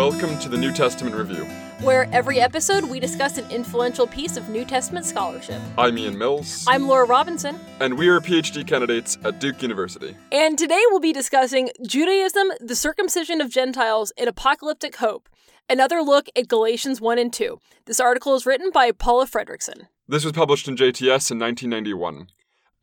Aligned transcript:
Welcome 0.00 0.38
to 0.38 0.48
the 0.48 0.56
New 0.56 0.72
Testament 0.72 1.14
Review. 1.14 1.44
where 1.82 2.08
every 2.10 2.40
episode 2.40 2.84
we 2.84 3.00
discuss 3.00 3.36
an 3.36 3.50
influential 3.50 4.06
piece 4.06 4.38
of 4.38 4.48
New 4.48 4.64
Testament 4.64 5.04
scholarship. 5.04 5.60
I'm 5.76 5.98
Ian 5.98 6.16
Mills, 6.16 6.64
I'm 6.66 6.88
Laura 6.88 7.04
Robinson, 7.04 7.60
and 7.80 7.98
we 7.98 8.08
are 8.08 8.18
PhD 8.18 8.66
candidates 8.66 9.18
at 9.24 9.40
Duke 9.40 9.60
University. 9.60 10.16
and 10.32 10.56
today 10.58 10.80
we'll 10.88 11.00
be 11.00 11.12
discussing 11.12 11.68
Judaism, 11.86 12.50
the 12.60 12.74
circumcision 12.74 13.42
of 13.42 13.50
Gentiles, 13.50 14.10
and 14.16 14.26
apocalyptic 14.26 14.96
hope. 14.96 15.28
Another 15.68 16.00
look 16.00 16.30
at 16.34 16.48
Galatians 16.48 16.98
1 16.98 17.18
and 17.18 17.30
2. 17.30 17.60
This 17.84 18.00
article 18.00 18.34
is 18.34 18.46
written 18.46 18.70
by 18.70 18.92
Paula 18.92 19.26
Fredriksen. 19.26 19.88
This 20.08 20.24
was 20.24 20.32
published 20.32 20.66
in 20.66 20.76
JTS 20.76 21.30
in 21.30 21.38
1991, 21.38 22.28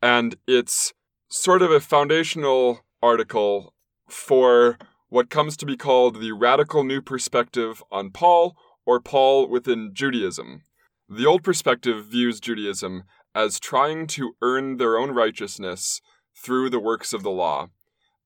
and 0.00 0.36
it's 0.46 0.92
sort 1.28 1.62
of 1.62 1.72
a 1.72 1.80
foundational 1.80 2.84
article 3.02 3.74
for 4.08 4.78
what 5.08 5.30
comes 5.30 5.56
to 5.56 5.66
be 5.66 5.76
called 5.76 6.20
the 6.20 6.32
radical 6.32 6.84
new 6.84 7.00
perspective 7.00 7.82
on 7.90 8.10
Paul 8.10 8.56
or 8.84 9.00
Paul 9.00 9.48
within 9.48 9.90
Judaism. 9.92 10.62
The 11.08 11.26
old 11.26 11.42
perspective 11.42 12.06
views 12.06 12.40
Judaism 12.40 13.04
as 13.34 13.60
trying 13.60 14.06
to 14.08 14.34
earn 14.42 14.76
their 14.76 14.98
own 14.98 15.12
righteousness 15.12 16.00
through 16.36 16.70
the 16.70 16.80
works 16.80 17.12
of 17.12 17.22
the 17.22 17.30
law 17.30 17.68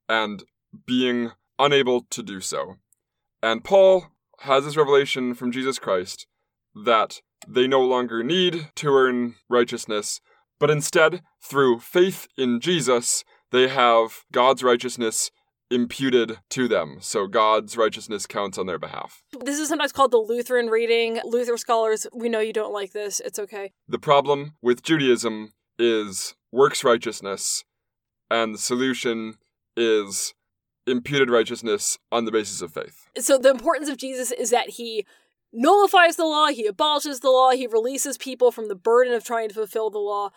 and 0.08 0.44
being 0.86 1.32
unable 1.58 2.06
to 2.10 2.22
do 2.22 2.40
so. 2.40 2.76
And 3.42 3.64
Paul 3.64 4.06
has 4.40 4.64
this 4.64 4.76
revelation 4.76 5.34
from 5.34 5.52
Jesus 5.52 5.78
Christ 5.78 6.26
that 6.74 7.20
they 7.46 7.66
no 7.66 7.82
longer 7.82 8.22
need 8.22 8.70
to 8.76 8.94
earn 8.94 9.34
righteousness, 9.48 10.20
but 10.58 10.70
instead, 10.70 11.22
through 11.42 11.80
faith 11.80 12.28
in 12.36 12.60
Jesus, 12.60 13.24
they 13.50 13.68
have 13.68 14.24
God's 14.32 14.62
righteousness 14.62 15.30
imputed 15.72 16.38
to 16.50 16.68
them. 16.68 16.98
So 17.00 17.26
God's 17.26 17.76
righteousness 17.76 18.26
counts 18.26 18.58
on 18.58 18.66
their 18.66 18.78
behalf. 18.78 19.22
This 19.40 19.58
is 19.58 19.68
sometimes 19.68 19.92
called 19.92 20.10
the 20.10 20.18
Lutheran 20.18 20.66
reading. 20.66 21.20
Luther 21.24 21.56
scholars, 21.56 22.06
we 22.14 22.28
know 22.28 22.40
you 22.40 22.52
don't 22.52 22.72
like 22.72 22.92
this. 22.92 23.20
It's 23.20 23.38
okay. 23.38 23.72
The 23.88 23.98
problem 23.98 24.52
with 24.60 24.82
Judaism 24.82 25.52
is 25.78 26.34
works 26.52 26.84
righteousness, 26.84 27.64
and 28.30 28.54
the 28.54 28.58
solution 28.58 29.38
is 29.76 30.34
imputed 30.86 31.30
righteousness 31.30 31.98
on 32.10 32.26
the 32.26 32.32
basis 32.32 32.60
of 32.60 32.72
faith. 32.72 33.06
So 33.18 33.38
the 33.38 33.50
importance 33.50 33.88
of 33.88 33.96
Jesus 33.96 34.30
is 34.32 34.50
that 34.50 34.70
he 34.70 35.06
nullifies 35.52 36.16
the 36.16 36.24
law, 36.24 36.48
he 36.48 36.66
abolishes 36.66 37.20
the 37.20 37.30
law, 37.30 37.50
he 37.50 37.66
releases 37.66 38.18
people 38.18 38.50
from 38.50 38.68
the 38.68 38.74
burden 38.74 39.14
of 39.14 39.24
trying 39.24 39.48
to 39.48 39.54
fulfill 39.54 39.90
the 39.90 39.98
law. 39.98 40.30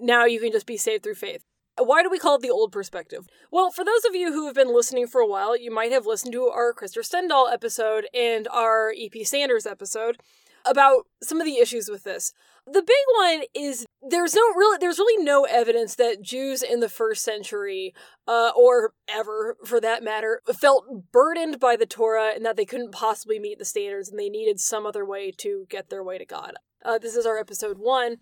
Now 0.00 0.24
you 0.24 0.40
can 0.40 0.52
just 0.52 0.66
be 0.66 0.76
saved 0.76 1.02
through 1.02 1.14
faith. 1.14 1.44
Why 1.78 2.02
do 2.02 2.10
we 2.10 2.18
call 2.18 2.36
it 2.36 2.42
the 2.42 2.50
old 2.50 2.72
perspective? 2.72 3.26
Well, 3.50 3.70
for 3.70 3.84
those 3.84 4.04
of 4.04 4.14
you 4.14 4.32
who 4.32 4.46
have 4.46 4.54
been 4.54 4.74
listening 4.74 5.06
for 5.06 5.20
a 5.20 5.26
while, 5.26 5.56
you 5.56 5.70
might 5.70 5.92
have 5.92 6.06
listened 6.06 6.32
to 6.32 6.44
our 6.48 6.72
Krister 6.72 7.02
Stendahl 7.02 7.52
episode 7.52 8.06
and 8.14 8.48
our 8.48 8.92
EP 8.96 9.24
Sanders 9.24 9.66
episode 9.66 10.18
about 10.64 11.06
some 11.22 11.40
of 11.40 11.46
the 11.46 11.58
issues 11.58 11.88
with 11.88 12.04
this. 12.04 12.32
The 12.66 12.82
big 12.82 12.96
one 13.16 13.42
is 13.54 13.86
there's 14.06 14.34
no 14.34 14.42
really 14.54 14.76
there's 14.78 14.98
really 14.98 15.24
no 15.24 15.44
evidence 15.44 15.94
that 15.94 16.20
Jews 16.20 16.62
in 16.62 16.80
the 16.80 16.88
first 16.88 17.24
century, 17.24 17.94
uh, 18.26 18.50
or 18.54 18.92
ever 19.08 19.56
for 19.64 19.80
that 19.80 20.02
matter, 20.02 20.42
felt 20.58 21.10
burdened 21.10 21.58
by 21.58 21.76
the 21.76 21.86
Torah 21.86 22.32
and 22.34 22.44
that 22.44 22.56
they 22.56 22.66
couldn't 22.66 22.92
possibly 22.92 23.38
meet 23.38 23.58
the 23.58 23.64
standards 23.64 24.10
and 24.10 24.18
they 24.18 24.28
needed 24.28 24.60
some 24.60 24.84
other 24.84 25.04
way 25.04 25.32
to 25.38 25.66
get 25.70 25.88
their 25.88 26.04
way 26.04 26.18
to 26.18 26.26
God. 26.26 26.54
Uh, 26.84 26.98
this 26.98 27.16
is 27.16 27.24
our 27.24 27.38
episode 27.38 27.78
one. 27.78 28.18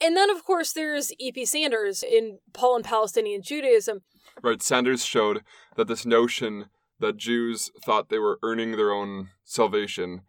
And 0.00 0.16
then, 0.16 0.30
of 0.30 0.44
course, 0.44 0.72
there's 0.72 1.12
E.P. 1.18 1.44
Sanders 1.44 2.02
in 2.02 2.38
Paul 2.52 2.76
and 2.76 2.84
Palestinian 2.84 3.42
Judaism. 3.42 4.00
Right, 4.42 4.62
Sanders 4.62 5.04
showed 5.04 5.42
that 5.76 5.88
this 5.88 6.06
notion 6.06 6.66
that 7.00 7.16
Jews 7.16 7.70
thought 7.84 8.08
they 8.08 8.18
were 8.18 8.38
earning 8.42 8.72
their 8.72 8.92
own 8.92 9.28
salvation 9.44 10.22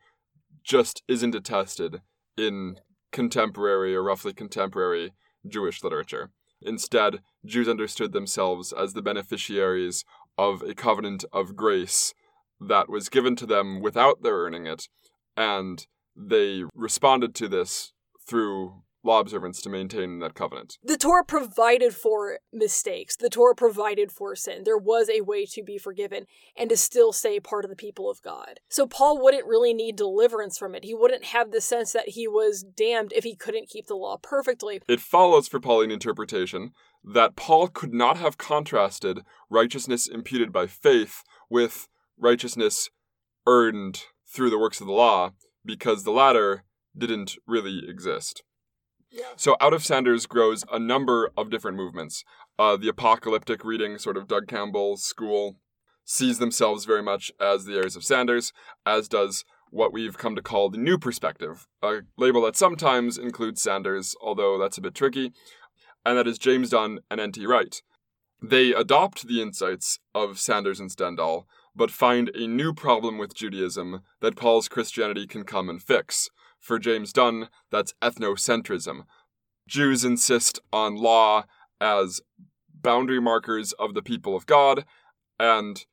just 0.63 1.03
isn't 1.07 1.35
attested 1.35 2.01
in 2.37 2.77
contemporary 3.11 3.95
or 3.95 4.03
roughly 4.03 4.33
contemporary 4.33 5.13
Jewish 5.47 5.83
literature. 5.83 6.31
Instead, 6.61 7.21
Jews 7.45 7.67
understood 7.67 8.13
themselves 8.13 8.71
as 8.71 8.93
the 8.93 9.01
beneficiaries 9.01 10.05
of 10.37 10.61
a 10.61 10.75
covenant 10.75 11.25
of 11.33 11.55
grace 11.55 12.13
that 12.59 12.89
was 12.89 13.09
given 13.09 13.35
to 13.37 13.45
them 13.45 13.81
without 13.81 14.21
their 14.21 14.35
earning 14.35 14.67
it, 14.67 14.87
and 15.35 15.87
they 16.15 16.63
responded 16.75 17.33
to 17.35 17.47
this 17.47 17.93
through 18.27 18.83
law 19.03 19.19
observance 19.19 19.61
to 19.61 19.69
maintain 19.69 20.19
that 20.19 20.35
covenant. 20.35 20.77
The 20.83 20.97
Torah 20.97 21.25
provided 21.25 21.95
for 21.95 22.39
mistakes. 22.53 23.15
The 23.15 23.29
Torah 23.29 23.55
provided 23.55 24.11
for 24.11 24.35
sin. 24.35 24.63
There 24.63 24.77
was 24.77 25.09
a 25.09 25.21
way 25.21 25.45
to 25.47 25.63
be 25.63 25.77
forgiven 25.77 26.25
and 26.55 26.69
to 26.69 26.77
still 26.77 27.11
stay 27.11 27.39
part 27.39 27.65
of 27.65 27.69
the 27.69 27.75
people 27.75 28.09
of 28.09 28.21
God. 28.21 28.59
So 28.69 28.85
Paul 28.85 29.21
wouldn't 29.21 29.47
really 29.47 29.73
need 29.73 29.95
deliverance 29.95 30.57
from 30.57 30.75
it. 30.75 30.85
He 30.85 30.93
wouldn't 30.93 31.25
have 31.25 31.51
the 31.51 31.61
sense 31.61 31.91
that 31.93 32.09
he 32.09 32.27
was 32.27 32.63
damned 32.63 33.11
if 33.15 33.23
he 33.23 33.35
couldn't 33.35 33.69
keep 33.69 33.87
the 33.87 33.95
law 33.95 34.17
perfectly. 34.21 34.81
It 34.87 34.99
follows 34.99 35.47
for 35.47 35.59
Pauline 35.59 35.91
interpretation 35.91 36.71
that 37.03 37.35
Paul 37.35 37.67
could 37.67 37.93
not 37.93 38.17
have 38.17 38.37
contrasted 38.37 39.21
righteousness 39.49 40.07
imputed 40.07 40.53
by 40.53 40.67
faith 40.67 41.23
with 41.49 41.87
righteousness 42.17 42.89
earned 43.47 44.03
through 44.27 44.51
the 44.51 44.59
works 44.59 44.79
of 44.79 44.87
the 44.87 44.93
law 44.93 45.31
because 45.65 46.03
the 46.03 46.11
latter 46.11 46.63
didn't 46.95 47.37
really 47.47 47.81
exist. 47.87 48.43
So 49.35 49.57
out 49.59 49.73
of 49.73 49.83
Sanders 49.83 50.25
grows 50.25 50.63
a 50.71 50.79
number 50.79 51.31
of 51.37 51.49
different 51.49 51.77
movements. 51.77 52.23
Uh, 52.57 52.77
the 52.77 52.87
apocalyptic 52.87 53.65
reading, 53.65 53.97
sort 53.97 54.17
of 54.17 54.27
Doug 54.27 54.47
Campbell's 54.47 55.03
school, 55.03 55.57
sees 56.05 56.39
themselves 56.39 56.85
very 56.85 57.03
much 57.03 57.31
as 57.39 57.65
the 57.65 57.75
heirs 57.75 57.95
of 57.95 58.03
Sanders, 58.03 58.53
as 58.85 59.07
does 59.07 59.43
what 59.69 59.93
we've 59.93 60.17
come 60.17 60.35
to 60.35 60.41
call 60.41 60.69
the 60.69 60.77
new 60.77 60.97
perspective, 60.97 61.65
a 61.81 61.99
label 62.17 62.41
that 62.41 62.57
sometimes 62.57 63.17
includes 63.17 63.61
Sanders, 63.61 64.15
although 64.21 64.57
that's 64.57 64.77
a 64.77 64.81
bit 64.81 64.93
tricky, 64.93 65.31
and 66.05 66.17
that 66.17 66.27
is 66.27 66.37
James 66.37 66.69
Dunn 66.71 66.99
and 67.09 67.21
N.T. 67.21 67.45
Wright. 67.45 67.81
They 68.41 68.73
adopt 68.73 69.27
the 69.27 69.41
insights 69.41 69.99
of 70.13 70.39
Sanders 70.39 70.79
and 70.79 70.89
Stendahl, 70.89 71.45
but 71.75 71.91
find 71.91 72.29
a 72.35 72.47
new 72.47 72.73
problem 72.73 73.17
with 73.17 73.35
Judaism 73.35 74.01
that 74.19 74.35
Paul's 74.35 74.67
Christianity 74.67 75.25
can 75.25 75.43
come 75.43 75.69
and 75.69 75.81
fix. 75.81 76.29
For 76.61 76.79
James 76.79 77.11
Dunn, 77.11 77.49
that's 77.71 77.93
ethnocentrism. 78.01 79.05
Jews 79.67 80.05
insist 80.05 80.59
on 80.71 80.95
law 80.95 81.45
as 81.81 82.21
boundary 82.73 83.19
markers 83.19 83.73
of 83.73 83.93
the 83.93 84.01
people 84.01 84.35
of 84.35 84.45
God, 84.45 84.85
and 85.39 85.85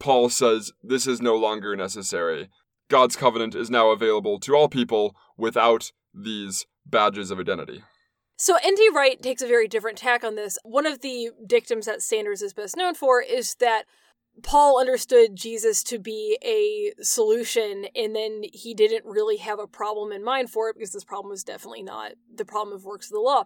Paul 0.00 0.30
says 0.30 0.72
this 0.82 1.06
is 1.06 1.20
no 1.22 1.36
longer 1.36 1.76
necessary. 1.76 2.48
God's 2.88 3.16
covenant 3.16 3.54
is 3.54 3.70
now 3.70 3.90
available 3.90 4.40
to 4.40 4.54
all 4.54 4.68
people 4.68 5.14
without 5.36 5.92
these 6.12 6.66
badges 6.86 7.30
of 7.30 7.38
identity. 7.38 7.82
So 8.36 8.56
N.T. 8.62 8.90
Wright 8.94 9.22
takes 9.22 9.42
a 9.42 9.46
very 9.46 9.68
different 9.68 9.98
tack 9.98 10.24
on 10.24 10.34
this. 10.34 10.58
One 10.64 10.86
of 10.86 11.02
the 11.02 11.30
dictums 11.46 11.86
that 11.86 12.02
Sanders 12.02 12.42
is 12.42 12.52
best 12.52 12.76
known 12.76 12.94
for 12.94 13.22
is 13.22 13.54
that 13.60 13.84
Paul 14.42 14.80
understood 14.80 15.36
Jesus 15.36 15.82
to 15.84 15.98
be 15.98 16.38
a 16.44 16.92
solution, 17.02 17.86
and 17.94 18.16
then 18.16 18.42
he 18.52 18.74
didn't 18.74 19.04
really 19.04 19.36
have 19.36 19.60
a 19.60 19.66
problem 19.66 20.12
in 20.12 20.24
mind 20.24 20.50
for 20.50 20.68
it 20.68 20.74
because 20.74 20.92
this 20.92 21.04
problem 21.04 21.30
was 21.30 21.44
definitely 21.44 21.82
not 21.82 22.12
the 22.34 22.44
problem 22.44 22.74
of 22.74 22.84
works 22.84 23.06
of 23.06 23.12
the 23.12 23.20
law. 23.20 23.44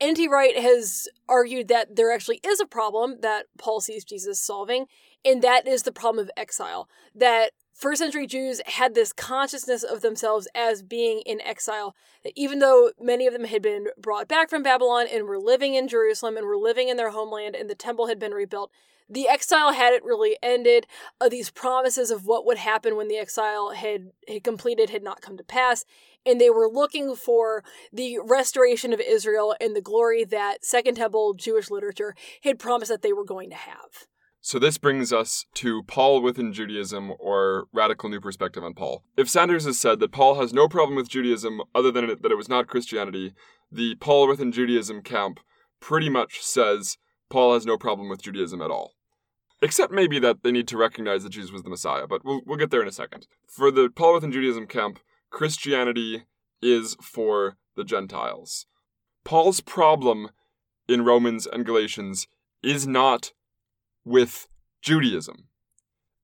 N.T. 0.00 0.28
Wright 0.28 0.56
has 0.56 1.08
argued 1.28 1.68
that 1.68 1.94
there 1.94 2.10
actually 2.10 2.40
is 2.42 2.58
a 2.58 2.66
problem 2.66 3.18
that 3.20 3.46
Paul 3.58 3.80
sees 3.80 4.02
Jesus 4.02 4.40
solving, 4.40 4.86
and 5.24 5.42
that 5.42 5.68
is 5.68 5.82
the 5.82 5.92
problem 5.92 6.24
of 6.24 6.30
exile. 6.38 6.88
That 7.14 7.50
first 7.74 8.00
century 8.00 8.26
Jews 8.26 8.62
had 8.64 8.94
this 8.94 9.12
consciousness 9.12 9.82
of 9.82 10.00
themselves 10.00 10.48
as 10.54 10.82
being 10.82 11.20
in 11.26 11.42
exile, 11.42 11.94
that 12.24 12.32
even 12.34 12.60
though 12.60 12.92
many 12.98 13.26
of 13.26 13.34
them 13.34 13.44
had 13.44 13.60
been 13.60 13.88
brought 13.98 14.26
back 14.26 14.48
from 14.48 14.62
Babylon 14.62 15.06
and 15.12 15.26
were 15.26 15.38
living 15.38 15.74
in 15.74 15.86
Jerusalem 15.86 16.38
and 16.38 16.46
were 16.46 16.56
living 16.56 16.88
in 16.88 16.96
their 16.96 17.10
homeland 17.10 17.54
and 17.54 17.68
the 17.68 17.74
temple 17.74 18.06
had 18.06 18.18
been 18.18 18.32
rebuilt, 18.32 18.70
the 19.10 19.28
exile 19.28 19.72
hadn't 19.72 20.04
really 20.04 20.38
ended. 20.42 20.86
Uh, 21.20 21.28
these 21.28 21.50
promises 21.50 22.10
of 22.10 22.26
what 22.26 22.46
would 22.46 22.58
happen 22.58 22.96
when 22.96 23.08
the 23.08 23.18
exile 23.18 23.70
had, 23.70 24.10
had 24.28 24.44
completed 24.44 24.90
had 24.90 25.02
not 25.02 25.20
come 25.20 25.36
to 25.36 25.44
pass. 25.44 25.84
And 26.24 26.40
they 26.40 26.50
were 26.50 26.68
looking 26.68 27.16
for 27.16 27.64
the 27.92 28.18
restoration 28.22 28.92
of 28.92 29.00
Israel 29.00 29.54
and 29.60 29.74
the 29.74 29.80
glory 29.80 30.24
that 30.24 30.64
Second 30.64 30.96
Temple 30.96 31.34
Jewish 31.34 31.70
literature 31.70 32.14
had 32.42 32.58
promised 32.58 32.90
that 32.90 33.02
they 33.02 33.12
were 33.12 33.24
going 33.24 33.50
to 33.50 33.56
have. 33.56 34.06
So 34.42 34.58
this 34.58 34.78
brings 34.78 35.12
us 35.12 35.44
to 35.54 35.82
Paul 35.82 36.22
within 36.22 36.52
Judaism 36.52 37.12
or 37.18 37.66
radical 37.74 38.08
new 38.08 38.20
perspective 38.20 38.64
on 38.64 38.72
Paul. 38.72 39.04
If 39.16 39.28
Sanders 39.28 39.66
has 39.66 39.78
said 39.78 40.00
that 40.00 40.12
Paul 40.12 40.36
has 40.36 40.54
no 40.54 40.66
problem 40.66 40.96
with 40.96 41.10
Judaism 41.10 41.60
other 41.74 41.90
than 41.90 42.06
that 42.06 42.32
it 42.32 42.36
was 42.36 42.48
not 42.48 42.66
Christianity, 42.66 43.34
the 43.70 43.96
Paul 43.96 44.28
within 44.28 44.50
Judaism 44.50 45.02
camp 45.02 45.40
pretty 45.78 46.08
much 46.08 46.40
says 46.40 46.96
Paul 47.28 47.52
has 47.52 47.66
no 47.66 47.76
problem 47.76 48.08
with 48.08 48.22
Judaism 48.22 48.62
at 48.62 48.70
all. 48.70 48.94
Except 49.62 49.92
maybe 49.92 50.18
that 50.18 50.42
they 50.42 50.52
need 50.52 50.68
to 50.68 50.78
recognize 50.78 51.22
that 51.22 51.30
Jesus 51.30 51.52
was 51.52 51.62
the 51.62 51.70
Messiah, 51.70 52.06
but 52.06 52.24
we'll, 52.24 52.40
we'll 52.46 52.58
get 52.58 52.70
there 52.70 52.82
in 52.82 52.88
a 52.88 52.92
second. 52.92 53.26
For 53.46 53.70
the 53.70 53.90
Paul 53.90 54.14
within 54.14 54.32
Judaism 54.32 54.66
camp, 54.66 55.00
Christianity 55.30 56.24
is 56.62 56.96
for 57.02 57.56
the 57.76 57.84
Gentiles. 57.84 58.66
Paul's 59.22 59.60
problem 59.60 60.30
in 60.88 61.04
Romans 61.04 61.46
and 61.46 61.66
Galatians 61.66 62.26
is 62.62 62.86
not 62.86 63.32
with 64.04 64.48
Judaism. 64.82 65.48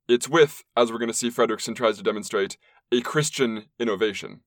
it's 0.09 0.29
with, 0.29 0.65
as 0.77 0.91
we're 0.91 0.99
going 0.99 1.11
to 1.11 1.15
see 1.15 1.31
Fredriksen 1.31 1.75
tries 1.75 1.97
to 1.97 2.03
demonstrate, 2.03 2.57
a 2.93 3.01
Christian 3.01 3.67
innovation. 3.79 4.41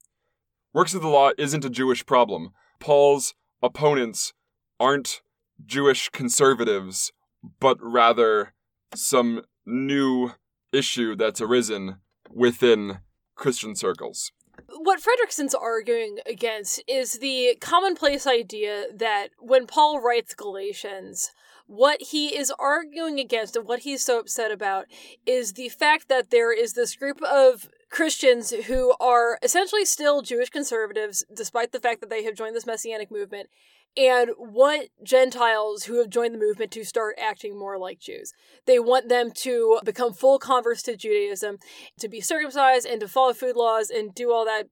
Works 0.74 0.94
of 0.94 1.02
the 1.02 1.08
law 1.08 1.32
isn't 1.38 1.66
a 1.66 1.70
Jewish 1.70 2.06
problem. 2.06 2.52
Paul's 2.80 3.34
opponents 3.62 4.34
aren't 4.80 5.22
Jewish 5.66 6.10
conservatives, 6.10 7.12
but 7.60 7.78
rather 7.82 8.54
some 8.96 9.42
new 9.66 10.32
issue 10.72 11.16
that's 11.16 11.42
arisen 11.42 11.98
within 12.30 13.00
Christian 13.36 13.76
circles. 13.76 14.32
What 14.68 15.00
Fredriksen's 15.02 15.56
arguing 15.56 16.20
against 16.26 16.84
is 16.88 17.20
the 17.20 17.58
commonplace 17.62 18.28
idea 18.28 18.86
that 18.94 19.30
when 19.40 19.68
Paul 19.68 20.02
writes 20.02 20.34
Galatians, 20.34 21.32
what 21.66 22.02
he 22.02 22.36
is 22.36 22.52
arguing 22.60 23.20
against 23.20 23.56
and 23.56 23.66
what 23.68 23.80
he's 23.82 24.04
so 24.04 24.20
upset 24.20 24.52
about 24.52 24.86
is 25.26 25.54
the 25.54 25.70
fact 25.70 26.10
that 26.10 26.32
there 26.32 26.52
is 26.52 26.74
this 26.74 26.96
group 26.96 27.22
of 27.22 27.70
Christians 27.90 28.52
who 28.52 28.96
are 29.00 29.38
essentially 29.42 29.86
still 29.86 30.22
Jewish 30.22 30.50
conservatives, 30.50 31.24
despite 31.36 31.72
the 31.72 31.80
fact 31.80 32.02
that 32.02 32.10
they 32.10 32.24
have 32.24 32.36
joined 32.36 32.56
this 32.56 32.66
messianic 32.66 33.12
movement, 33.12 33.50
and 34.00 34.30
want 34.38 34.88
Gentiles 35.04 35.84
who 35.84 36.00
have 36.00 36.10
joined 36.10 36.34
the 36.34 36.40
movement 36.40 36.72
to 36.72 36.86
start 36.86 37.18
acting 37.22 37.60
more 37.60 37.78
like 37.78 38.00
Jews. 38.00 38.32
They 38.66 38.80
want 38.80 39.10
them 39.10 39.30
to 39.32 39.82
become 39.84 40.14
full 40.14 40.40
converts 40.40 40.82
to 40.84 40.96
Judaism, 40.96 41.58
to 42.00 42.08
be 42.08 42.22
circumcised 42.22 42.86
and 42.86 43.02
to 43.02 43.10
follow 43.10 43.34
food 43.34 43.58
laws 43.58 43.90
and 43.90 44.16
do 44.16 44.32
all 44.32 44.46
that. 44.46 44.68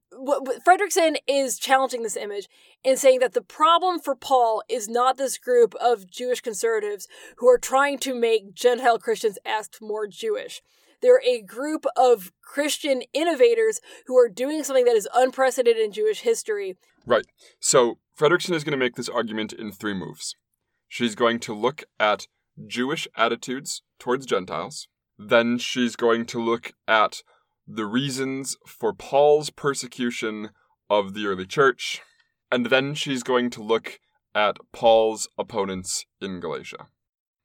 Fredriksen 0.66 1.16
is 1.26 1.58
challenging 1.58 2.02
this 2.02 2.16
image 2.16 2.48
and 2.82 2.98
saying 2.98 3.18
that 3.18 3.34
the 3.34 3.42
problem 3.42 4.00
for 4.00 4.16
Paul 4.16 4.62
is 4.66 4.88
not 4.88 5.18
this 5.18 5.36
group 5.36 5.74
of 5.74 6.10
Jewish 6.10 6.40
conservatives 6.40 7.06
who 7.36 7.48
are 7.48 7.58
trying 7.58 7.98
to 7.98 8.14
make 8.14 8.54
Gentile 8.54 8.98
Christians 8.98 9.38
act 9.44 9.80
more 9.82 10.06
Jewish. 10.06 10.62
They're 11.02 11.22
a 11.24 11.42
group 11.42 11.84
of 11.96 12.32
Christian 12.40 13.02
innovators 13.12 13.80
who 14.06 14.16
are 14.16 14.28
doing 14.28 14.64
something 14.64 14.86
that 14.86 14.96
is 14.96 15.06
unprecedented 15.14 15.84
in 15.84 15.92
Jewish 15.92 16.20
history. 16.20 16.76
Right. 17.06 17.26
So 17.60 17.98
Fredriksen 18.18 18.52
is 18.52 18.64
going 18.64 18.72
to 18.72 18.84
make 18.84 18.96
this 18.96 19.08
argument 19.08 19.52
in 19.52 19.70
three 19.70 19.94
moves. 19.94 20.34
She's 20.88 21.14
going 21.14 21.38
to 21.40 21.54
look 21.54 21.84
at 22.00 22.26
Jewish 22.66 23.06
attitudes 23.16 23.82
towards 24.00 24.26
Gentiles. 24.26 24.88
Then 25.16 25.58
she's 25.58 25.94
going 25.94 26.26
to 26.26 26.42
look 26.42 26.72
at 26.88 27.22
the 27.64 27.86
reasons 27.86 28.56
for 28.66 28.92
Paul's 28.92 29.50
persecution 29.50 30.50
of 30.90 31.14
the 31.14 31.26
early 31.26 31.46
church. 31.46 32.00
And 32.50 32.66
then 32.66 32.94
she's 32.94 33.22
going 33.22 33.50
to 33.50 33.62
look 33.62 34.00
at 34.34 34.56
Paul's 34.72 35.28
opponents 35.38 36.04
in 36.20 36.40
Galatia. 36.40 36.88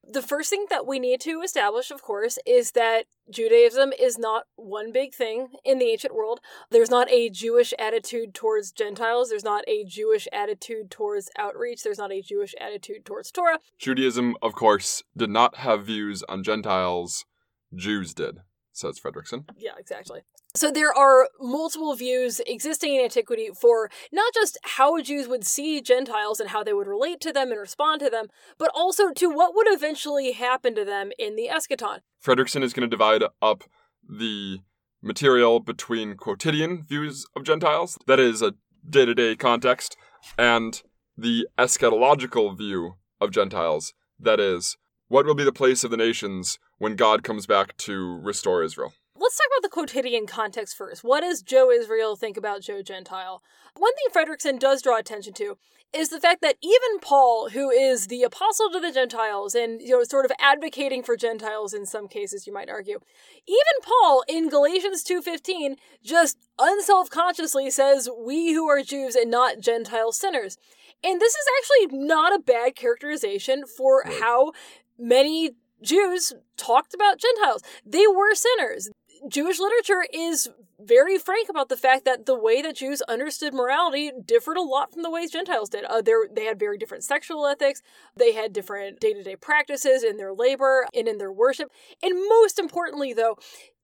The 0.05 0.21
first 0.21 0.49
thing 0.49 0.65
that 0.69 0.85
we 0.85 0.99
need 0.99 1.21
to 1.21 1.41
establish, 1.41 1.89
of 1.89 2.01
course, 2.01 2.37
is 2.45 2.71
that 2.71 3.05
Judaism 3.29 3.93
is 3.97 4.17
not 4.17 4.43
one 4.57 4.91
big 4.91 5.13
thing 5.13 5.47
in 5.63 5.79
the 5.79 5.91
ancient 5.91 6.13
world. 6.13 6.41
There's 6.69 6.89
not 6.89 7.09
a 7.09 7.29
Jewish 7.29 7.73
attitude 7.79 8.33
towards 8.33 8.73
Gentiles. 8.73 9.29
There's 9.29 9.45
not 9.45 9.63
a 9.65 9.85
Jewish 9.85 10.27
attitude 10.33 10.91
towards 10.91 11.29
outreach. 11.37 11.83
There's 11.83 11.97
not 11.97 12.11
a 12.11 12.21
Jewish 12.21 12.53
attitude 12.59 13.05
towards 13.05 13.31
Torah. 13.31 13.59
Judaism, 13.79 14.35
of 14.41 14.53
course, 14.53 15.03
did 15.15 15.29
not 15.29 15.57
have 15.57 15.85
views 15.85 16.21
on 16.27 16.43
Gentiles. 16.43 17.25
Jews 17.73 18.13
did 18.13 18.39
says 18.73 18.99
Fredriksen. 18.99 19.45
Yeah, 19.57 19.71
exactly. 19.77 20.21
So 20.55 20.69
there 20.69 20.93
are 20.93 21.29
multiple 21.39 21.95
views 21.95 22.41
existing 22.45 22.95
in 22.95 23.01
antiquity 23.01 23.49
for 23.59 23.89
not 24.11 24.33
just 24.33 24.57
how 24.63 25.01
Jews 25.01 25.27
would 25.27 25.45
see 25.45 25.81
Gentiles 25.81 26.39
and 26.39 26.49
how 26.49 26.63
they 26.63 26.73
would 26.73 26.87
relate 26.87 27.21
to 27.21 27.31
them 27.31 27.51
and 27.51 27.59
respond 27.59 28.01
to 28.01 28.09
them, 28.09 28.27
but 28.57 28.71
also 28.75 29.11
to 29.11 29.29
what 29.29 29.55
would 29.55 29.67
eventually 29.69 30.33
happen 30.33 30.75
to 30.75 30.85
them 30.85 31.11
in 31.17 31.35
the 31.35 31.49
eschaton. 31.51 31.99
Fredriksen 32.23 32.63
is 32.63 32.73
going 32.73 32.87
to 32.87 32.95
divide 32.95 33.23
up 33.41 33.63
the 34.07 34.59
material 35.01 35.59
between 35.59 36.15
quotidian 36.15 36.83
views 36.83 37.25
of 37.35 37.43
Gentiles, 37.43 37.97
that 38.07 38.19
is, 38.19 38.41
a 38.41 38.53
day 38.87 39.05
to 39.05 39.13
day 39.13 39.35
context, 39.35 39.95
and 40.37 40.81
the 41.17 41.47
eschatological 41.57 42.57
view 42.57 42.95
of 43.19 43.31
Gentiles, 43.31 43.93
that 44.19 44.39
is, 44.39 44.77
what 45.07 45.25
will 45.25 45.35
be 45.35 45.43
the 45.43 45.51
place 45.51 45.83
of 45.83 45.91
the 45.91 45.97
nations 45.97 46.57
when 46.83 46.97
God 46.97 47.23
comes 47.23 47.45
back 47.45 47.77
to 47.77 48.19
restore 48.19 48.61
Israel? 48.61 48.91
Let's 49.17 49.37
talk 49.37 49.47
about 49.47 49.63
the 49.63 49.73
quotidian 49.73 50.27
context 50.27 50.75
first. 50.75 51.01
What 51.01 51.21
does 51.21 51.41
Joe 51.41 51.71
Israel 51.71 52.17
think 52.17 52.35
about 52.35 52.61
Joe 52.61 52.81
Gentile? 52.81 53.41
One 53.77 53.93
thing 53.95 54.11
Fredriksen 54.13 54.59
does 54.59 54.81
draw 54.81 54.97
attention 54.97 55.31
to 55.35 55.57
is 55.93 56.09
the 56.09 56.19
fact 56.19 56.41
that 56.41 56.57
even 56.61 56.99
Paul, 56.99 57.51
who 57.51 57.69
is 57.69 58.07
the 58.07 58.23
apostle 58.23 58.69
to 58.69 58.81
the 58.81 58.91
Gentiles 58.91 59.55
and 59.55 59.81
you 59.81 59.91
know 59.91 60.03
sort 60.03 60.25
of 60.25 60.33
advocating 60.39 61.03
for 61.03 61.15
Gentiles 61.15 61.73
in 61.73 61.85
some 61.85 62.09
cases, 62.09 62.45
you 62.45 62.53
might 62.53 62.69
argue, 62.69 62.99
even 63.47 63.81
Paul 63.81 64.25
in 64.27 64.49
Galatians 64.49 65.05
2:15 65.05 65.77
just 66.03 66.37
unselfconsciously 66.59 67.71
says, 67.71 68.09
"We 68.13 68.51
who 68.51 68.67
are 68.67 68.83
Jews 68.83 69.15
and 69.15 69.31
not 69.31 69.59
Gentile 69.61 70.11
sinners." 70.11 70.57
And 71.01 71.21
this 71.21 71.33
is 71.33 71.45
actually 71.59 71.97
not 71.97 72.35
a 72.35 72.43
bad 72.43 72.75
characterization 72.75 73.65
for 73.65 74.03
how 74.19 74.51
many 74.97 75.51
Jews 75.83 76.33
talked 76.57 76.93
about 76.93 77.19
Gentiles. 77.19 77.61
They 77.85 78.07
were 78.07 78.33
sinners. 78.33 78.89
Jewish 79.27 79.59
literature 79.59 80.05
is 80.13 80.49
very 80.79 81.17
frank 81.17 81.47
about 81.49 81.69
the 81.69 81.77
fact 81.77 82.03
that 82.03 82.25
the 82.25 82.37
way 82.37 82.61
that 82.61 82.75
Jews 82.75 83.01
understood 83.03 83.53
morality 83.53 84.11
differed 84.25 84.57
a 84.57 84.61
lot 84.61 84.91
from 84.91 85.03
the 85.03 85.09
ways 85.09 85.31
Gentiles 85.31 85.69
did. 85.69 85.85
Uh, 85.85 86.01
they 86.01 86.45
had 86.45 86.59
very 86.59 86.77
different 86.77 87.03
sexual 87.03 87.47
ethics. 87.47 87.81
They 88.17 88.33
had 88.33 88.51
different 88.51 88.99
day 88.99 89.13
to 89.13 89.23
day 89.23 89.35
practices 89.35 90.03
in 90.03 90.17
their 90.17 90.33
labor 90.33 90.85
and 90.93 91.07
in 91.07 91.19
their 91.19 91.31
worship. 91.31 91.71
And 92.01 92.27
most 92.27 92.59
importantly, 92.59 93.13
though, 93.13 93.37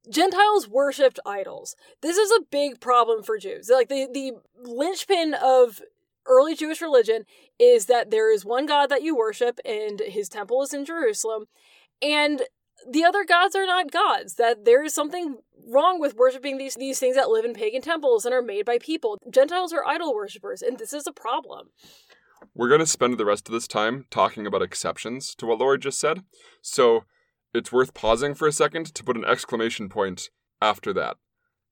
Gentiles 0.10 0.68
worshipped 0.68 1.20
idols. 1.26 1.76
This 2.02 2.18
is 2.18 2.32
a 2.32 2.44
big 2.52 2.80
problem 2.82 3.24
for 3.24 3.38
Jews. 3.38 3.70
Like 3.72 3.90
the, 3.90 4.08
the 4.12 4.34
linchpin 4.62 5.36
of 5.42 5.82
early 6.26 6.56
Jewish 6.56 6.82
religion 6.82 7.26
is 7.60 7.86
that 7.86 8.12
there 8.12 8.34
is 8.34 8.46
one 8.46 8.66
God 8.66 8.88
that 8.88 9.04
you 9.04 9.16
worship, 9.16 9.60
and 9.66 10.00
his 10.00 10.30
temple 10.30 10.62
is 10.64 10.74
in 10.74 10.86
Jerusalem, 10.86 11.46
and 12.02 12.44
the 12.90 13.04
other 13.04 13.26
gods 13.26 13.56
are 13.56 13.66
not 13.66 13.92
gods. 13.92 14.36
That 14.36 14.66
there 14.66 14.84
is 14.84 14.94
something 14.94 15.38
wrong 15.68 16.00
with 16.00 16.16
worshiping 16.16 16.58
these, 16.58 16.76
these 16.76 17.00
things 17.00 17.16
that 17.16 17.30
live 17.30 17.46
in 17.46 17.54
pagan 17.54 17.82
temples 17.82 18.26
and 18.26 18.34
are 18.34 18.42
made 18.42 18.66
by 18.66 18.78
people. 18.78 19.18
Gentiles 19.30 19.74
are 19.74 19.86
idol 19.86 20.14
worshippers, 20.14 20.62
and 20.62 20.78
this 20.78 20.94
is 20.94 21.06
a 21.08 21.12
problem. 21.12 21.70
We're 22.56 22.70
going 22.70 22.80
to 22.80 22.88
spend 22.88 23.18
the 23.18 23.26
rest 23.26 23.48
of 23.48 23.54
this 23.54 23.68
time 23.68 24.06
talking 24.10 24.48
about 24.48 24.62
exceptions 24.62 25.36
to 25.36 25.46
what 25.46 25.60
Laura 25.60 25.78
just 25.78 26.00
said, 26.00 26.24
so 26.62 27.04
it's 27.54 27.72
worth 27.72 27.94
pausing 27.94 28.34
for 28.34 28.48
a 28.48 28.52
second 28.52 28.94
to 28.94 29.04
put 29.04 29.18
an 29.18 29.26
exclamation 29.26 29.90
point 29.90 30.30
after 30.62 30.94
that. 30.94 31.18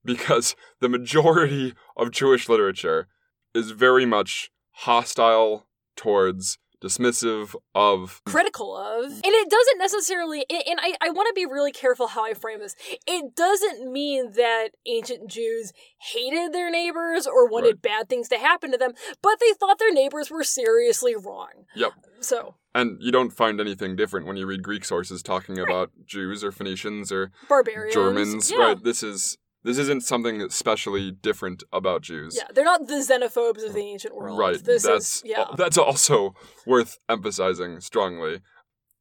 Because 0.04 0.56
the 0.80 0.90
majority 0.90 1.74
of 1.96 2.12
Jewish 2.12 2.50
literature 2.50 3.08
is 3.54 3.72
very 3.72 4.06
much 4.06 4.52
hostile 4.72 5.68
towards 5.96 6.60
dismissive 6.82 7.56
of 7.74 8.22
critical 8.26 8.78
of 8.78 9.06
and 9.06 9.24
it 9.24 9.50
doesn't 9.50 9.80
necessarily 9.80 10.46
and 10.50 10.80
i, 10.80 10.94
I 11.02 11.10
want 11.10 11.28
to 11.28 11.34
be 11.34 11.46
really 11.46 11.72
careful 11.72 12.08
how 12.08 12.24
i 12.24 12.34
frame 12.34 12.60
this 12.60 12.76
it 13.08 13.36
doesn't 13.36 13.92
mean 13.92 14.34
that 14.34 14.70
ancient 14.86 15.28
jews 15.30 15.74
hated 16.00 16.54
their 16.54 16.70
neighbors 16.70 17.26
or 17.26 17.50
wanted 17.50 17.68
right. 17.68 17.82
bad 17.82 18.10
things 18.10 18.30
to 18.30 18.38
happen 18.38 18.72
to 18.72 18.78
them 18.78 18.92
but 19.24 19.40
they 19.40 19.54
thought 19.54 19.80
their 19.80 19.94
neighbors 19.94 20.30
were 20.30 20.44
seriously 20.44 21.16
wrong 21.16 21.66
yep 21.76 21.94
so 22.20 22.56
and 22.76 23.02
you 23.02 23.12
don't 23.12 23.32
find 23.32 23.60
anything 23.60 23.96
different 23.96 24.28
when 24.28 24.38
you 24.38 24.46
read 24.46 24.62
greek 24.62 24.86
sources 24.86 25.24
talking 25.24 25.56
right. 25.56 25.68
about 25.68 25.92
jews 26.06 26.44
or 26.44 26.52
phoenicians 26.52 27.12
or 27.12 27.32
barbarians 27.50 27.94
germans 27.94 28.52
yeah. 28.52 28.58
right 28.58 28.84
this 28.84 29.02
is 29.02 29.38
this 29.64 29.78
isn't 29.78 30.04
something 30.04 30.42
especially 30.42 31.12
different 31.12 31.64
about 31.74 32.02
Jews. 32.02 32.36
Yeah, 32.38 32.48
they're 32.54 32.64
not 32.64 32.88
the 32.88 32.96
xenophobes 32.96 33.66
of 33.66 33.74
the 33.74 33.82
ancient 33.82 34.16
world. 34.16 34.38
Right. 34.38 34.64
This 34.64 34.84
that's 34.84 35.18
is, 35.18 35.24
yeah. 35.26 35.46
that's 35.58 35.78
also 35.78 36.36
worth 36.66 36.98
emphasizing 37.10 37.80
strongly, 37.82 38.42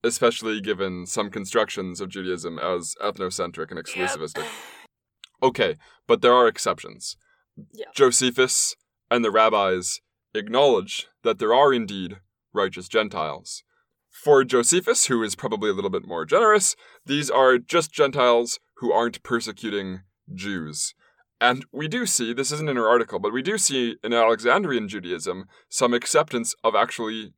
especially 0.03 0.61
given 0.61 1.07
some 1.07 1.31
constructions 1.31 2.01
of 2.01 2.09
Judaism 2.09 2.59
as 2.59 2.95
ethnocentric 3.03 3.71
and 3.71 3.79
exclusivistic. 3.79 4.39
Yep. 4.39 4.47
Okay, 5.43 5.77
but 6.07 6.23
there 6.23 6.33
are 6.33 6.49
exceptions. 6.49 7.17
Yeah. 7.73 7.87
Josephus 7.95 8.75
and 9.11 9.25
the 9.25 9.31
rabbis 9.31 10.01
acknowledge 10.35 11.09
that 11.23 11.39
there 11.39 11.55
are 11.55 11.73
indeed 11.73 12.19
righteous 12.53 12.89
Gentiles. 12.89 13.63
For 14.11 14.45
Josephus, 14.45 15.07
who 15.07 15.23
is 15.23 15.35
probably 15.37 15.71
a 15.71 15.75
little 15.75 15.91
bit 15.91 16.07
more 16.07 16.25
generous, 16.25 16.75
these 17.05 17.31
are 17.31 17.59
just 17.59 17.93
Gentiles 17.93 18.59
who 18.79 18.91
aren't 18.91 19.23
persecuting 19.23 20.01
Jews. 20.33 20.95
And 21.41 21.67
we 21.71 21.87
do 21.87 22.07
see, 22.07 22.33
this 22.33 22.51
isn't 22.53 22.69
in 22.69 22.77
her 22.77 22.89
article, 22.89 23.19
but 23.19 23.33
we 23.33 23.43
do 23.43 23.59
see 23.59 23.97
in 24.03 24.13
Alexandrian 24.13 24.89
Judaism 24.89 25.47
some 25.69 25.93
acceptance 25.93 26.55
of 26.65 26.75
actually 26.75 27.33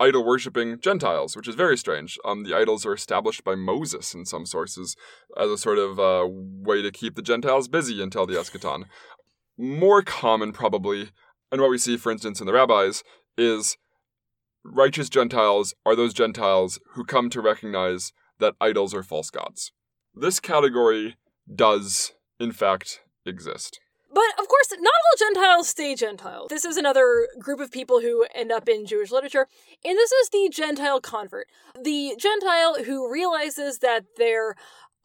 idol 0.00 0.24
worshipping 0.24 0.80
Gentiles, 0.80 1.36
which 1.36 1.46
is 1.46 1.54
very 1.54 1.76
strange. 1.76 2.18
Um, 2.24 2.44
the 2.44 2.54
idols 2.54 2.86
are 2.86 2.94
established 2.94 3.44
by 3.44 3.54
Moses 3.54 4.14
in 4.14 4.24
some 4.24 4.46
sources 4.46 4.96
as 5.38 5.50
a 5.50 5.58
sort 5.58 5.78
of 5.78 6.00
uh, 6.00 6.26
way 6.28 6.82
to 6.82 6.90
keep 6.90 7.14
the 7.14 7.22
Gentiles 7.22 7.68
busy 7.68 8.02
until 8.02 8.26
the 8.26 8.34
eschaton. 8.34 8.84
More 9.58 10.02
common, 10.02 10.52
probably, 10.52 11.10
and 11.50 11.60
what 11.60 11.70
we 11.70 11.78
see, 11.78 11.96
for 11.98 12.10
instance, 12.10 12.40
in 12.40 12.46
the 12.46 12.54
rabbis, 12.54 13.04
is 13.36 13.76
righteous 14.64 15.08
Gentiles 15.08 15.74
are 15.84 15.94
those 15.94 16.14
Gentiles 16.14 16.80
who 16.94 17.04
come 17.04 17.28
to 17.30 17.40
recognize 17.40 18.12
that 18.38 18.54
idols 18.60 18.94
are 18.94 19.02
false 19.02 19.30
gods. 19.30 19.72
this 20.14 20.40
category 20.40 21.16
does, 21.54 22.12
in 22.42 22.52
fact, 22.52 23.00
exist. 23.24 23.80
But 24.12 24.24
of 24.38 24.46
course, 24.46 24.68
not 24.72 24.80
all 24.80 25.18
Gentiles 25.18 25.68
stay 25.68 25.94
Gentile. 25.94 26.46
This 26.48 26.66
is 26.66 26.76
another 26.76 27.28
group 27.38 27.60
of 27.60 27.70
people 27.70 28.00
who 28.00 28.26
end 28.34 28.52
up 28.52 28.68
in 28.68 28.84
Jewish 28.84 29.10
literature, 29.10 29.46
and 29.84 29.96
this 29.96 30.12
is 30.12 30.28
the 30.28 30.50
Gentile 30.52 31.00
convert. 31.00 31.46
The 31.80 32.14
Gentile 32.18 32.84
who 32.84 33.10
realizes 33.10 33.78
that 33.78 34.04
their 34.18 34.54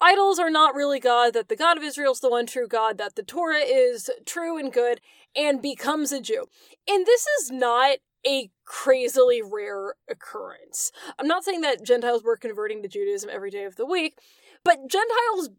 idols 0.02 0.40
are 0.40 0.50
not 0.50 0.76
really 0.76 1.00
God, 1.00 1.34
that 1.34 1.48
the 1.48 1.56
God 1.56 1.78
of 1.78 1.84
Israel 1.84 2.12
is 2.12 2.20
the 2.20 2.30
one 2.30 2.48
true 2.48 2.68
God, 2.68 2.98
that 2.98 3.16
the 3.16 3.24
Torah 3.24 3.64
is 3.66 4.10
true 4.26 4.58
and 4.58 4.74
good, 4.74 5.00
and 5.36 5.62
becomes 5.62 6.12
a 6.12 6.20
Jew. 6.20 6.48
And 6.88 7.06
this 7.06 7.26
is 7.40 7.52
not 7.52 7.98
a 8.26 8.50
crazily 8.66 9.42
rare 9.42 9.94
occurrence. 10.10 10.92
I'm 11.18 11.28
not 11.28 11.46
saying 11.46 11.62
that 11.62 11.86
Gentiles 11.86 12.24
were 12.24 12.36
converting 12.36 12.82
to 12.82 12.90
Judaism 12.90 13.30
every 13.32 13.52
day 13.52 13.64
of 13.64 13.78
the 13.78 13.86
week, 13.86 14.18
but 14.64 14.90
Gentiles 14.90 15.50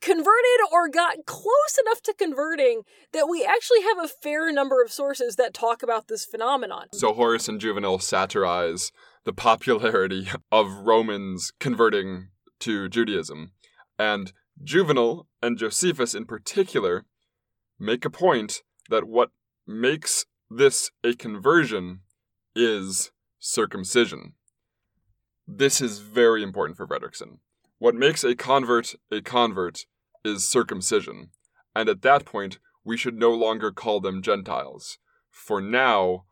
converted 0.00 0.60
or 0.72 0.88
got 0.88 1.26
close 1.26 1.78
enough 1.80 2.02
to 2.02 2.14
converting 2.14 2.82
that 3.12 3.28
we 3.28 3.44
actually 3.44 3.82
have 3.82 3.98
a 4.02 4.08
fair 4.08 4.52
number 4.52 4.82
of 4.82 4.92
sources 4.92 5.36
that 5.36 5.54
talk 5.54 5.82
about 5.82 6.08
this 6.08 6.24
phenomenon. 6.24 6.86
So 6.92 7.12
Horace 7.12 7.48
and 7.48 7.60
Juvenal 7.60 7.98
satirize 7.98 8.92
the 9.24 9.32
popularity 9.32 10.28
of 10.52 10.72
Romans 10.72 11.52
converting 11.60 12.28
to 12.60 12.88
Judaism. 12.88 13.52
And 13.98 14.32
Juvenal 14.62 15.26
and 15.42 15.58
Josephus 15.58 16.14
in 16.14 16.24
particular 16.24 17.04
make 17.78 18.04
a 18.04 18.10
point 18.10 18.62
that 18.88 19.04
what 19.04 19.30
makes 19.66 20.24
this 20.50 20.90
a 21.04 21.14
conversion 21.14 22.00
is 22.54 23.12
circumcision. 23.38 24.32
This 25.46 25.80
is 25.80 25.98
very 26.00 26.42
important 26.42 26.76
for 26.76 26.86
Fredriksen. 26.86 27.38
What 27.78 27.94
makes 27.94 28.24
a 28.24 28.34
convert 28.34 28.96
a 29.10 29.20
convert 29.20 29.86
is 30.24 30.48
circumcision, 30.48 31.30
and 31.76 31.88
at 31.88 32.02
that 32.02 32.24
point, 32.24 32.58
we 32.84 32.96
should 32.96 33.16
no 33.16 33.32
longer 33.32 33.70
call 33.70 34.00
them 34.00 34.20
Gentiles. 34.20 34.98
For 35.30 35.60
now, 35.60 36.24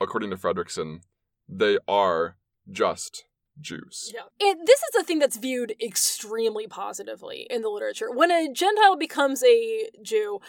according 0.00 0.30
to 0.30 0.36
Fredriksen, 0.36 1.00
they 1.46 1.76
are 1.86 2.38
just 2.70 3.24
Jews. 3.60 4.12
Yeah. 4.14 4.48
And 4.48 4.66
this 4.66 4.80
is 4.80 5.00
a 5.00 5.04
thing 5.04 5.18
that's 5.18 5.36
viewed 5.36 5.74
extremely 5.80 6.66
positively 6.66 7.46
in 7.48 7.62
the 7.62 7.68
literature. 7.68 8.10
When 8.10 8.30
a 8.30 8.52
Gentile 8.52 8.96
becomes 8.96 9.42
a 9.44 9.90
Jew, 10.02 10.40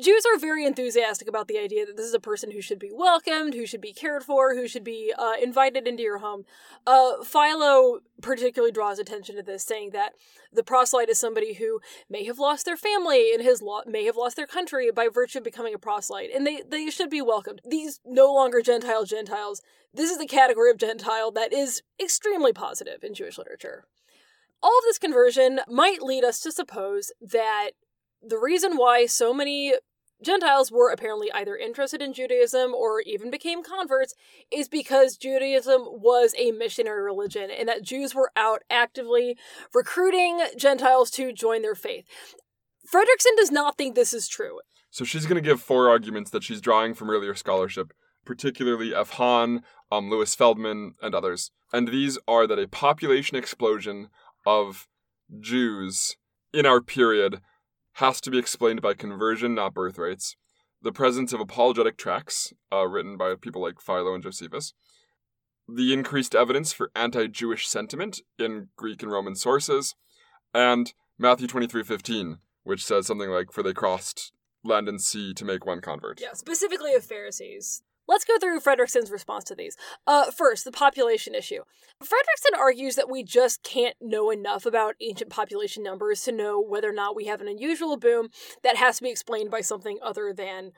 Jews 0.00 0.24
are 0.26 0.38
very 0.38 0.64
enthusiastic 0.64 1.28
about 1.28 1.48
the 1.48 1.58
idea 1.58 1.84
that 1.86 1.96
this 1.96 2.06
is 2.06 2.14
a 2.14 2.20
person 2.20 2.50
who 2.50 2.60
should 2.60 2.78
be 2.78 2.90
welcomed, 2.92 3.54
who 3.54 3.66
should 3.66 3.80
be 3.80 3.92
cared 3.92 4.24
for, 4.24 4.54
who 4.54 4.66
should 4.66 4.84
be 4.84 5.12
uh, 5.16 5.34
invited 5.42 5.86
into 5.86 6.02
your 6.02 6.18
home. 6.18 6.44
Uh, 6.86 7.22
Philo 7.22 8.00
particularly 8.22 8.72
draws 8.72 8.98
attention 8.98 9.36
to 9.36 9.42
this, 9.42 9.62
saying 9.62 9.90
that 9.90 10.14
the 10.52 10.62
proselyte 10.62 11.08
is 11.08 11.18
somebody 11.18 11.54
who 11.54 11.80
may 12.08 12.24
have 12.24 12.38
lost 12.38 12.64
their 12.64 12.76
family 12.76 13.32
and 13.32 13.42
has 13.42 13.60
lo- 13.60 13.82
may 13.86 14.04
have 14.04 14.16
lost 14.16 14.36
their 14.36 14.46
country 14.46 14.90
by 14.90 15.08
virtue 15.12 15.38
of 15.38 15.44
becoming 15.44 15.74
a 15.74 15.78
proselyte, 15.78 16.30
and 16.34 16.46
they, 16.46 16.62
they 16.62 16.88
should 16.90 17.10
be 17.10 17.22
welcomed. 17.22 17.60
These 17.68 18.00
no 18.04 18.32
longer 18.32 18.62
Gentile 18.62 19.04
Gentiles 19.04 19.60
this 19.94 20.10
is 20.10 20.18
the 20.18 20.26
category 20.26 20.70
of 20.70 20.78
Gentile 20.78 21.30
that 21.32 21.52
is 21.52 21.82
extremely 22.02 22.52
positive 22.52 23.02
in 23.02 23.14
Jewish 23.14 23.38
literature. 23.38 23.84
All 24.62 24.76
of 24.78 24.84
this 24.84 24.98
conversion 24.98 25.60
might 25.68 26.02
lead 26.02 26.24
us 26.24 26.40
to 26.40 26.52
suppose 26.52 27.12
that 27.20 27.70
the 28.22 28.38
reason 28.38 28.76
why 28.76 29.06
so 29.06 29.32
many 29.32 29.74
Gentiles 30.22 30.72
were 30.72 30.90
apparently 30.90 31.30
either 31.32 31.56
interested 31.56 32.00
in 32.00 32.14
Judaism 32.14 32.72
or 32.72 33.00
even 33.02 33.30
became 33.30 33.62
converts 33.62 34.14
is 34.50 34.68
because 34.68 35.16
Judaism 35.16 35.82
was 35.84 36.34
a 36.38 36.52
missionary 36.52 37.02
religion 37.02 37.50
and 37.50 37.68
that 37.68 37.82
Jews 37.82 38.14
were 38.14 38.30
out 38.34 38.62
actively 38.70 39.36
recruiting 39.74 40.40
Gentiles 40.56 41.10
to 41.12 41.32
join 41.32 41.62
their 41.62 41.74
faith. 41.74 42.06
Fredriksen 42.90 43.36
does 43.36 43.50
not 43.50 43.76
think 43.76 43.94
this 43.94 44.14
is 44.14 44.28
true. 44.28 44.60
So 44.90 45.04
she's 45.04 45.26
going 45.26 45.42
to 45.42 45.48
give 45.48 45.60
four 45.60 45.88
arguments 45.88 46.30
that 46.30 46.44
she's 46.44 46.60
drawing 46.60 46.94
from 46.94 47.10
earlier 47.10 47.34
scholarship, 47.34 47.92
particularly 48.24 48.94
F. 48.94 49.10
Hahn, 49.10 49.62
um, 49.90 50.10
Louis 50.10 50.34
Feldman, 50.34 50.94
and 51.02 51.14
others. 51.14 51.50
And 51.72 51.88
these 51.88 52.18
are 52.28 52.46
that 52.46 52.58
a 52.58 52.68
population 52.68 53.36
explosion 53.36 54.08
of 54.46 54.86
Jews 55.40 56.16
in 56.52 56.66
our 56.66 56.80
period 56.80 57.40
has 57.94 58.20
to 58.20 58.30
be 58.30 58.38
explained 58.38 58.82
by 58.82 58.94
conversion, 58.94 59.54
not 59.54 59.74
birth 59.74 59.98
rates. 59.98 60.36
The 60.82 60.92
presence 60.92 61.32
of 61.32 61.40
apologetic 61.40 61.96
tracts, 61.96 62.52
uh, 62.72 62.86
written 62.86 63.16
by 63.16 63.34
people 63.36 63.62
like 63.62 63.80
Philo 63.80 64.14
and 64.14 64.22
Josephus. 64.22 64.74
The 65.66 65.92
increased 65.92 66.34
evidence 66.34 66.72
for 66.72 66.90
anti 66.94 67.26
Jewish 67.26 67.66
sentiment 67.66 68.20
in 68.38 68.68
Greek 68.76 69.02
and 69.02 69.10
Roman 69.10 69.34
sources. 69.34 69.94
And 70.52 70.92
Matthew 71.18 71.46
23:15, 71.46 72.38
which 72.64 72.84
says 72.84 73.06
something 73.06 73.30
like, 73.30 73.50
For 73.50 73.62
they 73.62 73.72
crossed 73.72 74.32
land 74.62 74.88
and 74.88 75.00
sea 75.00 75.32
to 75.34 75.44
make 75.44 75.64
one 75.64 75.80
convert. 75.80 76.20
Yeah, 76.20 76.32
specifically 76.34 76.94
of 76.94 77.04
Pharisees. 77.04 77.82
Let's 78.06 78.24
go 78.24 78.38
through 78.38 78.60
Fredriksen's 78.60 79.10
response 79.10 79.44
to 79.44 79.54
these. 79.54 79.76
Uh, 80.06 80.30
first, 80.30 80.64
the 80.64 80.72
population 80.72 81.34
issue. 81.34 81.62
Fredriksen 82.02 82.58
argues 82.58 82.96
that 82.96 83.10
we 83.10 83.22
just 83.22 83.62
can't 83.62 83.96
know 84.00 84.30
enough 84.30 84.66
about 84.66 84.96
ancient 85.00 85.30
population 85.30 85.82
numbers 85.82 86.22
to 86.22 86.32
know 86.32 86.60
whether 86.60 86.90
or 86.90 86.94
not 86.94 87.16
we 87.16 87.26
have 87.26 87.40
an 87.40 87.48
unusual 87.48 87.96
boom 87.96 88.28
that 88.62 88.76
has 88.76 88.98
to 88.98 89.02
be 89.02 89.10
explained 89.10 89.50
by 89.50 89.60
something 89.60 89.98
other 90.02 90.32
than 90.32 90.72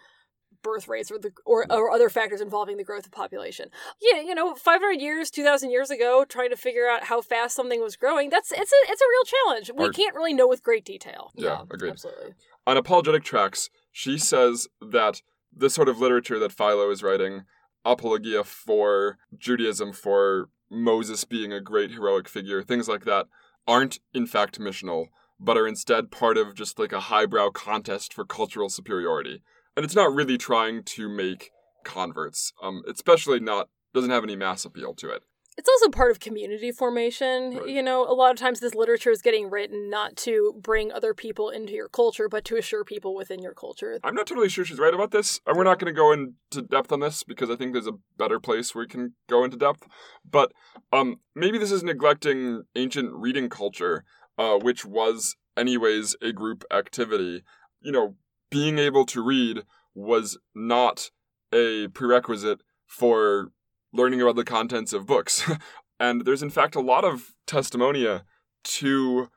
birth 0.63 0.89
rates 0.89 1.11
or 1.11 1.19
the 1.19 1.33
or, 1.45 1.67
or 1.71 1.91
other 1.91 2.09
factors 2.09 2.41
involving 2.41 2.77
the 2.77 2.85
growth 2.85 3.07
of 3.07 3.13
population. 3.13 3.69
Yeah, 4.01 4.21
you 4.21 4.35
know, 4.35 4.55
500 4.55 5.01
years, 5.01 5.31
2000 5.31 5.71
years 5.71 5.91
ago 5.91 6.25
trying 6.29 6.51
to 6.51 6.57
figure 6.57 6.89
out 6.89 7.05
how 7.05 7.21
fast 7.21 7.55
something 7.55 7.81
was 7.81 7.97
growing, 7.97 8.31
that's 8.31 8.51
it's 8.53 8.73
a 8.73 8.91
it's 8.91 9.01
a 9.01 9.11
real 9.11 9.25
challenge. 9.25 9.71
We 9.77 9.91
can't 9.91 10.15
really 10.15 10.35
know 10.35 10.49
with 10.49 10.63
great 10.63 10.85
detail. 10.85 11.31
Yeah, 11.35 11.49
yeah 11.49 11.63
agreed. 11.71 11.91
Absolutely. 11.91 12.35
On 12.67 12.77
apologetic 12.77 13.23
tracts, 13.23 13.71
she 13.93 14.19
says 14.19 14.67
that 14.81 15.23
the 15.55 15.71
sort 15.71 15.89
of 15.89 16.01
literature 16.01 16.39
that 16.39 16.53
Philo 16.53 16.91
is 16.91 17.03
writing, 17.03 17.45
apologia 17.85 18.45
for 18.45 19.19
Judaism, 19.37 19.93
for 19.93 20.49
Moses 20.71 21.25
being 21.25 21.53
a 21.53 21.61
great 21.61 21.93
heroic 21.93 22.29
figure, 22.29 22.63
things 22.63 22.89
like 22.89 23.05
that, 23.05 23.27
aren't 23.67 24.01
in 24.13 24.27
fact 24.27 24.59
missional, 24.61 25.07
but 25.39 25.57
are 25.57 25.67
instead 25.67 26.11
part 26.11 26.37
of 26.37 26.55
just 26.55 26.79
like 26.79 26.93
a 26.93 27.01
highbrow 27.01 27.51
contest 27.51 28.13
for 28.13 28.25
cultural 28.25 28.69
superiority. 28.69 29.43
And 29.77 29.85
it's 29.85 29.95
not 29.95 30.15
really 30.15 30.39
trying 30.39 30.83
to 30.85 31.09
make 31.09 31.51
converts, 31.85 32.53
um, 32.63 32.83
especially 32.89 33.41
not, 33.41 33.69
doesn't 33.95 34.11
have 34.11 34.25
any 34.25 34.37
mass 34.37 34.65
appeal 34.65 34.95
to 34.95 35.11
it 35.11 35.23
it's 35.59 35.69
also 35.69 35.89
part 35.89 36.11
of 36.11 36.21
community 36.21 36.71
formation. 36.71 37.57
Right. 37.57 37.69
You 37.69 37.83
know, 37.83 38.05
a 38.05 38.13
lot 38.13 38.31
of 38.31 38.37
times 38.37 38.61
this 38.61 38.75
literature 38.75 39.11
is 39.11 39.23
getting 39.23 39.49
written 39.49 39.89
not 39.89 40.17
to 40.17 40.55
bring 40.61 40.93
other 40.93 41.15
people 41.15 41.49
into 41.49 41.73
your 41.73 41.89
culture, 41.89 42.29
but 42.29 42.45
to 42.47 42.57
assure 42.57 42.85
people 42.85 43.15
within 43.15 43.41
your 43.41 43.55
culture. 43.55 43.99
I'm 44.05 44.15
not 44.15 44.27
totally 44.27 44.51
sure 44.51 44.65
she's 44.65 44.79
right 44.79 44.93
about 44.93 45.13
this. 45.13 45.41
And 45.47 45.57
we're 45.57 45.65
not 45.65 45.79
going 45.79 45.93
to 45.93 45.97
go 45.97 46.13
into 46.13 46.63
depth 46.63 46.93
on 46.93 47.01
this 47.01 47.23
because 47.23 47.49
I 47.49 47.57
think 47.57 47.73
there's 47.73 47.87
a 47.87 47.99
better 48.19 48.39
place 48.39 48.75
where 48.75 48.85
we 48.85 48.89
can 48.89 49.15
go 49.29 49.45
into 49.45 49.57
depth. 49.57 49.87
But 50.31 50.53
um, 50.93 51.17
maybe 51.35 51.59
this 51.59 51.73
is 51.73 51.83
neglecting 51.83 52.65
ancient 52.75 53.13
reading 53.15 53.49
culture, 53.49 54.05
uh, 54.37 54.59
which 54.59 54.85
was, 54.85 55.37
anyways, 55.57 56.17
a 56.21 56.33
group 56.33 56.65
activity. 56.71 57.45
You 57.81 57.93
know, 57.93 58.17
being 58.51 58.79
able 58.79 59.07
to 59.07 59.23
read 59.23 59.63
was 59.95 60.39
not 60.55 61.11
a 61.53 61.89
prerequisite 61.89 62.61
for 62.87 63.53
learning 63.97 64.21
about 64.21 64.37
the 64.37 64.45
contents 64.45 64.93
of 64.93 65.07
books. 65.07 65.51
and 66.01 66.25
there's, 66.25 66.43
in 66.43 66.51
fact, 66.51 66.75
a 66.75 66.81
lot 66.81 67.05
of 67.05 67.35
testimonia 67.47 68.23
to 68.65 69.29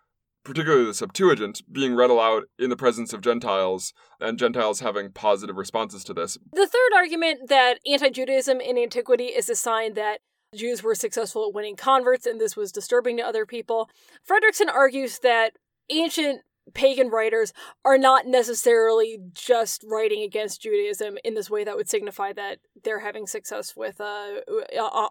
particularly 0.44 0.86
the 0.86 0.94
Septuagint, 0.94 1.62
being 1.72 1.96
read 1.96 2.10
aloud 2.10 2.44
in 2.58 2.70
the 2.70 2.75
presence 2.75 3.13
of 3.13 3.22
Gentiles, 3.22 3.94
and 4.20 4.39
Gentiles 4.39 4.80
having 4.80 5.12
positive 5.12 5.58
responses 5.58 6.04
to 6.06 6.13
this. 6.13 6.38
The 6.54 6.68
third 6.68 6.96
argument 6.96 7.50
that 7.50 7.80
anti 7.86 8.10
Judaism 8.10 8.60
in 8.60 8.78
antiquity 8.78 9.25
is 9.25 9.50
a 9.50 9.56
sign 9.56 9.94
that 9.94 10.22
Jews 10.56 10.82
were 10.82 10.96
successful 10.96 11.48
at 11.48 11.54
winning 11.54 11.75
converts 11.75 12.25
and 12.25 12.42
this 12.42 12.56
was 12.56 12.72
disturbing 12.72 13.18
to 13.18 13.24
other 13.24 13.46
people. 13.46 13.89
Fredriksen 14.28 14.68
argues 14.74 15.20
that 15.20 15.54
ancient 15.92 16.42
pagan 16.74 17.10
writers 17.10 17.54
are 17.86 17.98
not 17.98 18.28
necessarily 18.28 19.20
just 19.34 19.84
writing 19.88 20.22
against 20.22 20.62
Judaism 20.62 21.18
in 21.24 21.36
this 21.36 21.50
way 21.50 21.64
that 21.64 21.76
would 21.76 21.90
signify 21.90 22.34
that 22.34 22.60
they're 22.84 23.00
having 23.00 23.28
success 23.28 23.76
with 23.76 24.00
uh, 24.02 24.42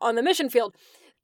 on 0.01 0.15
the 0.15 0.23
mission 0.23 0.49
field. 0.49 0.75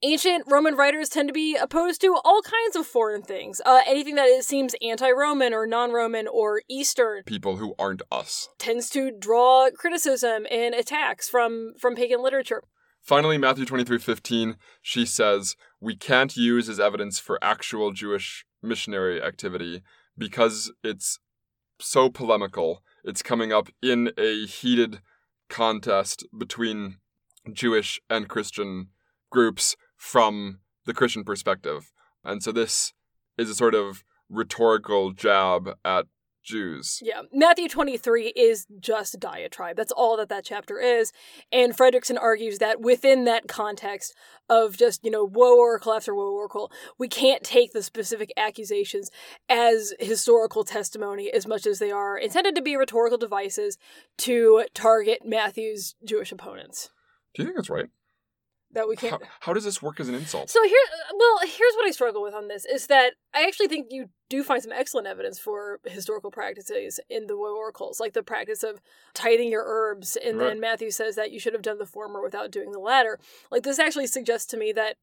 Ancient 0.02 0.44
Roman 0.46 0.74
writers 0.74 1.08
tend 1.08 1.28
to 1.28 1.32
be 1.32 1.56
opposed 1.56 2.00
to 2.02 2.18
all 2.24 2.42
kinds 2.42 2.76
of 2.76 2.86
foreign 2.86 3.22
things. 3.22 3.62
Uh, 3.64 3.80
anything 3.86 4.16
that 4.16 4.26
is, 4.26 4.46
seems 4.46 4.74
anti-Roman 4.82 5.54
or 5.54 5.66
non-Roman 5.66 6.28
or 6.28 6.60
Eastern. 6.68 7.22
People 7.22 7.56
who 7.56 7.74
aren't 7.78 8.02
us 8.12 8.50
tends 8.58 8.90
to 8.90 9.10
draw 9.10 9.70
criticism 9.74 10.46
and 10.50 10.74
attacks 10.74 11.28
from 11.28 11.72
from 11.78 11.94
pagan 11.94 12.22
literature. 12.22 12.62
Finally, 13.00 13.38
Matthew 13.38 13.64
23:15, 13.64 14.56
she 14.82 15.06
says, 15.06 15.56
We 15.80 15.94
can't 15.94 16.36
use 16.36 16.68
as 16.68 16.80
evidence 16.80 17.18
for 17.18 17.38
actual 17.42 17.92
Jewish 17.92 18.44
missionary 18.62 19.22
activity 19.22 19.82
because 20.16 20.72
it's 20.82 21.18
so 21.80 22.08
polemical. 22.08 22.82
It's 23.04 23.22
coming 23.22 23.52
up 23.52 23.68
in 23.82 24.12
a 24.16 24.46
heated 24.46 25.00
contest 25.48 26.26
between 26.36 26.98
Jewish 27.52 28.00
and 28.08 28.28
Christian 28.28 28.88
groups 29.30 29.76
from 29.96 30.60
the 30.86 30.94
Christian 30.94 31.24
perspective. 31.24 31.92
And 32.24 32.42
so 32.42 32.52
this 32.52 32.92
is 33.36 33.50
a 33.50 33.54
sort 33.54 33.74
of 33.74 34.04
rhetorical 34.28 35.12
jab 35.12 35.76
at 35.84 36.06
Jews. 36.44 37.00
Yeah, 37.02 37.22
Matthew 37.32 37.68
23 37.68 38.28
is 38.36 38.66
just 38.78 39.18
diatribe. 39.18 39.76
That's 39.76 39.92
all 39.92 40.16
that 40.18 40.28
that 40.28 40.44
chapter 40.44 40.78
is. 40.78 41.12
And 41.50 41.76
Fredriksen 41.76 42.18
argues 42.20 42.58
that 42.58 42.80
within 42.80 43.24
that 43.24 43.48
context 43.48 44.14
of 44.48 44.76
just, 44.76 45.04
you 45.04 45.10
know, 45.10 45.24
woe 45.24 45.58
oracle 45.58 45.92
after 45.92 46.14
woe 46.14 46.32
oracle, 46.32 46.70
we 46.98 47.08
can't 47.08 47.42
take 47.42 47.72
the 47.72 47.82
specific 47.82 48.32
accusations 48.36 49.10
as 49.48 49.94
historical 49.98 50.64
testimony 50.64 51.30
as 51.30 51.46
much 51.46 51.66
as 51.66 51.78
they 51.78 51.90
are 51.90 52.16
intended 52.16 52.54
to 52.54 52.62
be 52.62 52.76
rhetorical 52.76 53.18
devices 53.18 53.78
to 54.18 54.64
target 54.74 55.20
Matthew's 55.24 55.94
Jewish 56.04 56.30
opponents. 56.30 56.90
Do 57.34 57.42
you 57.42 57.48
think 57.48 57.56
that's 57.56 57.70
right? 57.70 57.88
That 58.74 58.88
we 58.88 58.96
can't. 58.96 59.22
How, 59.22 59.28
how, 59.40 59.52
does 59.52 59.64
this 59.64 59.80
work 59.82 60.00
as 60.00 60.08
an 60.08 60.14
insult? 60.14 60.50
So 60.50 60.62
here, 60.64 60.76
uh, 60.92 61.14
well, 61.18 61.38
here's 61.42 61.74
what 61.74 61.86
I 61.86 61.90
struggle 61.90 62.22
with 62.22 62.34
on 62.34 62.48
this 62.48 62.64
is 62.64 62.86
that 62.88 63.14
I 63.34 63.44
actually 63.44 63.68
think 63.68 63.88
you 63.90 64.10
do 64.28 64.42
find 64.42 64.62
some 64.62 64.72
excellent 64.72 65.06
evidence 65.06 65.38
for 65.38 65.80
historical 65.84 66.30
practices 66.30 67.00
in 67.08 67.26
the 67.26 67.34
oracles, 67.34 68.00
like 68.00 68.12
the 68.12 68.22
practice 68.22 68.62
of 68.62 68.80
tithing 69.14 69.50
your 69.50 69.64
herbs, 69.66 70.16
and 70.16 70.38
right. 70.38 70.48
then 70.48 70.60
Matthew 70.60 70.90
says 70.90 71.16
that 71.16 71.32
you 71.32 71.40
should 71.40 71.52
have 71.52 71.62
done 71.62 71.78
the 71.78 71.86
former 71.86 72.22
without 72.22 72.50
doing 72.50 72.72
the 72.72 72.78
latter. 72.78 73.18
Like 73.50 73.62
this 73.62 73.78
actually 73.78 74.06
suggests 74.06 74.46
to 74.46 74.56
me 74.56 74.72
that 74.72 74.96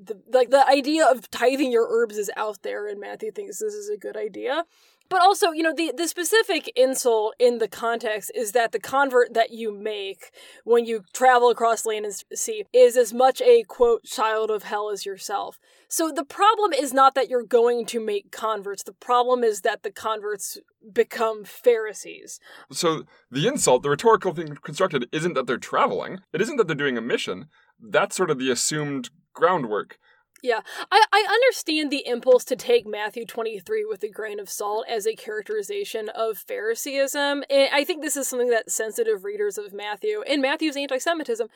the 0.00 0.20
like 0.32 0.50
the 0.50 0.66
idea 0.68 1.06
of 1.06 1.30
tithing 1.30 1.72
your 1.72 1.86
herbs 1.88 2.18
is 2.18 2.30
out 2.36 2.62
there, 2.62 2.86
and 2.86 3.00
Matthew 3.00 3.30
thinks 3.30 3.58
this 3.58 3.74
is 3.74 3.90
a 3.90 3.96
good 3.96 4.16
idea. 4.16 4.64
But 5.08 5.20
also, 5.20 5.50
you 5.50 5.62
know, 5.62 5.74
the, 5.74 5.92
the 5.96 6.08
specific 6.08 6.70
insult 6.74 7.34
in 7.38 7.58
the 7.58 7.68
context 7.68 8.30
is 8.34 8.52
that 8.52 8.72
the 8.72 8.80
convert 8.80 9.34
that 9.34 9.50
you 9.50 9.72
make 9.72 10.30
when 10.64 10.84
you 10.84 11.04
travel 11.12 11.50
across 11.50 11.86
land 11.86 12.04
and 12.04 12.14
sea 12.34 12.64
is 12.72 12.96
as 12.96 13.12
much 13.12 13.40
a 13.40 13.62
quote 13.64 14.04
child 14.04 14.50
of 14.50 14.64
hell 14.64 14.90
as 14.90 15.06
yourself. 15.06 15.58
So 15.88 16.10
the 16.10 16.24
problem 16.24 16.72
is 16.72 16.92
not 16.92 17.14
that 17.14 17.28
you're 17.28 17.44
going 17.44 17.86
to 17.86 18.00
make 18.00 18.32
converts. 18.32 18.82
The 18.82 18.92
problem 18.92 19.44
is 19.44 19.60
that 19.60 19.82
the 19.82 19.92
converts 19.92 20.58
become 20.92 21.44
Pharisees. 21.44 22.40
So 22.72 23.04
the 23.30 23.46
insult, 23.46 23.82
the 23.82 23.90
rhetorical 23.90 24.34
thing 24.34 24.56
constructed, 24.62 25.08
isn't 25.12 25.34
that 25.34 25.46
they're 25.46 25.58
traveling. 25.58 26.18
It 26.32 26.40
isn't 26.40 26.56
that 26.56 26.66
they're 26.66 26.76
doing 26.76 26.98
a 26.98 27.02
mission. 27.02 27.46
That's 27.80 28.16
sort 28.16 28.30
of 28.30 28.38
the 28.38 28.50
assumed 28.50 29.10
groundwork. 29.32 29.98
Yeah, 30.46 30.60
I, 30.92 31.04
I 31.12 31.26
understand 31.28 31.90
the 31.90 32.06
impulse 32.06 32.44
to 32.44 32.54
take 32.54 32.86
Matthew 32.86 33.26
23 33.26 33.84
with 33.84 34.04
a 34.04 34.08
grain 34.08 34.38
of 34.38 34.48
salt 34.48 34.86
as 34.88 35.04
a 35.04 35.16
characterization 35.16 36.08
of 36.10 36.38
Phariseeism. 36.38 37.42
And 37.50 37.68
I 37.72 37.82
think 37.82 38.00
this 38.00 38.16
is 38.16 38.28
something 38.28 38.50
that 38.50 38.70
sensitive 38.70 39.24
readers 39.24 39.58
of 39.58 39.72
Matthew 39.72 40.22
and 40.22 40.40
Matthew's 40.40 40.76
anti 40.76 40.98
Semitism 40.98 41.48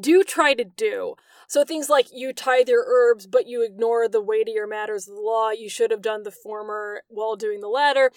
do 0.00 0.24
try 0.24 0.54
to 0.54 0.64
do. 0.64 1.16
So 1.46 1.64
things 1.64 1.88
like 1.88 2.08
you 2.12 2.32
tithe 2.32 2.68
your 2.68 2.84
herbs, 2.86 3.26
but 3.26 3.46
you 3.46 3.62
ignore 3.64 4.06
the 4.06 4.20
weightier 4.20 4.66
matters 4.66 5.08
of 5.08 5.14
the 5.14 5.20
law. 5.20 5.50
You 5.50 5.68
should 5.68 5.90
have 5.90 6.02
done 6.02 6.22
the 6.22 6.30
former 6.30 7.02
while 7.08 7.36
doing 7.36 7.60
the 7.60 7.68
latter. 7.68 8.10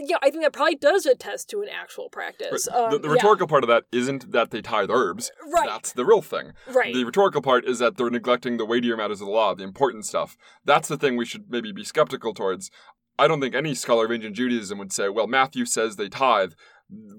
Yeah, 0.00 0.16
I 0.22 0.30
think 0.30 0.42
that 0.42 0.54
probably 0.54 0.76
does 0.76 1.04
attest 1.04 1.50
to 1.50 1.60
an 1.60 1.68
actual 1.68 2.08
practice. 2.08 2.66
Um, 2.68 2.92
the, 2.92 2.98
the, 2.98 3.08
rhetorical 3.10 3.46
yeah. 3.46 3.50
part 3.50 3.64
of 3.64 3.68
that 3.68 3.84
isn't 3.92 4.32
that 4.32 4.52
they 4.52 4.62
tithe 4.62 4.90
herbs. 4.90 5.30
Right. 5.52 5.66
That's 5.66 5.92
the 5.92 6.06
real 6.06 6.22
thing. 6.22 6.52
Right. 6.66 6.94
The 6.94 7.04
rhetorical 7.04 7.42
part 7.42 7.66
is 7.66 7.78
that 7.80 7.98
they're 7.98 8.08
neglecting 8.08 8.56
the 8.56 8.64
weightier 8.64 8.96
matters 8.96 9.20
of 9.20 9.26
the 9.26 9.32
law, 9.32 9.54
the 9.62 9.68
important 9.68 10.04
stuff. 10.04 10.36
That's 10.64 10.88
the 10.88 10.98
thing 10.98 11.16
we 11.16 11.24
should 11.24 11.46
maybe 11.48 11.72
be 11.72 11.84
skeptical 11.84 12.34
towards. 12.34 12.70
I 13.18 13.28
don't 13.28 13.40
think 13.40 13.54
any 13.54 13.74
scholar 13.74 14.06
of 14.06 14.12
ancient 14.12 14.36
Judaism 14.36 14.78
would 14.78 14.92
say, 14.92 15.08
well, 15.08 15.26
Matthew 15.26 15.64
says 15.64 15.96
they 15.96 16.08
tithe, 16.08 16.52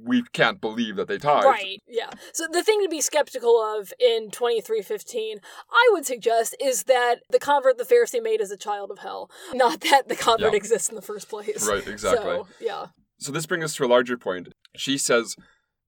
we 0.03 0.23
can't 0.33 0.61
believe 0.61 0.95
that 0.97 1.07
they 1.07 1.17
tied. 1.17 1.45
Right. 1.45 1.81
Yeah. 1.87 2.09
So 2.33 2.45
the 2.51 2.63
thing 2.63 2.81
to 2.83 2.89
be 2.89 3.01
skeptical 3.01 3.61
of 3.61 3.93
in 3.99 4.29
2315, 4.29 5.39
I 5.71 5.89
would 5.93 6.05
suggest, 6.05 6.55
is 6.61 6.83
that 6.83 7.21
the 7.29 7.39
convert 7.39 7.77
the 7.77 7.83
Pharisee 7.83 8.21
made 8.21 8.41
is 8.41 8.51
a 8.51 8.57
child 8.57 8.91
of 8.91 8.99
hell, 8.99 9.31
not 9.53 9.81
that 9.81 10.09
the 10.09 10.15
convert 10.15 10.53
yeah. 10.53 10.57
exists 10.57 10.89
in 10.89 10.95
the 10.95 11.01
first 11.01 11.29
place. 11.29 11.67
Right, 11.67 11.87
exactly. 11.87 12.23
So, 12.23 12.47
yeah. 12.59 12.87
So 13.19 13.31
this 13.31 13.45
brings 13.45 13.65
us 13.65 13.75
to 13.75 13.85
a 13.85 13.87
larger 13.87 14.17
point. 14.17 14.49
She 14.75 14.97
says, 14.97 15.35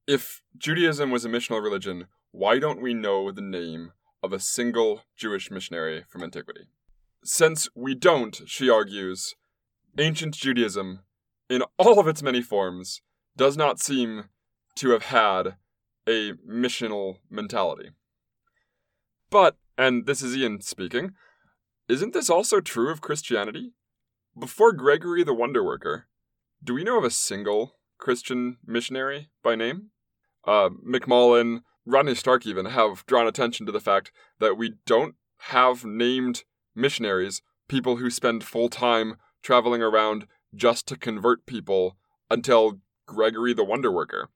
if 0.08 0.42
Judaism 0.58 1.12
was 1.12 1.26
a 1.26 1.30
missional 1.30 1.62
religion, 1.62 2.08
why 2.32 2.60
don't 2.60 2.82
we 2.82 2.94
know 2.94 3.32
the 3.32 3.42
name 3.42 3.92
of 4.26 4.34
a 4.34 4.40
single 4.40 5.04
Jewish 5.16 5.50
missionary 5.50 6.04
from 6.10 6.24
antiquity? 6.24 6.66
Since 7.24 7.70
we 7.76 7.96
don't, 7.96 8.42
she 8.46 8.70
argues, 8.70 9.36
ancient 9.98 10.36
Judaism, 10.36 11.00
in 11.50 11.64
all 11.78 12.00
of 12.00 12.08
its 12.08 12.22
many 12.22 12.42
forms, 12.42 13.02
does 13.38 13.56
not 13.56 13.80
seem 13.80 14.26
to 14.76 14.90
have 14.90 15.04
had 15.04 15.56
a 16.08 16.34
missional 16.48 17.18
mentality. 17.30 17.92
But, 19.30 19.58
and 19.78 20.06
this 20.06 20.22
is 20.22 20.36
Ian 20.36 20.62
speaking, 20.62 21.12
isn't 21.88 22.14
this 22.14 22.30
also 22.30 22.62
true 22.62 22.90
of 22.90 23.02
Christianity? 23.02 23.74
Before 24.38 24.74
Gregory 24.74 25.24
the 25.24 25.34
Wonder 25.34 25.64
Worker, 25.64 26.08
do 26.64 26.74
we 26.74 26.84
know 26.84 26.98
of 26.98 27.04
a 27.04 27.10
single 27.10 27.78
Christian 27.98 28.58
missionary 28.66 29.30
by 29.44 29.56
name? 29.56 29.92
Uh, 30.46 30.70
MacMullen, 30.86 31.62
Rodney 31.86 32.16
Stark 32.16 32.46
even 32.46 32.66
have 32.66 33.06
drawn 33.06 33.28
attention 33.28 33.66
to 33.66 33.72
the 33.72 33.80
fact 33.80 34.12
that 34.40 34.58
we 34.58 34.74
don't 34.86 35.16
have 35.38 35.86
named 35.86 36.44
missionaries, 36.76 37.42
people 37.68 37.98
who 37.98 38.10
spend 38.10 38.44
full 38.44 38.70
time 38.70 39.18
traveling 39.44 39.82
around 39.82 40.26
just 40.54 40.88
to 40.88 40.98
convert 40.98 41.46
people 41.46 41.98
until 42.30 42.80
Gregory 43.06 43.54
the 43.54 43.64
Wonder 43.64 43.92
Worker. 43.92 44.30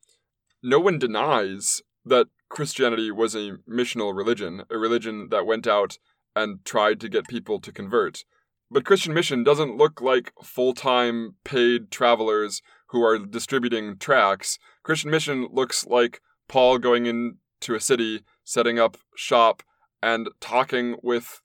No 0.62 0.80
one 0.80 1.00
denies 1.00 1.82
that 2.06 2.28
Christianity 2.50 3.12
was 3.12 3.36
a 3.36 3.58
missional 3.68 4.16
religion, 4.16 4.64
a 4.70 4.78
religion 4.78 5.30
that 5.30 5.46
went 5.46 5.66
out 5.66 5.98
and 6.36 6.64
tried 6.66 7.00
to 7.00 7.10
get 7.10 7.28
people 7.28 7.60
to 7.62 7.72
convert. 7.72 8.26
But 8.72 8.86
Christian 8.86 9.14
mission 9.14 9.44
doesn't 9.44 9.78
look 9.78 10.02
like 10.02 10.32
full 10.44 10.74
time 10.74 11.36
paid 11.44 11.90
travelers 11.90 12.62
who 12.88 13.04
are 13.04 13.18
distributing 13.18 13.98
tracts. 13.98 14.60
Christian 14.84 15.10
mission 15.10 15.48
looks 15.52 15.88
like 15.88 16.22
Paul 16.50 16.80
going 16.80 17.06
into 17.06 17.76
a 17.76 17.80
city, 17.80 18.24
setting 18.44 18.78
up 18.78 18.98
shop, 19.16 19.64
and 20.02 20.28
talking 20.42 20.98
with 21.02 21.42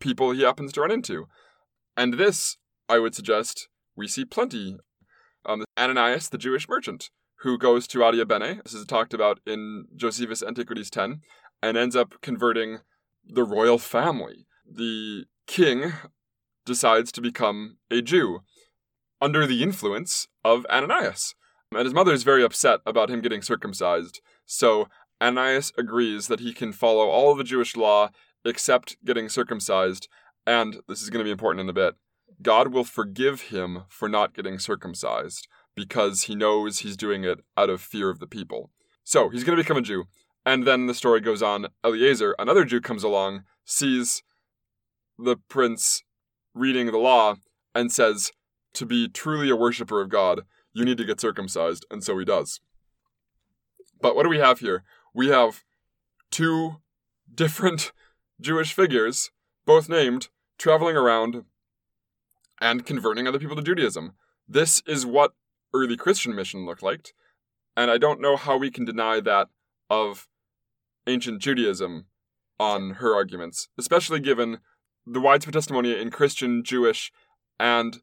people 0.00 0.30
he 0.30 0.42
happens 0.42 0.72
to 0.72 0.80
run 0.80 0.90
into. 0.90 1.26
And 1.96 2.14
this, 2.14 2.56
I 2.88 2.98
would 2.98 3.14
suggest, 3.14 3.68
we 3.96 4.08
see 4.08 4.24
plenty 4.24 4.76
um, 5.46 5.64
Ananias, 5.78 6.28
the 6.28 6.38
Jewish 6.38 6.68
merchant, 6.68 7.10
who 7.40 7.58
goes 7.58 7.86
to 7.88 7.98
Adiabene, 7.98 8.62
this 8.62 8.74
is 8.74 8.86
talked 8.86 9.12
about 9.12 9.40
in 9.46 9.84
Josephus 9.94 10.42
Antiquities 10.42 10.90
10, 10.90 11.20
and 11.62 11.76
ends 11.76 11.94
up 11.94 12.14
converting 12.22 12.78
the 13.26 13.44
royal 13.44 13.78
family. 13.78 14.46
The 14.66 15.24
king 15.46 15.92
decides 16.64 17.12
to 17.12 17.20
become 17.20 17.76
a 17.90 18.00
Jew 18.00 18.40
under 19.20 19.46
the 19.46 19.62
influence 19.62 20.26
of 20.44 20.66
Ananias. 20.66 21.34
And 21.76 21.84
his 21.84 21.94
mother 21.94 22.12
is 22.12 22.22
very 22.22 22.42
upset 22.42 22.80
about 22.86 23.10
him 23.10 23.20
getting 23.20 23.42
circumcised, 23.42 24.20
so 24.46 24.88
Ananias 25.22 25.72
agrees 25.78 26.28
that 26.28 26.40
he 26.40 26.52
can 26.52 26.72
follow 26.72 27.08
all 27.08 27.34
the 27.34 27.44
Jewish 27.44 27.76
law 27.76 28.10
except 28.44 28.96
getting 29.04 29.28
circumcised, 29.28 30.08
and 30.46 30.80
this 30.88 31.00
is 31.00 31.10
going 31.10 31.20
to 31.20 31.24
be 31.24 31.30
important 31.30 31.60
in 31.62 31.68
a 31.68 31.72
bit. 31.72 31.94
God 32.42 32.68
will 32.68 32.84
forgive 32.84 33.42
him 33.42 33.84
for 33.88 34.08
not 34.08 34.34
getting 34.34 34.58
circumcised 34.58 35.48
because 35.74 36.22
he 36.22 36.34
knows 36.34 36.80
he's 36.80 36.96
doing 36.96 37.24
it 37.24 37.40
out 37.56 37.70
of 37.70 37.80
fear 37.80 38.10
of 38.10 38.18
the 38.18 38.26
people. 38.26 38.70
So 39.02 39.28
he's 39.28 39.44
going 39.44 39.56
to 39.56 39.62
become 39.62 39.76
a 39.76 39.82
Jew. 39.82 40.04
And 40.46 40.66
then 40.66 40.86
the 40.86 40.94
story 40.94 41.20
goes 41.20 41.42
on. 41.42 41.68
Eliezer, 41.84 42.34
another 42.38 42.64
Jew, 42.64 42.80
comes 42.80 43.02
along, 43.02 43.44
sees 43.64 44.22
the 45.18 45.36
prince 45.48 46.02
reading 46.54 46.86
the 46.86 46.98
law, 46.98 47.36
and 47.74 47.90
says, 47.90 48.30
To 48.74 48.86
be 48.86 49.08
truly 49.08 49.48
a 49.48 49.56
worshiper 49.56 50.00
of 50.00 50.10
God, 50.10 50.42
you 50.74 50.84
need 50.84 50.98
to 50.98 51.04
get 51.04 51.20
circumcised. 51.20 51.86
And 51.90 52.04
so 52.04 52.18
he 52.18 52.24
does. 52.24 52.60
But 54.00 54.14
what 54.14 54.24
do 54.24 54.28
we 54.28 54.38
have 54.38 54.58
here? 54.58 54.84
We 55.14 55.28
have 55.28 55.64
two 56.30 56.76
different 57.32 57.92
Jewish 58.40 58.74
figures, 58.74 59.30
both 59.64 59.88
named, 59.88 60.28
traveling 60.58 60.96
around 60.96 61.44
and 62.60 62.84
converting 62.84 63.26
other 63.26 63.38
people 63.38 63.56
to 63.56 63.62
Judaism. 63.62 64.14
This 64.46 64.82
is 64.86 65.06
what 65.06 65.32
early 65.72 65.96
Christian 65.96 66.34
mission 66.34 66.66
looked 66.66 66.82
like, 66.82 67.14
and 67.76 67.90
I 67.90 67.98
don't 67.98 68.20
know 68.20 68.36
how 68.36 68.56
we 68.56 68.70
can 68.70 68.84
deny 68.84 69.20
that 69.20 69.48
of 69.88 70.28
ancient 71.06 71.40
Judaism 71.40 72.06
on 72.58 72.94
her 72.94 73.14
arguments, 73.14 73.68
especially 73.78 74.20
given 74.20 74.58
the 75.06 75.20
widespread 75.20 75.54
testimony 75.54 75.98
in 75.98 76.10
Christian, 76.10 76.62
Jewish, 76.62 77.12
and 77.58 78.00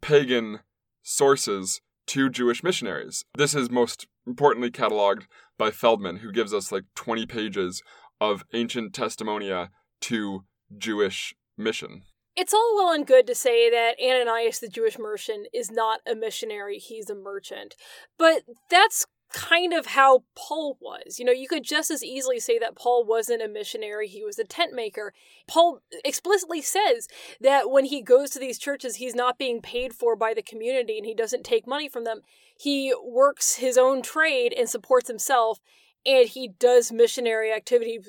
pagan 0.00 0.60
sources 1.02 1.80
to 2.08 2.28
Jewish 2.30 2.62
missionaries. 2.62 3.24
This 3.36 3.54
is 3.54 3.70
most 3.70 4.06
importantly 4.26 4.70
cataloged 4.70 5.26
by 5.56 5.70
Feldman, 5.70 6.16
who 6.16 6.32
gives 6.32 6.52
us 6.52 6.72
like 6.72 6.84
20 6.94 7.26
pages 7.26 7.82
of 8.20 8.44
ancient 8.52 8.92
testimonia 8.92 9.68
to 10.02 10.44
Jewish 10.76 11.34
mission 11.56 12.02
it's 12.38 12.54
all 12.54 12.76
well 12.76 12.92
and 12.92 13.04
good 13.04 13.26
to 13.26 13.34
say 13.34 13.68
that 13.68 13.96
Ananias 14.00 14.60
the 14.60 14.68
Jewish 14.68 14.96
merchant 14.96 15.48
is 15.52 15.72
not 15.72 16.00
a 16.08 16.14
missionary, 16.14 16.78
he's 16.78 17.10
a 17.10 17.14
merchant. 17.16 17.74
But 18.16 18.44
that's 18.70 19.06
kind 19.32 19.72
of 19.72 19.86
how 19.86 20.24
Paul 20.34 20.78
was. 20.80 21.18
You 21.18 21.24
know, 21.24 21.32
you 21.32 21.48
could 21.48 21.64
just 21.64 21.90
as 21.90 22.02
easily 22.02 22.40
say 22.40 22.58
that 22.58 22.76
Paul 22.76 23.04
wasn't 23.04 23.42
a 23.42 23.48
missionary, 23.48 24.08
he 24.08 24.24
was 24.24 24.38
a 24.38 24.44
tent 24.44 24.72
maker. 24.72 25.12
Paul 25.46 25.80
explicitly 26.04 26.62
says 26.62 27.08
that 27.40 27.70
when 27.70 27.84
he 27.84 28.02
goes 28.02 28.30
to 28.30 28.38
these 28.38 28.58
churches, 28.58 28.96
he's 28.96 29.14
not 29.14 29.38
being 29.38 29.60
paid 29.60 29.92
for 29.92 30.16
by 30.16 30.34
the 30.34 30.42
community 30.42 30.96
and 30.96 31.06
he 31.06 31.14
doesn't 31.14 31.44
take 31.44 31.66
money 31.66 31.88
from 31.88 32.04
them. 32.04 32.22
He 32.58 32.94
works 33.04 33.56
his 33.56 33.76
own 33.76 34.02
trade 34.02 34.54
and 34.56 34.68
supports 34.68 35.08
himself 35.08 35.60
and 36.06 36.28
he 36.28 36.48
does 36.48 36.92
missionary 36.92 37.52
activity 37.52 38.00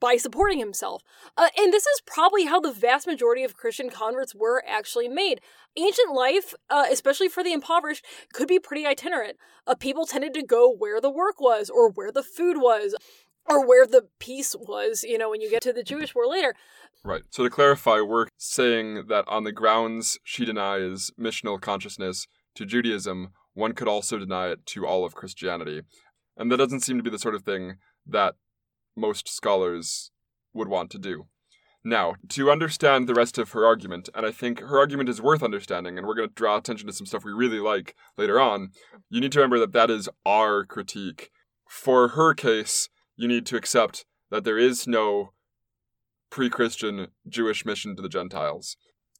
by 0.00 0.16
supporting 0.16 0.58
himself. 0.58 1.02
Uh, 1.36 1.48
and 1.58 1.72
this 1.72 1.86
is 1.86 2.02
probably 2.06 2.46
how 2.46 2.60
the 2.60 2.72
vast 2.72 3.06
majority 3.06 3.44
of 3.44 3.56
Christian 3.56 3.90
converts 3.90 4.34
were 4.34 4.62
actually 4.66 5.08
made. 5.08 5.40
Ancient 5.76 6.12
life, 6.14 6.54
uh, 6.68 6.86
especially 6.90 7.28
for 7.28 7.42
the 7.42 7.52
impoverished, 7.52 8.04
could 8.32 8.48
be 8.48 8.58
pretty 8.58 8.86
itinerant. 8.86 9.36
Uh, 9.66 9.74
people 9.74 10.06
tended 10.06 10.34
to 10.34 10.42
go 10.42 10.70
where 10.70 11.00
the 11.00 11.10
work 11.10 11.40
was, 11.40 11.70
or 11.70 11.90
where 11.90 12.12
the 12.12 12.22
food 12.22 12.58
was, 12.58 12.94
or 13.48 13.66
where 13.66 13.86
the 13.86 14.08
peace 14.18 14.54
was, 14.58 15.02
you 15.02 15.16
know, 15.16 15.30
when 15.30 15.40
you 15.40 15.50
get 15.50 15.62
to 15.62 15.72
the 15.72 15.82
Jewish 15.82 16.14
war 16.14 16.26
later. 16.26 16.54
Right. 17.04 17.22
So 17.30 17.44
to 17.44 17.50
clarify, 17.50 18.00
we're 18.00 18.26
saying 18.36 19.04
that 19.08 19.24
on 19.28 19.44
the 19.44 19.52
grounds 19.52 20.18
she 20.24 20.44
denies 20.44 21.10
missional 21.18 21.60
consciousness 21.60 22.26
to 22.56 22.66
Judaism, 22.66 23.28
one 23.54 23.72
could 23.72 23.88
also 23.88 24.18
deny 24.18 24.48
it 24.48 24.66
to 24.66 24.86
all 24.86 25.04
of 25.04 25.14
Christianity. 25.14 25.82
And 26.38 26.50
that 26.50 26.56
doesn't 26.56 26.80
seem 26.80 26.96
to 26.96 27.02
be 27.02 27.10
the 27.10 27.18
sort 27.18 27.34
of 27.34 27.42
thing 27.42 27.78
that 28.06 28.36
most 28.96 29.28
scholars 29.28 30.12
would 30.54 30.68
want 30.68 30.90
to 30.92 30.98
do. 30.98 31.26
Now, 31.84 32.14
to 32.30 32.50
understand 32.50 33.08
the 33.08 33.14
rest 33.14 33.38
of 33.38 33.52
her 33.52 33.66
argument, 33.66 34.08
and 34.14 34.24
I 34.24 34.30
think 34.30 34.60
her 34.60 34.78
argument 34.78 35.08
is 35.08 35.20
worth 35.22 35.42
understanding, 35.42 35.96
and 35.96 36.06
we're 36.06 36.14
going 36.14 36.28
to 36.28 36.34
draw 36.34 36.56
attention 36.56 36.86
to 36.86 36.92
some 36.92 37.06
stuff 37.06 37.24
we 37.24 37.32
really 37.32 37.60
like 37.60 37.94
later 38.16 38.40
on, 38.40 38.70
you 39.10 39.20
need 39.20 39.32
to 39.32 39.38
remember 39.38 39.58
that 39.60 39.72
that 39.72 39.90
is 39.90 40.08
our 40.24 40.64
critique. 40.64 41.30
For 41.68 42.08
her 42.08 42.34
case, 42.34 42.88
you 43.16 43.28
need 43.28 43.46
to 43.46 43.56
accept 43.56 44.04
that 44.30 44.44
there 44.44 44.58
is 44.58 44.86
no 44.86 45.32
pre 46.30 46.50
Christian 46.50 47.08
Jewish 47.28 47.64
mission 47.64 47.96
to 47.96 48.02
the 48.02 48.08
Gentiles. 48.08 48.76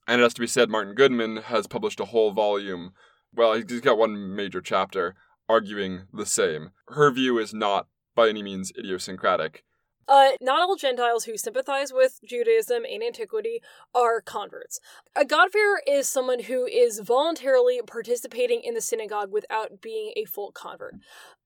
And 0.07 0.21
it 0.21 0.25
has 0.25 0.35
to 0.35 0.41
be 0.41 0.47
said, 0.47 0.71
Martin 0.71 0.95
Goodman 0.95 1.39
has 1.39 1.67
published 1.67 2.01
a 2.01 2.07
whole 2.07 2.33
volume. 2.33 2.93
Well, 3.35 3.55
he's 3.55 3.81
got 3.81 3.99
one 3.99 4.35
major 4.35 4.61
chapter 4.61 5.15
arguing 5.49 6.03
the 6.13 6.27
same. 6.27 6.71
Her 6.89 7.11
view 7.11 7.39
is 7.39 7.55
not 7.55 7.87
by 8.15 8.29
any 8.29 8.43
means 8.43 8.73
idiosyncratic. 8.79 9.65
Uh, 10.09 10.31
not 10.41 10.63
all 10.63 10.75
Gentiles 10.75 11.25
who 11.25 11.37
sympathize 11.37 11.93
with 11.93 12.19
Judaism 12.27 12.85
in 12.85 13.03
antiquity 13.03 13.61
are 13.95 14.23
converts. 14.23 14.81
A 15.15 15.25
God-fearer 15.25 15.83
is 15.87 16.09
someone 16.09 16.45
who 16.45 16.65
is 16.65 17.01
voluntarily 17.01 17.81
participating 17.87 18.63
in 18.65 18.73
the 18.73 18.81
synagogue 18.81 19.31
without 19.31 19.83
being 19.83 20.13
a 20.17 20.25
full 20.25 20.51
convert. 20.51 20.95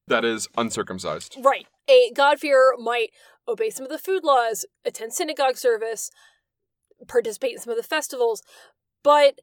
That 0.06 0.24
is 0.24 0.48
uncircumcised. 0.56 1.38
Right. 1.42 1.66
A 1.90 2.12
God-fearer 2.14 2.74
might 2.78 3.10
obey 3.48 3.70
some 3.70 3.84
of 3.84 3.90
the 3.90 3.98
food 3.98 4.22
laws, 4.22 4.64
attend 4.84 5.12
synagogue 5.12 5.56
service, 5.56 6.10
participate 7.08 7.54
in 7.54 7.58
some 7.58 7.72
of 7.72 7.76
the 7.76 7.82
festivals, 7.82 8.42
but 9.02 9.40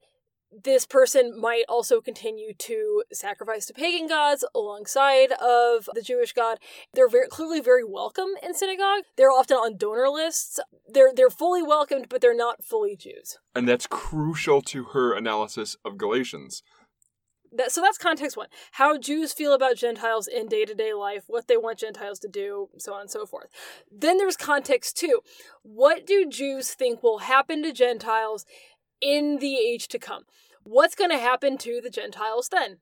this 0.52 0.86
person 0.86 1.40
might 1.40 1.64
also 1.70 2.02
continue 2.02 2.54
to 2.54 3.04
sacrifice 3.12 3.66
to 3.68 3.74
pagan 3.74 4.08
gods 4.08 4.44
alongside 4.56 5.32
of 5.34 5.90
the 5.94 6.02
Jewish 6.02 6.34
god. 6.34 6.60
They're 6.94 7.10
very 7.10 7.28
clearly 7.28 7.62
very 7.62 7.84
welcome 7.84 8.30
in 8.42 8.54
synagogue. 8.54 9.04
They're 9.16 9.32
often 9.32 9.58
on 9.58 9.78
donor 9.78 10.10
lists. 10.10 10.60
They're 10.88 11.12
they're 11.16 11.30
fully 11.30 11.62
welcomed, 11.62 12.08
but 12.10 12.22
they're 12.22 12.36
not 12.36 12.64
fully 12.64 12.96
Jews. 12.96 13.38
And 13.56 13.68
that's 13.68 13.88
crucial 13.88 14.62
to 14.64 14.86
her 14.86 15.14
analysis 15.14 15.78
of 15.86 15.98
Galatians. 15.98 16.64
That, 17.52 17.72
so 17.72 17.82
that's 17.82 17.98
context 17.98 18.38
one. 18.38 18.48
How 18.74 18.98
Jews 18.98 19.34
feel 19.34 19.54
about 19.54 19.76
Gentiles 19.76 20.28
in 20.28 20.48
day 20.48 20.66
to 20.66 20.76
day 20.76 20.94
life, 20.94 21.24
what 21.28 21.48
they 21.48 21.58
want 21.58 21.80
Gentiles 21.80 22.20
to 22.20 22.28
do, 22.28 22.70
so 22.78 22.94
on 22.94 23.02
and 23.02 23.12
so 23.12 23.26
forth. 23.26 23.50
Then 23.92 24.18
there's 24.18 24.38
context 24.38 24.98
two. 24.98 25.22
What 25.64 26.06
do 26.06 26.28
Jews 26.30 26.74
think 26.74 27.02
will 27.02 27.20
happen 27.20 27.64
to 27.64 27.72
Gentiles 27.72 28.46
in 29.02 29.38
the 29.40 29.56
age 29.56 29.88
to 29.90 30.00
come. 30.00 30.24
What's 30.64 30.96
going 30.96 31.12
to 31.12 31.18
happen 31.18 31.58
to 31.60 31.80
the 31.82 31.90
Gentiles 31.90 32.50
then? 32.50 32.78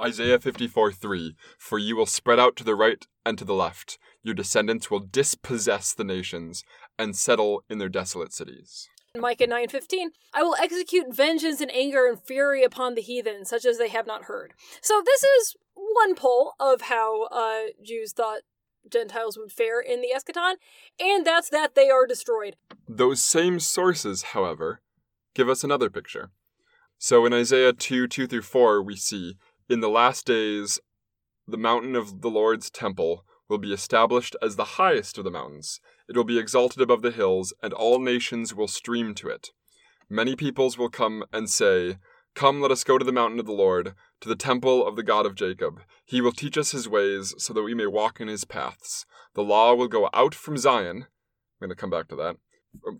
Isaiah 0.00 0.38
54 0.38 0.92
3 0.92 1.34
For 1.58 1.78
you 1.78 1.96
will 1.96 2.06
spread 2.06 2.38
out 2.38 2.56
to 2.56 2.64
the 2.64 2.74
right 2.74 3.06
and 3.24 3.38
to 3.38 3.44
the 3.44 3.54
left. 3.54 3.98
Your 4.22 4.34
descendants 4.34 4.90
will 4.90 5.00
dispossess 5.00 5.94
the 5.94 6.04
nations 6.04 6.64
and 6.98 7.16
settle 7.16 7.64
in 7.70 7.78
their 7.78 7.88
desolate 7.88 8.32
cities. 8.32 8.88
Micah 9.16 9.46
9:15 9.46 10.08
I 10.34 10.42
will 10.42 10.56
execute 10.56 11.14
vengeance 11.14 11.60
and 11.62 11.74
anger 11.74 12.06
and 12.06 12.20
fury 12.20 12.62
upon 12.62 12.94
the 12.94 13.00
heathen 13.00 13.44
such 13.46 13.64
as 13.64 13.78
they 13.78 13.88
have 13.88 14.06
not 14.06 14.24
heard. 14.24 14.52
So 14.82 15.02
this 15.04 15.22
is 15.22 15.56
one 15.74 16.14
pole 16.14 16.52
of 16.60 16.82
how 16.82 17.24
uh, 17.28 17.70
Jews 17.82 18.12
thought 18.12 18.42
Gentiles 18.90 19.36
would 19.38 19.52
fare 19.52 19.80
in 19.80 20.00
the 20.00 20.12
eschaton, 20.14 20.54
and 21.00 21.26
that's 21.26 21.48
that 21.50 21.74
they 21.74 21.90
are 21.90 22.06
destroyed. 22.06 22.56
Those 22.88 23.20
same 23.20 23.58
sources, 23.58 24.22
however, 24.34 24.80
give 25.36 25.48
us 25.50 25.62
another 25.62 25.90
picture. 25.90 26.30
So 26.98 27.26
in 27.26 27.34
Isaiah 27.34 27.74
2 27.74 28.08
2 28.08 28.26
through 28.26 28.42
4, 28.42 28.82
we 28.82 28.96
see, 28.96 29.36
In 29.68 29.80
the 29.80 29.90
last 29.90 30.24
days, 30.24 30.80
the 31.46 31.58
mountain 31.58 31.94
of 31.94 32.22
the 32.22 32.30
Lord's 32.30 32.70
temple 32.70 33.24
will 33.48 33.58
be 33.58 33.72
established 33.72 34.34
as 34.42 34.56
the 34.56 34.76
highest 34.80 35.18
of 35.18 35.24
the 35.24 35.30
mountains. 35.30 35.78
It 36.08 36.16
will 36.16 36.24
be 36.24 36.38
exalted 36.38 36.80
above 36.80 37.02
the 37.02 37.10
hills, 37.10 37.52
and 37.62 37.72
all 37.74 38.00
nations 38.00 38.54
will 38.54 38.66
stream 38.66 39.14
to 39.16 39.28
it. 39.28 39.50
Many 40.08 40.36
peoples 40.36 40.78
will 40.78 40.88
come 40.88 41.22
and 41.32 41.50
say, 41.50 41.98
Come, 42.34 42.60
let 42.60 42.70
us 42.70 42.84
go 42.84 42.98
to 42.98 43.04
the 43.04 43.12
mountain 43.12 43.38
of 43.38 43.46
the 43.46 43.52
Lord, 43.52 43.94
to 44.22 44.28
the 44.28 44.36
temple 44.36 44.86
of 44.86 44.96
the 44.96 45.02
God 45.02 45.26
of 45.26 45.34
Jacob. 45.34 45.80
He 46.04 46.20
will 46.20 46.32
teach 46.32 46.56
us 46.56 46.72
his 46.72 46.88
ways, 46.88 47.34
so 47.38 47.52
that 47.52 47.62
we 47.62 47.74
may 47.74 47.86
walk 47.86 48.20
in 48.20 48.28
his 48.28 48.44
paths. 48.44 49.04
The 49.34 49.44
law 49.44 49.74
will 49.74 49.88
go 49.88 50.08
out 50.14 50.34
from 50.34 50.56
Zion. 50.56 51.06
I'm 51.60 51.68
going 51.68 51.70
to 51.70 51.76
come 51.76 51.90
back 51.90 52.08
to 52.08 52.16
that. 52.16 52.36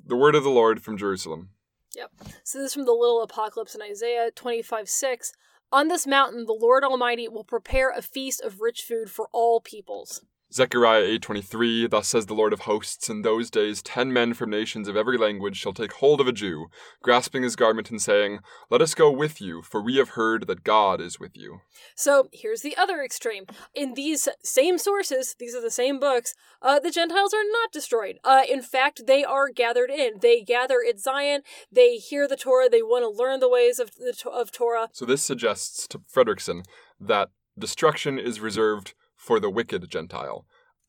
The 0.06 0.16
word 0.16 0.34
of 0.34 0.44
the 0.44 0.50
Lord 0.50 0.82
from 0.82 0.96
Jerusalem. 0.96 1.50
Yep. 1.96 2.10
So 2.44 2.58
this 2.58 2.68
is 2.68 2.74
from 2.74 2.84
the 2.84 2.92
little 2.92 3.22
apocalypse 3.22 3.74
in 3.74 3.80
Isaiah 3.80 4.30
25 4.30 4.88
6. 4.88 5.32
On 5.72 5.88
this 5.88 6.06
mountain, 6.06 6.44
the 6.44 6.52
Lord 6.52 6.84
Almighty 6.84 7.26
will 7.26 7.42
prepare 7.42 7.90
a 7.90 8.02
feast 8.02 8.42
of 8.42 8.60
rich 8.60 8.82
food 8.82 9.10
for 9.10 9.28
all 9.32 9.60
peoples. 9.60 10.20
Zechariah 10.52 11.02
8:23 11.02 11.90
Thus 11.90 12.08
says 12.08 12.26
the 12.26 12.34
Lord 12.34 12.52
of 12.52 12.60
hosts 12.60 13.10
in 13.10 13.22
those 13.22 13.50
days 13.50 13.82
ten 13.82 14.12
men 14.12 14.32
from 14.32 14.48
nations 14.50 14.86
of 14.86 14.96
every 14.96 15.18
language 15.18 15.56
shall 15.56 15.72
take 15.72 15.94
hold 15.94 16.20
of 16.20 16.28
a 16.28 16.32
Jew 16.32 16.66
grasping 17.02 17.42
his 17.42 17.56
garment 17.56 17.90
and 17.90 18.00
saying 18.00 18.38
let 18.70 18.80
us 18.80 18.94
go 18.94 19.10
with 19.10 19.40
you 19.40 19.60
for 19.62 19.82
we 19.82 19.96
have 19.96 20.10
heard 20.10 20.46
that 20.46 20.62
God 20.62 21.00
is 21.00 21.18
with 21.18 21.36
you. 21.36 21.62
So 21.96 22.28
here's 22.32 22.62
the 22.62 22.76
other 22.76 23.02
extreme. 23.02 23.46
In 23.74 23.94
these 23.94 24.28
same 24.44 24.78
sources, 24.78 25.34
these 25.38 25.54
are 25.54 25.60
the 25.60 25.70
same 25.70 25.98
books, 25.98 26.34
uh, 26.62 26.78
the 26.78 26.92
Gentiles 26.92 27.34
are 27.34 27.44
not 27.44 27.72
destroyed. 27.72 28.18
Uh, 28.22 28.42
in 28.48 28.62
fact, 28.62 29.06
they 29.06 29.24
are 29.24 29.48
gathered 29.48 29.90
in. 29.90 30.20
They 30.20 30.42
gather 30.42 30.76
at 30.88 31.00
Zion, 31.00 31.42
they 31.72 31.96
hear 31.96 32.28
the 32.28 32.36
Torah, 32.36 32.68
they 32.68 32.82
want 32.82 33.02
to 33.02 33.22
learn 33.22 33.40
the 33.40 33.48
ways 33.48 33.80
of 33.80 33.90
the 33.96 34.14
of 34.30 34.52
Torah. 34.52 34.90
So 34.92 35.04
this 35.04 35.24
suggests 35.24 35.88
to 35.88 35.98
Fredriksen 35.98 36.64
that 37.00 37.30
destruction 37.58 38.18
is 38.18 38.40
reserved 38.40 38.94
for 39.26 39.40
the 39.40 39.50
wicked 39.50 39.90
Gentile. 39.90 40.46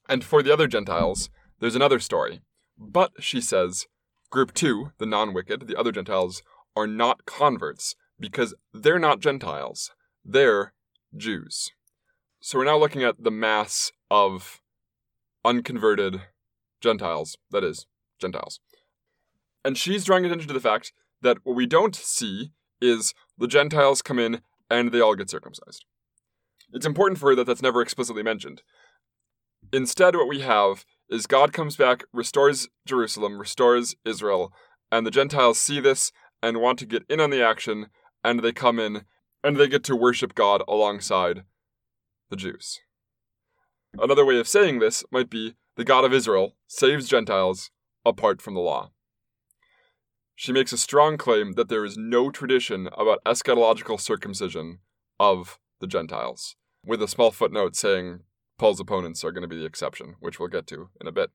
And 0.07 0.23
for 0.23 0.43
the 0.43 0.53
other 0.53 0.67
Gentiles, 0.67 1.31
there's 1.59 1.75
another 1.75 1.99
story. 1.99 2.41
But, 2.77 3.11
she 3.19 3.41
says, 3.41 3.87
group 4.29 4.53
two, 4.53 4.91
the 4.99 5.07
non 5.07 5.33
wicked, 5.33 5.67
the 5.67 5.75
other 5.75 5.91
Gentiles, 5.91 6.43
are 6.75 6.85
not 6.85 7.25
converts 7.25 7.95
because 8.19 8.53
they're 8.71 8.99
not 8.99 9.19
Gentiles. 9.19 9.89
They're 10.23 10.73
Jews. 11.15 11.71
So 12.39 12.59
we're 12.59 12.65
now 12.65 12.77
looking 12.77 13.03
at 13.03 13.23
the 13.23 13.31
mass 13.31 13.91
of 14.11 14.61
unconverted 15.43 16.21
Gentiles, 16.79 17.37
that 17.49 17.63
is, 17.63 17.87
Gentiles. 18.19 18.59
And 19.65 19.75
she's 19.75 20.05
drawing 20.05 20.25
attention 20.25 20.47
to 20.47 20.53
the 20.53 20.59
fact 20.59 20.93
that 21.23 21.39
what 21.43 21.55
we 21.55 21.65
don't 21.65 21.95
see 21.95 22.51
is 22.79 23.15
the 23.35 23.47
Gentiles 23.47 24.03
come 24.03 24.19
in 24.19 24.41
and 24.69 24.91
they 24.91 25.01
all 25.01 25.15
get 25.15 25.31
circumcised. 25.31 25.85
It's 26.73 26.85
important 26.85 27.19
for 27.19 27.29
her 27.29 27.35
that 27.35 27.45
that's 27.45 27.61
never 27.61 27.81
explicitly 27.81 28.23
mentioned. 28.23 28.61
Instead, 29.71 30.15
what 30.15 30.27
we 30.27 30.41
have 30.41 30.85
is 31.09 31.27
God 31.27 31.53
comes 31.53 31.75
back, 31.75 32.03
restores 32.13 32.67
Jerusalem, 32.85 33.39
restores 33.39 33.95
Israel, 34.05 34.51
and 34.91 35.05
the 35.05 35.11
Gentiles 35.11 35.59
see 35.59 35.79
this 35.79 36.11
and 36.41 36.61
want 36.61 36.79
to 36.79 36.85
get 36.85 37.03
in 37.09 37.19
on 37.19 37.29
the 37.29 37.41
action, 37.41 37.87
and 38.23 38.41
they 38.41 38.51
come 38.51 38.79
in 38.79 39.05
and 39.43 39.57
they 39.57 39.67
get 39.67 39.83
to 39.85 39.95
worship 39.95 40.35
God 40.35 40.61
alongside 40.67 41.43
the 42.29 42.35
Jews. 42.35 42.79
Another 43.99 44.25
way 44.25 44.39
of 44.39 44.47
saying 44.47 44.79
this 44.79 45.03
might 45.11 45.29
be 45.29 45.55
the 45.75 45.85
God 45.85 46.03
of 46.03 46.13
Israel 46.13 46.55
saves 46.67 47.07
Gentiles 47.07 47.71
apart 48.05 48.41
from 48.41 48.53
the 48.53 48.59
law. 48.59 48.91
She 50.35 50.51
makes 50.51 50.71
a 50.71 50.77
strong 50.77 51.17
claim 51.17 51.53
that 51.53 51.69
there 51.69 51.83
is 51.83 51.97
no 51.97 52.29
tradition 52.29 52.89
about 52.97 53.23
eschatological 53.25 53.99
circumcision 53.99 54.79
of 55.19 55.59
the 55.79 55.87
Gentiles, 55.87 56.55
with 56.85 57.01
a 57.01 57.07
small 57.07 57.31
footnote 57.31 57.75
saying 57.75 58.21
Paul's 58.57 58.79
opponents 58.79 59.23
are 59.23 59.31
going 59.31 59.43
to 59.43 59.47
be 59.47 59.57
the 59.57 59.65
exception, 59.65 60.15
which 60.19 60.39
we'll 60.39 60.49
get 60.49 60.67
to 60.67 60.89
in 60.99 61.07
a 61.07 61.11
bit. 61.11 61.31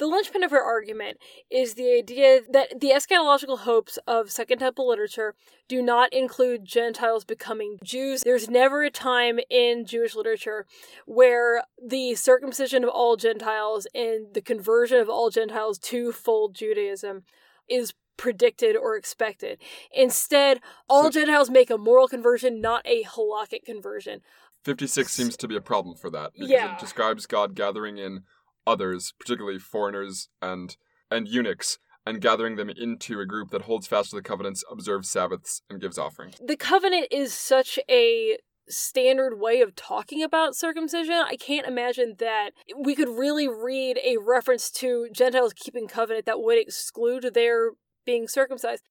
The 0.00 0.06
linchpin 0.06 0.42
of 0.42 0.50
her 0.50 0.62
argument 0.62 1.18
is 1.50 1.74
the 1.74 1.94
idea 1.94 2.40
that 2.50 2.80
the 2.80 2.88
eschatological 2.88 3.58
hopes 3.58 3.98
of 4.06 4.30
Second 4.30 4.60
Temple 4.60 4.88
literature 4.88 5.34
do 5.68 5.82
not 5.82 6.10
include 6.14 6.64
Gentiles 6.64 7.26
becoming 7.26 7.76
Jews. 7.84 8.22
There's 8.22 8.48
never 8.48 8.82
a 8.82 8.90
time 8.90 9.40
in 9.50 9.84
Jewish 9.84 10.14
literature 10.14 10.64
where 11.04 11.64
the 11.86 12.14
circumcision 12.14 12.82
of 12.82 12.88
all 12.88 13.16
Gentiles 13.16 13.86
and 13.94 14.32
the 14.32 14.40
conversion 14.40 15.00
of 15.00 15.10
all 15.10 15.28
Gentiles 15.28 15.78
to 15.80 16.12
full 16.12 16.48
Judaism 16.48 17.24
is 17.68 17.92
predicted 18.16 18.76
or 18.76 18.96
expected. 18.96 19.58
Instead, 19.92 20.60
all 20.88 21.04
so, 21.04 21.10
Gentiles 21.10 21.50
make 21.50 21.70
a 21.70 21.78
moral 21.78 22.08
conversion, 22.08 22.60
not 22.60 22.82
a 22.86 23.04
halakhic 23.04 23.64
conversion. 23.64 24.20
56 24.64 25.10
seems 25.10 25.36
to 25.38 25.48
be 25.48 25.56
a 25.56 25.60
problem 25.60 25.96
for 25.96 26.10
that 26.10 26.32
because 26.34 26.50
yeah. 26.50 26.74
it 26.74 26.80
describes 26.80 27.26
God 27.26 27.54
gathering 27.54 27.98
in 27.98 28.24
others, 28.66 29.14
particularly 29.18 29.58
foreigners 29.58 30.28
and 30.42 30.76
and 31.10 31.26
eunuchs, 31.26 31.78
and 32.06 32.20
gathering 32.20 32.56
them 32.56 32.70
into 32.70 33.20
a 33.20 33.26
group 33.26 33.50
that 33.50 33.62
holds 33.62 33.86
fast 33.86 34.10
to 34.10 34.16
the 34.16 34.22
covenants, 34.22 34.62
observes 34.70 35.10
Sabbaths, 35.10 35.62
and 35.68 35.80
gives 35.80 35.98
offerings. 35.98 36.36
The 36.44 36.56
covenant 36.56 37.08
is 37.10 37.34
such 37.34 37.78
a 37.88 38.38
standard 38.68 39.40
way 39.40 39.60
of 39.60 39.74
talking 39.74 40.22
about 40.22 40.54
circumcision. 40.54 41.14
I 41.14 41.36
can't 41.36 41.66
imagine 41.66 42.16
that 42.18 42.50
we 42.78 42.94
could 42.94 43.08
really 43.08 43.48
read 43.48 43.98
a 44.04 44.18
reference 44.18 44.70
to 44.72 45.08
Gentiles 45.12 45.52
keeping 45.52 45.88
covenant 45.88 46.26
that 46.26 46.40
would 46.40 46.58
exclude 46.58 47.34
their 47.34 47.70
being 48.04 48.28
circumcised. 48.28 48.82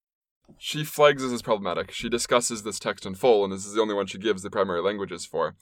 She 0.57 0.83
flags 0.83 1.21
this 1.21 1.31
as 1.31 1.41
problematic. 1.41 1.91
She 1.91 2.09
discusses 2.09 2.63
this 2.63 2.79
text 2.79 3.05
in 3.05 3.15
full, 3.15 3.43
and 3.43 3.53
this 3.53 3.65
is 3.65 3.73
the 3.73 3.81
only 3.81 3.93
one 3.93 4.07
she 4.07 4.17
gives 4.17 4.41
the 4.41 4.49
primary 4.49 4.81
languages 4.81 5.25
for. 5.25 5.55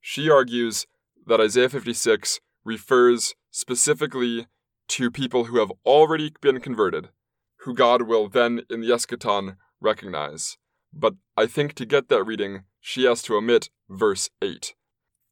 She 0.00 0.30
argues 0.30 0.86
that 1.26 1.40
Isaiah 1.40 1.68
56 1.68 2.40
refers 2.64 3.34
specifically 3.50 4.46
to 4.88 5.10
people 5.10 5.44
who 5.44 5.58
have 5.58 5.72
already 5.84 6.32
been 6.40 6.60
converted, 6.60 7.08
who 7.60 7.74
God 7.74 8.02
will 8.02 8.28
then, 8.28 8.62
in 8.70 8.80
the 8.80 8.90
eschaton, 8.90 9.56
recognize. 9.80 10.58
But 10.92 11.14
I 11.36 11.46
think 11.46 11.74
to 11.74 11.86
get 11.86 12.08
that 12.08 12.24
reading, 12.24 12.64
she 12.80 13.04
has 13.04 13.22
to 13.22 13.36
omit 13.36 13.70
verse 13.88 14.28
8. 14.42 14.74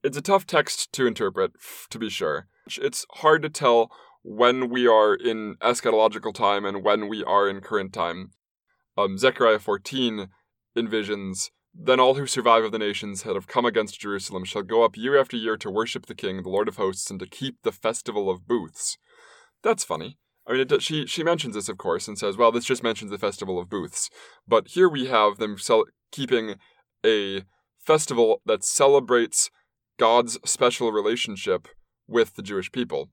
It's 0.02 0.16
a 0.16 0.22
tough 0.22 0.46
text 0.46 0.92
to 0.92 1.06
interpret, 1.06 1.52
to 1.90 1.98
be 1.98 2.08
sure. 2.08 2.46
It's 2.66 3.04
hard 3.16 3.42
to 3.42 3.50
tell 3.50 3.90
when 4.22 4.68
we 4.68 4.87
are 4.87 5.14
in 5.14 5.56
eschatological 5.62 6.35
time 6.35 6.64
and 6.64 6.85
when 6.85 7.09
we 7.09 7.24
are 7.24 7.48
in 7.48 7.61
current 7.61 7.92
time. 7.92 8.30
Um, 8.96 9.16
Zechariah 9.16 9.59
14 9.59 10.28
envisions 10.76 11.50
then 11.74 12.00
all 12.00 12.14
who 12.14 12.26
survive 12.26 12.64
of 12.64 12.72
the 12.72 12.78
nations 12.78 13.22
that 13.22 13.35
have 13.35 13.46
come 13.46 13.64
against 13.64 14.00
Jerusalem 14.00 14.44
shall 14.44 14.62
go 14.62 14.83
up 14.83 14.96
year 14.96 15.18
after 15.18 15.37
year 15.37 15.56
to 15.59 15.70
worship 15.70 16.06
the 16.06 16.14
King, 16.14 16.42
the 16.42 16.48
Lord 16.48 16.68
of 16.68 16.76
hosts, 16.76 17.11
and 17.11 17.20
to 17.20 17.26
keep 17.26 17.62
the 17.62 17.72
festival 17.72 18.28
of 18.28 18.46
booths. 18.46 18.98
That's 19.62 19.85
funny. 19.85 20.18
I 20.46 20.52
mean, 20.52 20.66
it, 20.68 20.83
she 20.83 21.06
she 21.06 21.22
mentions 21.22 21.54
this, 21.54 21.68
of 21.68 21.78
course, 21.78 22.09
and 22.09 22.18
says, 22.18 22.37
"Well, 22.37 22.50
this 22.50 22.64
just 22.64 22.83
mentions 22.83 23.11
the 23.11 23.18
festival 23.18 23.59
of 23.59 23.70
booths." 23.70 24.11
But 24.48 24.68
here 24.68 24.88
we 24.88 25.06
have 25.06 25.37
them 25.37 25.59
cel- 25.59 25.85
keeping 26.11 26.56
a 27.04 27.44
festival 27.78 28.42
that 28.46 28.64
celebrates 28.64 29.50
God's 29.98 30.38
special 30.44 30.90
relationship 30.92 31.68
with 32.09 32.35
the 32.35 32.42
Jewish 32.42 32.72
people. 32.72 33.11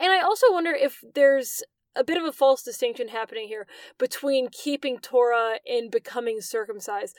And 0.00 0.12
I 0.12 0.20
also 0.20 0.46
wonder 0.50 0.72
if 0.72 1.04
there's 1.14 1.62
a 1.94 2.04
bit 2.04 2.16
of 2.16 2.24
a 2.24 2.32
false 2.32 2.62
distinction 2.62 3.08
happening 3.08 3.48
here 3.48 3.66
between 3.98 4.48
keeping 4.48 4.98
Torah 4.98 5.58
and 5.66 5.90
becoming 5.90 6.40
circumcised 6.40 7.16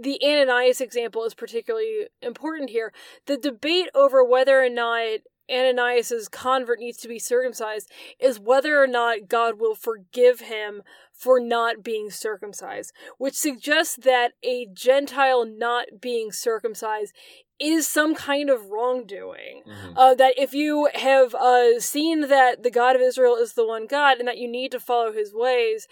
the 0.00 0.20
Ananias 0.22 0.80
example 0.80 1.24
is 1.24 1.34
particularly 1.34 2.06
important 2.22 2.70
here. 2.70 2.92
The 3.26 3.36
debate 3.36 3.88
over 3.94 4.22
whether 4.22 4.62
or 4.62 4.68
not 4.68 5.20
Ananias's 5.50 6.28
convert 6.28 6.78
needs 6.78 6.98
to 6.98 7.08
be 7.08 7.18
circumcised 7.18 7.90
is 8.20 8.38
whether 8.38 8.80
or 8.82 8.86
not 8.86 9.28
God 9.28 9.58
will 9.58 9.74
forgive 9.74 10.40
him 10.40 10.82
for 11.12 11.40
not 11.40 11.82
being 11.82 12.10
circumcised, 12.10 12.92
which 13.16 13.34
suggests 13.34 13.96
that 13.96 14.32
a 14.44 14.66
Gentile 14.72 15.44
not 15.46 15.86
being 16.00 16.32
circumcised 16.32 17.14
is 17.60 17.86
some 17.86 18.14
kind 18.14 18.50
of 18.50 18.70
wrongdoing. 18.70 19.62
Mm-hmm. 19.66 19.98
Uh, 19.98 20.14
that 20.14 20.34
if 20.36 20.54
you 20.54 20.88
have 20.94 21.34
uh, 21.34 21.80
seen 21.80 22.28
that 22.28 22.62
the 22.62 22.70
God 22.70 22.96
of 22.96 23.02
Israel 23.02 23.36
is 23.36 23.54
the 23.54 23.66
one 23.66 23.86
God 23.86 24.18
and 24.18 24.28
that 24.28 24.38
you 24.38 24.48
need 24.48 24.72
to 24.72 24.80
follow 24.80 25.12
his 25.12 25.32
ways, 25.34 25.86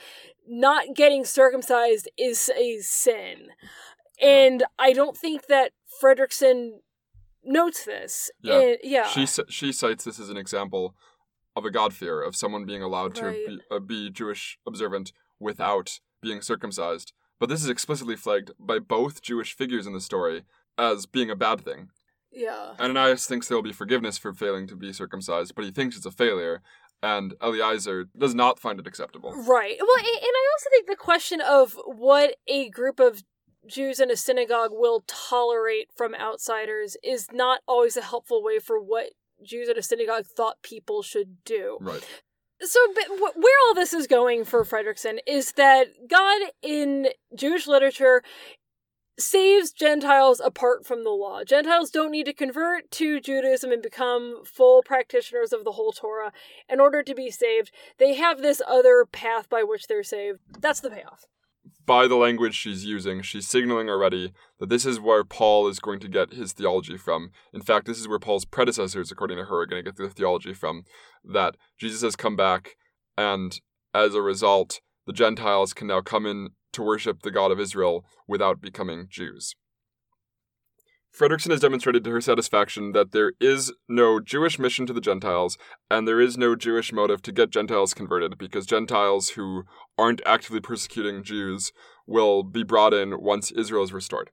not 0.46 0.94
getting 0.94 1.24
circumcised 1.24 2.08
is 2.16 2.50
a 2.56 2.78
sin. 2.78 3.48
And 4.22 4.64
I 4.78 4.92
don't 4.92 5.16
think 5.16 5.46
that 5.46 5.72
Fredriksen 6.02 6.78
notes 7.44 7.84
this. 7.84 8.30
Yeah. 8.42 8.60
And, 8.60 8.78
yeah. 8.82 9.06
She 9.08 9.26
she 9.48 9.72
cites 9.72 10.04
this 10.04 10.18
as 10.18 10.30
an 10.30 10.36
example 10.36 10.94
of 11.54 11.64
a 11.64 11.70
god 11.70 11.94
fear 11.94 12.22
of 12.22 12.36
someone 12.36 12.66
being 12.66 12.82
allowed 12.82 13.18
right. 13.18 13.46
to 13.46 13.48
be, 13.48 13.60
uh, 13.70 13.78
be 13.78 14.10
Jewish 14.10 14.58
observant 14.66 15.12
without 15.40 16.00
being 16.22 16.40
circumcised. 16.42 17.12
But 17.38 17.48
this 17.48 17.62
is 17.62 17.68
explicitly 17.68 18.16
flagged 18.16 18.52
by 18.58 18.78
both 18.78 19.22
Jewish 19.22 19.54
figures 19.54 19.86
in 19.86 19.92
the 19.92 20.00
story 20.00 20.44
as 20.78 21.06
being 21.06 21.30
a 21.30 21.36
bad 21.36 21.62
thing. 21.62 21.90
Yeah. 22.32 22.74
Ananias 22.78 23.26
thinks 23.26 23.48
there 23.48 23.56
will 23.56 23.62
be 23.62 23.72
forgiveness 23.72 24.18
for 24.18 24.32
failing 24.34 24.66
to 24.68 24.76
be 24.76 24.92
circumcised, 24.92 25.54
but 25.54 25.64
he 25.64 25.70
thinks 25.70 25.96
it's 25.96 26.06
a 26.06 26.10
failure, 26.10 26.62
and 27.02 27.34
Eliezer 27.42 28.08
does 28.16 28.34
not 28.34 28.58
find 28.58 28.78
it 28.78 28.86
acceptable. 28.86 29.32
Right. 29.32 29.76
Well, 29.80 29.98
and 29.98 30.06
I 30.06 30.50
also 30.52 30.70
think 30.70 30.86
the 30.86 30.96
question 30.96 31.40
of 31.40 31.76
what 31.86 32.36
a 32.46 32.68
group 32.68 33.00
of 33.00 33.22
Jews 33.66 34.00
in 34.00 34.10
a 34.10 34.16
synagogue 34.16 34.70
will 34.72 35.02
tolerate 35.06 35.88
from 35.96 36.14
outsiders 36.14 36.96
is 37.02 37.28
not 37.32 37.60
always 37.66 37.96
a 37.96 38.02
helpful 38.02 38.42
way 38.42 38.58
for 38.58 38.80
what 38.80 39.10
Jews 39.42 39.68
in 39.68 39.78
a 39.78 39.82
synagogue 39.82 40.26
thought 40.26 40.62
people 40.62 41.02
should 41.02 41.44
do. 41.44 41.78
Right. 41.80 42.06
So, 42.60 42.80
where 43.18 43.54
all 43.66 43.74
this 43.74 43.92
is 43.92 44.06
going 44.06 44.44
for 44.46 44.64
Fredriksen 44.64 45.18
is 45.26 45.52
that 45.52 45.88
God 46.08 46.40
in 46.62 47.08
Jewish 47.34 47.66
literature 47.66 48.22
saves 49.18 49.72
Gentiles 49.72 50.40
apart 50.44 50.86
from 50.86 51.04
the 51.04 51.10
law. 51.10 51.44
Gentiles 51.44 51.90
don't 51.90 52.10
need 52.10 52.26
to 52.26 52.32
convert 52.32 52.90
to 52.92 53.20
Judaism 53.20 53.72
and 53.72 53.82
become 53.82 54.44
full 54.44 54.82
practitioners 54.82 55.52
of 55.52 55.64
the 55.64 55.72
whole 55.72 55.92
Torah 55.92 56.32
in 56.68 56.80
order 56.80 57.02
to 57.02 57.14
be 57.14 57.30
saved. 57.30 57.70
They 57.98 58.14
have 58.14 58.42
this 58.42 58.60
other 58.68 59.06
path 59.10 59.48
by 59.48 59.62
which 59.62 59.86
they're 59.86 60.02
saved. 60.02 60.40
That's 60.60 60.80
the 60.80 60.90
payoff 60.90 61.26
by 61.86 62.08
the 62.08 62.16
language 62.16 62.54
she's 62.54 62.84
using, 62.84 63.22
she's 63.22 63.46
signaling 63.46 63.88
already 63.88 64.32
that 64.58 64.68
this 64.68 64.84
is 64.84 65.00
where 65.00 65.24
Paul 65.24 65.68
is 65.68 65.78
going 65.78 66.00
to 66.00 66.08
get 66.08 66.32
his 66.32 66.52
theology 66.52 66.96
from. 66.96 67.30
In 67.52 67.62
fact, 67.62 67.86
this 67.86 67.98
is 67.98 68.08
where 68.08 68.18
Paul's 68.18 68.44
predecessors, 68.44 69.10
according 69.10 69.38
to 69.38 69.44
her, 69.44 69.60
are 69.60 69.66
going 69.66 69.82
to 69.82 69.88
get 69.88 69.96
their 69.96 70.10
theology 70.10 70.52
from. 70.52 70.82
That 71.24 71.56
Jesus 71.78 72.02
has 72.02 72.16
come 72.16 72.36
back, 72.36 72.76
and 73.16 73.60
as 73.94 74.14
a 74.14 74.22
result, 74.22 74.80
the 75.06 75.12
Gentiles 75.12 75.72
can 75.72 75.86
now 75.86 76.00
come 76.00 76.26
in 76.26 76.50
to 76.76 76.82
worship 76.82 77.22
the 77.22 77.30
God 77.30 77.50
of 77.50 77.60
Israel 77.60 78.04
without 78.26 78.60
becoming 78.60 79.08
Jews. 79.10 79.54
Fredriksen 81.18 81.50
has 81.50 81.60
demonstrated 81.60 82.04
to 82.04 82.10
her 82.10 82.20
satisfaction 82.20 82.92
that 82.92 83.12
there 83.12 83.32
is 83.40 83.72
no 83.88 84.20
Jewish 84.20 84.58
mission 84.58 84.84
to 84.84 84.92
the 84.92 85.00
Gentiles, 85.00 85.56
and 85.90 86.06
there 86.06 86.20
is 86.20 86.36
no 86.36 86.54
Jewish 86.54 86.92
motive 86.92 87.22
to 87.22 87.32
get 87.32 87.48
Gentiles 87.48 87.94
converted, 87.94 88.36
because 88.36 88.66
Gentiles 88.66 89.30
who 89.30 89.64
aren't 89.96 90.20
actively 90.26 90.60
persecuting 90.60 91.22
Jews 91.22 91.72
will 92.06 92.42
be 92.42 92.62
brought 92.62 92.92
in 92.92 93.22
once 93.22 93.50
Israel 93.50 93.82
is 93.82 93.94
restored. 93.94 94.30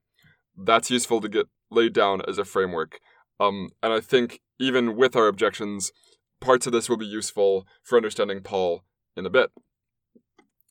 That's 0.57 0.91
useful 0.91 1.21
to 1.21 1.29
get 1.29 1.45
laid 1.71 1.93
down 1.93 2.21
as 2.27 2.37
a 2.37 2.43
framework. 2.43 2.99
Um, 3.39 3.69
and 3.81 3.93
I 3.93 4.01
think 4.01 4.41
even 4.59 4.97
with 4.97 5.15
our 5.15 5.27
objections, 5.27 5.93
parts 6.41 6.67
of 6.67 6.73
this 6.73 6.89
will 6.89 6.97
be 6.97 7.05
useful 7.05 7.65
for 7.81 7.95
understanding 7.95 8.41
Paul 8.41 8.83
in 9.15 9.25
a 9.25 9.29
bit. 9.29 9.51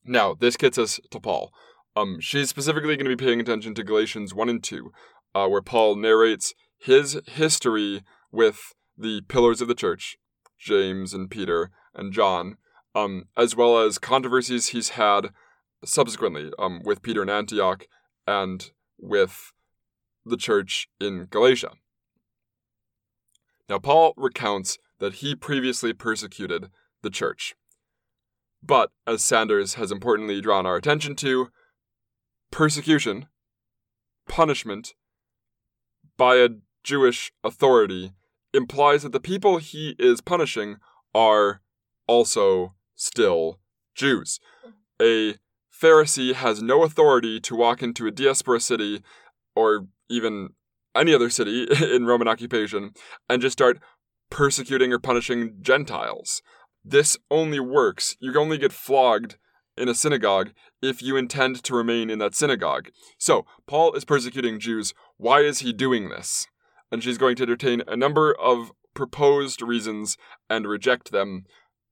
Now, 0.05 0.35
this 0.35 0.57
gets 0.57 0.79
us 0.79 1.01
to 1.11 1.21
Paul. 1.21 1.53
Um, 1.95 2.19
she's 2.21 2.49
specifically 2.49 2.97
going 2.97 3.11
to 3.11 3.17
be 3.17 3.25
paying 3.25 3.41
attention 3.41 3.75
to 3.75 3.85
Galatians 3.85 4.35
1 4.35 4.49
and 4.49 4.63
2, 4.63 4.91
uh, 5.35 5.49
where 5.49 5.63
Paul 5.63 5.97
narrates 5.97 6.55
his 6.79 7.21
history 7.29 8.03
with 8.31 8.73
the 8.97 9.21
pillars 9.29 9.61
of 9.61 9.69
the 9.69 9.75
church, 9.75 10.17
James 10.59 11.15
and 11.15 11.31
Peter 11.31 11.71
and 11.95 12.13
John, 12.13 12.57
um, 12.95 13.25
as 13.37 13.55
well 13.55 13.79
as 13.79 13.99
controversies 13.99 14.69
he's 14.69 14.91
had 14.91 15.29
subsequently 15.85 16.51
um, 16.59 16.81
with 16.85 17.03
Peter 17.03 17.23
in 17.23 17.31
Antioch 17.31 17.87
and 18.27 18.71
with 18.99 19.53
the 20.25 20.37
church 20.37 20.89
in 21.01 21.27
Galatia. 21.31 21.73
Now, 23.69 23.79
Paul 23.79 24.15
recounts 24.17 24.79
that 24.99 25.15
he 25.15 25.35
previously 25.35 25.93
persecuted 25.93 26.71
the 27.03 27.11
church. 27.11 27.55
But, 28.63 28.91
as 29.07 29.23
Sanders 29.23 29.75
has 29.75 29.91
importantly 29.91 30.41
drawn 30.41 30.67
our 30.67 30.77
attention 30.77 31.17
to, 31.17 31.49
persecution, 32.51 33.27
punishment, 34.29 34.95
by 36.17 36.37
a 36.37 36.51
Jewish 36.85 37.33
authority 37.43 38.13
implies 38.55 39.03
that 39.03 39.13
the 39.13 39.21
people 39.21 39.59
he 39.59 39.97
is 39.99 40.21
punishing 40.21 40.77
are 41.15 41.61
also 42.07 42.75
still 42.95 43.59
Jews. 43.95 44.39
A 45.01 45.37
Pharisee 45.73 46.35
has 46.35 46.63
no 46.63 46.85
authority 46.85 47.41
to 47.41 47.57
walk 47.57 47.83
into 47.83 48.07
a 48.07 48.11
diaspora 48.11 48.61
city 48.61 49.03
or 49.57 49.87
even 50.09 50.51
any 50.95 51.15
other 51.15 51.31
city 51.31 51.67
in 51.95 52.07
Roman 52.07 52.29
occupation 52.29 52.93
and 53.29 53.43
just 53.43 53.55
start 53.55 53.81
persecuting 54.31 54.93
or 54.93 54.99
punishing 54.99 55.57
Gentiles. 55.61 56.43
This 56.85 57.17
only 57.31 57.61
works. 57.61 58.17
You 58.21 58.35
only 58.39 58.59
get 58.59 58.73
flogged 58.73 59.37
in 59.77 59.89
a 59.89 59.95
synagogue 59.95 60.51
if 60.83 61.03
you 61.03 61.17
intend 61.17 61.63
to 61.65 61.75
remain 61.75 62.11
in 62.11 62.19
that 62.19 62.35
synagogue. 62.35 62.89
So, 63.19 63.47
Paul 63.67 63.95
is 63.95 64.05
persecuting 64.05 64.61
Jews. 64.61 64.93
Why 65.17 65.41
is 65.41 65.61
he 65.61 65.73
doing 65.73 66.09
this? 66.09 66.47
And 66.91 67.03
she's 67.03 67.19
going 67.19 67.37
to 67.37 67.45
entertain 67.45 67.83
a 67.87 67.97
number 67.97 68.35
of 68.35 68.73
proposed 68.95 69.63
reasons 69.63 70.19
and 70.51 70.67
reject 70.67 71.11
them. 71.11 71.45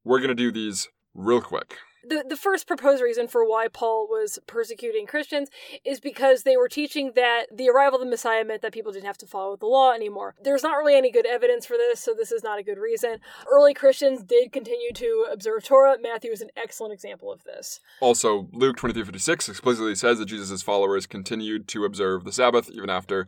We're 0.05 0.18
going 0.18 0.29
to 0.29 0.35
do 0.35 0.53
these 0.53 0.88
real 1.14 1.40
quick 1.40 1.76
the 2.02 2.24
the 2.28 2.36
first 2.36 2.66
proposed 2.66 3.02
reason 3.02 3.28
for 3.28 3.44
why 3.44 3.68
Paul 3.68 4.06
was 4.08 4.38
persecuting 4.46 5.06
Christians 5.06 5.50
is 5.84 6.00
because 6.00 6.42
they 6.42 6.56
were 6.56 6.68
teaching 6.68 7.12
that 7.14 7.46
the 7.52 7.68
arrival 7.68 7.98
of 8.00 8.04
the 8.04 8.10
Messiah 8.10 8.44
meant 8.44 8.62
that 8.62 8.72
people 8.72 8.92
didn't 8.92 9.06
have 9.06 9.18
to 9.18 9.26
follow 9.26 9.56
the 9.56 9.66
law 9.66 9.92
anymore. 9.92 10.34
There's 10.42 10.62
not 10.62 10.76
really 10.76 10.96
any 10.96 11.10
good 11.10 11.26
evidence 11.26 11.66
for 11.66 11.76
this, 11.76 12.00
so 12.00 12.14
this 12.14 12.32
is 12.32 12.42
not 12.42 12.58
a 12.58 12.62
good 12.62 12.78
reason. 12.78 13.18
Early 13.50 13.74
Christians 13.74 14.22
did 14.22 14.52
continue 14.52 14.92
to 14.94 15.26
observe 15.30 15.64
Torah. 15.64 15.96
Matthew 16.00 16.30
is 16.30 16.40
an 16.40 16.50
excellent 16.56 16.92
example 16.92 17.32
of 17.32 17.44
this. 17.44 17.80
Also, 18.00 18.48
Luke 18.52 18.76
23:56 18.76 19.48
explicitly 19.48 19.94
says 19.94 20.18
that 20.18 20.26
Jesus' 20.26 20.62
followers 20.62 21.06
continued 21.06 21.68
to 21.68 21.84
observe 21.84 22.24
the 22.24 22.32
Sabbath 22.32 22.70
even 22.70 22.90
after 22.90 23.26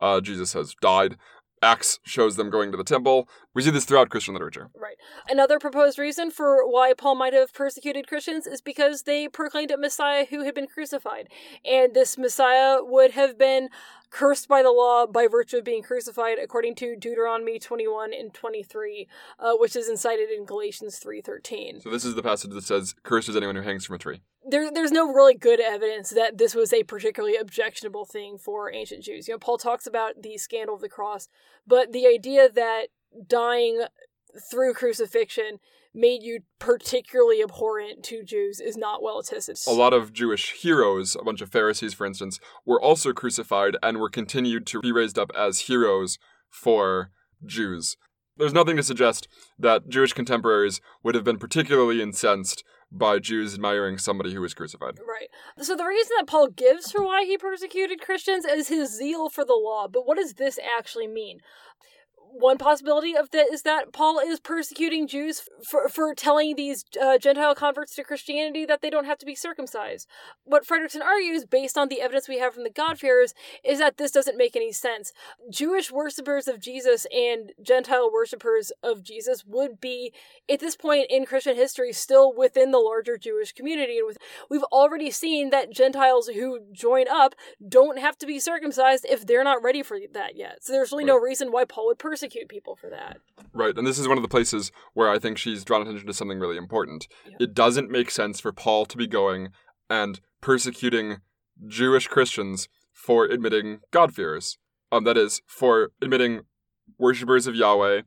uh, 0.00 0.20
Jesus 0.20 0.52
has 0.52 0.74
died. 0.80 1.16
Acts 1.64 1.98
shows 2.04 2.36
them 2.36 2.50
going 2.50 2.70
to 2.70 2.76
the 2.76 2.84
temple. 2.84 3.28
We 3.54 3.62
see 3.62 3.70
this 3.70 3.84
throughout 3.84 4.10
Christian 4.10 4.34
literature. 4.34 4.70
Right. 4.78 4.96
Another 5.28 5.58
proposed 5.58 5.98
reason 5.98 6.30
for 6.30 6.68
why 6.68 6.92
Paul 6.92 7.14
might 7.14 7.32
have 7.32 7.52
persecuted 7.52 8.06
Christians 8.06 8.46
is 8.46 8.60
because 8.60 9.02
they 9.02 9.28
proclaimed 9.28 9.70
a 9.70 9.78
Messiah 9.78 10.26
who 10.28 10.44
had 10.44 10.54
been 10.54 10.66
crucified. 10.66 11.28
And 11.64 11.94
this 11.94 12.18
Messiah 12.18 12.78
would 12.80 13.12
have 13.12 13.38
been 13.38 13.70
cursed 14.10 14.46
by 14.46 14.62
the 14.62 14.70
law 14.70 15.06
by 15.06 15.26
virtue 15.26 15.56
of 15.56 15.64
being 15.64 15.82
crucified 15.82 16.38
according 16.38 16.74
to 16.76 16.94
Deuteronomy 16.96 17.58
21 17.58 18.12
and 18.14 18.32
23, 18.32 19.08
uh, 19.40 19.54
which 19.54 19.74
is 19.74 19.88
incited 19.88 20.30
in 20.30 20.44
Galatians 20.44 21.00
3.13. 21.04 21.82
So 21.82 21.90
this 21.90 22.04
is 22.04 22.14
the 22.14 22.22
passage 22.22 22.52
that 22.52 22.64
says, 22.64 22.94
cursed 23.02 23.28
is 23.28 23.36
anyone 23.36 23.56
who 23.56 23.62
hangs 23.62 23.84
from 23.84 23.96
a 23.96 23.98
tree. 23.98 24.20
There, 24.46 24.70
there's 24.70 24.92
no 24.92 25.12
really 25.12 25.34
good 25.34 25.60
evidence 25.60 26.10
that 26.10 26.36
this 26.38 26.54
was 26.54 26.72
a 26.72 26.82
particularly 26.82 27.36
objectionable 27.36 28.04
thing 28.04 28.36
for 28.36 28.72
ancient 28.72 29.02
Jews. 29.02 29.26
You 29.26 29.34
know, 29.34 29.38
Paul 29.38 29.58
talks 29.58 29.86
about 29.86 30.22
the 30.22 30.36
scandal 30.36 30.74
of 30.74 30.82
the 30.82 30.88
cross, 30.88 31.28
but 31.66 31.92
the 31.92 32.06
idea 32.06 32.50
that 32.50 32.88
dying 33.26 33.84
through 34.50 34.74
crucifixion 34.74 35.60
made 35.94 36.22
you 36.22 36.40
particularly 36.58 37.40
abhorrent 37.40 38.02
to 38.02 38.24
Jews 38.24 38.60
is 38.60 38.76
not 38.76 39.02
well 39.02 39.20
attested. 39.20 39.58
A 39.66 39.72
lot 39.72 39.92
of 39.92 40.12
Jewish 40.12 40.52
heroes, 40.52 41.16
a 41.18 41.24
bunch 41.24 41.40
of 41.40 41.50
Pharisees, 41.50 41.94
for 41.94 42.04
instance, 42.04 42.40
were 42.66 42.82
also 42.82 43.12
crucified 43.12 43.76
and 43.82 43.98
were 43.98 44.10
continued 44.10 44.66
to 44.66 44.80
be 44.80 44.90
raised 44.90 45.18
up 45.18 45.30
as 45.36 45.60
heroes 45.60 46.18
for 46.50 47.10
Jews. 47.46 47.96
There's 48.36 48.52
nothing 48.52 48.76
to 48.76 48.82
suggest 48.82 49.28
that 49.58 49.88
Jewish 49.88 50.12
contemporaries 50.12 50.80
would 51.04 51.14
have 51.14 51.22
been 51.22 51.38
particularly 51.38 52.02
incensed 52.02 52.64
by 52.90 53.18
Jews 53.18 53.54
admiring 53.54 53.98
somebody 53.98 54.32
who 54.32 54.40
was 54.40 54.54
crucified. 54.54 54.98
Right. 55.06 55.28
So 55.64 55.76
the 55.76 55.84
reason 55.84 56.12
that 56.18 56.26
Paul 56.26 56.48
gives 56.48 56.90
for 56.90 57.04
why 57.04 57.24
he 57.24 57.36
persecuted 57.38 58.00
Christians 58.00 58.44
is 58.44 58.68
his 58.68 58.96
zeal 58.96 59.28
for 59.28 59.44
the 59.44 59.60
law. 59.60 59.88
But 59.88 60.06
what 60.06 60.18
does 60.18 60.34
this 60.34 60.58
actually 60.78 61.08
mean? 61.08 61.40
One 62.36 62.58
possibility 62.58 63.16
of 63.16 63.30
that 63.30 63.46
is 63.52 63.62
that 63.62 63.92
Paul 63.92 64.18
is 64.18 64.40
persecuting 64.40 65.06
Jews 65.06 65.44
for, 65.70 65.88
for 65.88 66.16
telling 66.16 66.56
these 66.56 66.84
uh, 67.00 67.16
Gentile 67.16 67.54
converts 67.54 67.94
to 67.94 68.02
Christianity 68.02 68.66
that 68.66 68.82
they 68.82 68.90
don't 68.90 69.04
have 69.04 69.18
to 69.18 69.26
be 69.26 69.36
circumcised. 69.36 70.08
What 70.42 70.66
Fredriksen 70.66 71.00
argues, 71.00 71.44
based 71.44 71.78
on 71.78 71.88
the 71.88 72.00
evidence 72.00 72.28
we 72.28 72.40
have 72.40 72.52
from 72.52 72.64
the 72.64 72.70
God-fearers, 72.70 73.34
is 73.62 73.78
that 73.78 73.98
this 73.98 74.10
doesn't 74.10 74.36
make 74.36 74.56
any 74.56 74.72
sense. 74.72 75.12
Jewish 75.48 75.92
worshippers 75.92 76.48
of 76.48 76.58
Jesus 76.60 77.06
and 77.14 77.52
Gentile 77.62 78.10
worshippers 78.12 78.72
of 78.82 79.04
Jesus 79.04 79.44
would 79.46 79.80
be, 79.80 80.12
at 80.50 80.58
this 80.58 80.74
point 80.74 81.06
in 81.10 81.26
Christian 81.26 81.54
history, 81.54 81.92
still 81.92 82.34
within 82.36 82.72
the 82.72 82.78
larger 82.78 83.16
Jewish 83.16 83.52
community. 83.52 83.98
And 83.98 84.08
with, 84.08 84.18
we've 84.50 84.64
already 84.64 85.12
seen 85.12 85.50
that 85.50 85.72
Gentiles 85.72 86.26
who 86.26 86.58
join 86.72 87.06
up 87.08 87.36
don't 87.66 88.00
have 88.00 88.18
to 88.18 88.26
be 88.26 88.40
circumcised 88.40 89.06
if 89.08 89.24
they're 89.24 89.44
not 89.44 89.62
ready 89.62 89.84
for 89.84 89.98
that 90.14 90.34
yet. 90.34 90.64
So 90.64 90.72
there's 90.72 90.90
really 90.90 91.04
no 91.04 91.16
reason 91.16 91.52
why 91.52 91.64
Paul 91.64 91.86
would 91.86 91.98
persecute 92.00 92.23
people 92.30 92.76
for 92.76 92.90
that. 92.90 93.18
Right. 93.52 93.76
And 93.76 93.86
this 93.86 93.98
is 93.98 94.08
one 94.08 94.18
of 94.18 94.22
the 94.22 94.28
places 94.28 94.72
where 94.92 95.10
I 95.10 95.18
think 95.18 95.38
she's 95.38 95.64
drawn 95.64 95.82
attention 95.82 96.06
to 96.06 96.14
something 96.14 96.38
really 96.38 96.56
important. 96.56 97.06
Yeah. 97.26 97.36
It 97.40 97.54
doesn't 97.54 97.90
make 97.90 98.10
sense 98.10 98.40
for 98.40 98.52
Paul 98.52 98.86
to 98.86 98.96
be 98.96 99.06
going 99.06 99.50
and 99.88 100.20
persecuting 100.40 101.18
Jewish 101.66 102.08
Christians 102.08 102.68
for 102.92 103.24
admitting 103.24 103.80
God-fearers. 103.90 104.58
Um, 104.92 105.04
that 105.04 105.16
is, 105.16 105.42
for 105.46 105.90
admitting 106.00 106.42
worshippers 106.98 107.46
of 107.46 107.56
Yahweh 107.56 108.02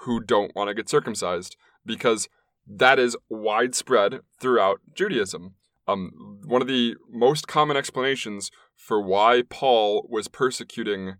who 0.00 0.20
don't 0.20 0.54
want 0.56 0.68
to 0.68 0.74
get 0.74 0.88
circumcised, 0.88 1.56
because 1.86 2.28
that 2.66 2.98
is 2.98 3.16
widespread 3.28 4.20
throughout 4.40 4.80
Judaism. 4.94 5.54
Um, 5.86 6.40
one 6.44 6.62
of 6.62 6.68
the 6.68 6.96
most 7.10 7.46
common 7.46 7.76
explanations 7.76 8.50
for 8.76 9.00
why 9.00 9.42
Paul 9.48 10.06
was 10.08 10.28
persecuting 10.28 11.14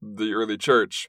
the 0.00 0.32
early 0.32 0.56
church 0.56 1.08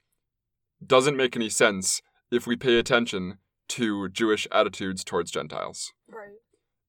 doesn't 0.88 1.18
make 1.18 1.36
any 1.36 1.50
sense 1.50 2.02
if 2.32 2.48
we 2.48 2.56
pay 2.56 2.78
attention 2.78 3.38
to 3.70 4.10
Jewish 4.10 4.48
attitudes 4.52 5.04
towards 5.04 5.32
Gentiles. 5.32 5.92
Right. 6.08 6.38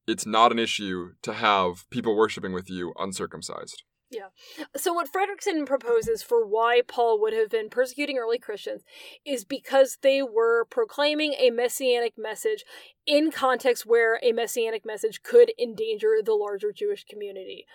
It's 0.07 0.27
not 0.27 0.53
an 0.53 0.59
issue 0.59 1.13
to 1.23 1.33
have 1.33 1.89
people 1.91 2.17
worshiping 2.17 2.53
with 2.53 2.69
you 2.69 2.93
uncircumcised. 2.99 3.83
Yeah. 4.11 4.29
So, 4.77 4.93
what 4.93 5.09
Fredriksen 5.11 5.67
proposes 5.67 6.23
for 6.23 6.47
why 6.47 6.83
Paul 6.87 7.21
would 7.21 7.33
have 7.33 7.51
been 7.51 7.69
persecuting 7.69 8.19
early 8.19 8.39
Christians 8.39 8.83
is 9.25 9.45
because 9.45 9.99
they 10.03 10.23
were 10.23 10.67
proclaiming 10.67 11.35
a 11.35 11.51
messianic 11.51 12.15
message 12.17 12.65
in 13.07 13.33
context 13.33 13.87
where 13.87 14.21
a 14.23 14.33
messianic 14.33 14.85
message 14.87 15.23
could 15.23 15.53
endanger 15.59 16.19
the 16.23 16.35
larger 16.35 16.71
Jewish 16.71 17.05
community. 17.05 17.67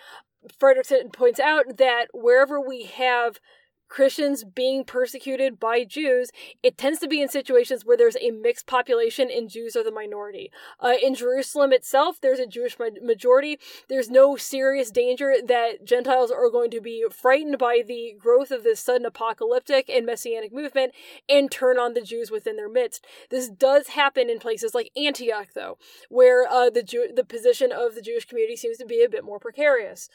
Fredriksen 0.62 1.12
points 1.12 1.40
out 1.40 1.78
that 1.78 2.08
wherever 2.14 2.60
we 2.62 2.84
have 2.84 3.40
Christians 3.89 4.43
being 4.43 4.84
persecuted 4.84 5.60
by 5.60 5.84
Jews, 5.84 6.32
it 6.63 6.78
tends 6.78 6.99
to 6.99 7.08
be 7.08 7.21
in 7.21 7.28
situations 7.28 7.84
where 7.84 7.97
there's 7.97 8.15
a 8.21 8.32
mixed 8.32 8.67
population 8.67 9.30
and 9.36 9.49
Jews 9.49 9.75
are 9.75 9.84
the 9.84 9.91
minority. 9.91 10.52
Uh, 10.80 10.93
in 11.02 11.15
Jerusalem 11.15 11.73
itself, 11.73 12.21
there's 12.21 12.39
a 12.39 12.45
Jewish 12.45 12.78
majority. 13.02 13.60
There's 13.89 14.10
no 14.10 14.38
serious 14.38 14.91
danger 14.91 15.34
that 15.45 15.84
Gentiles 15.84 16.32
are 16.32 16.49
going 16.49 16.71
to 16.71 16.82
be 16.82 17.06
frightened 17.10 17.58
by 17.58 17.82
the 17.86 18.15
growth 18.17 18.52
of 18.52 18.63
this 18.63 18.80
sudden 18.80 19.06
apocalyptic 19.06 19.89
and 19.89 20.06
messianic 20.06 20.54
movement 20.54 20.93
and 21.28 21.52
turn 21.52 21.80
on 21.80 21.93
the 21.93 22.02
Jews 22.02 22.30
within 22.30 22.56
their 22.56 22.69
midst. 22.69 23.06
This 23.32 23.49
does 23.49 23.89
happen 23.89 24.30
in 24.30 24.39
places 24.39 24.75
like 24.75 24.91
Antioch, 24.95 25.49
though, 25.56 25.78
where 26.10 26.47
uh, 26.47 26.69
the 26.69 26.84
Jew- 26.84 27.12
the 27.13 27.23
position 27.23 27.71
of 27.71 27.95
the 27.95 28.02
Jewish 28.02 28.25
community 28.25 28.56
seems 28.56 28.78
to 28.78 28.86
be 28.86 29.04
a 29.04 29.10
bit 29.10 29.23
more 29.23 29.39
precarious. 29.39 30.10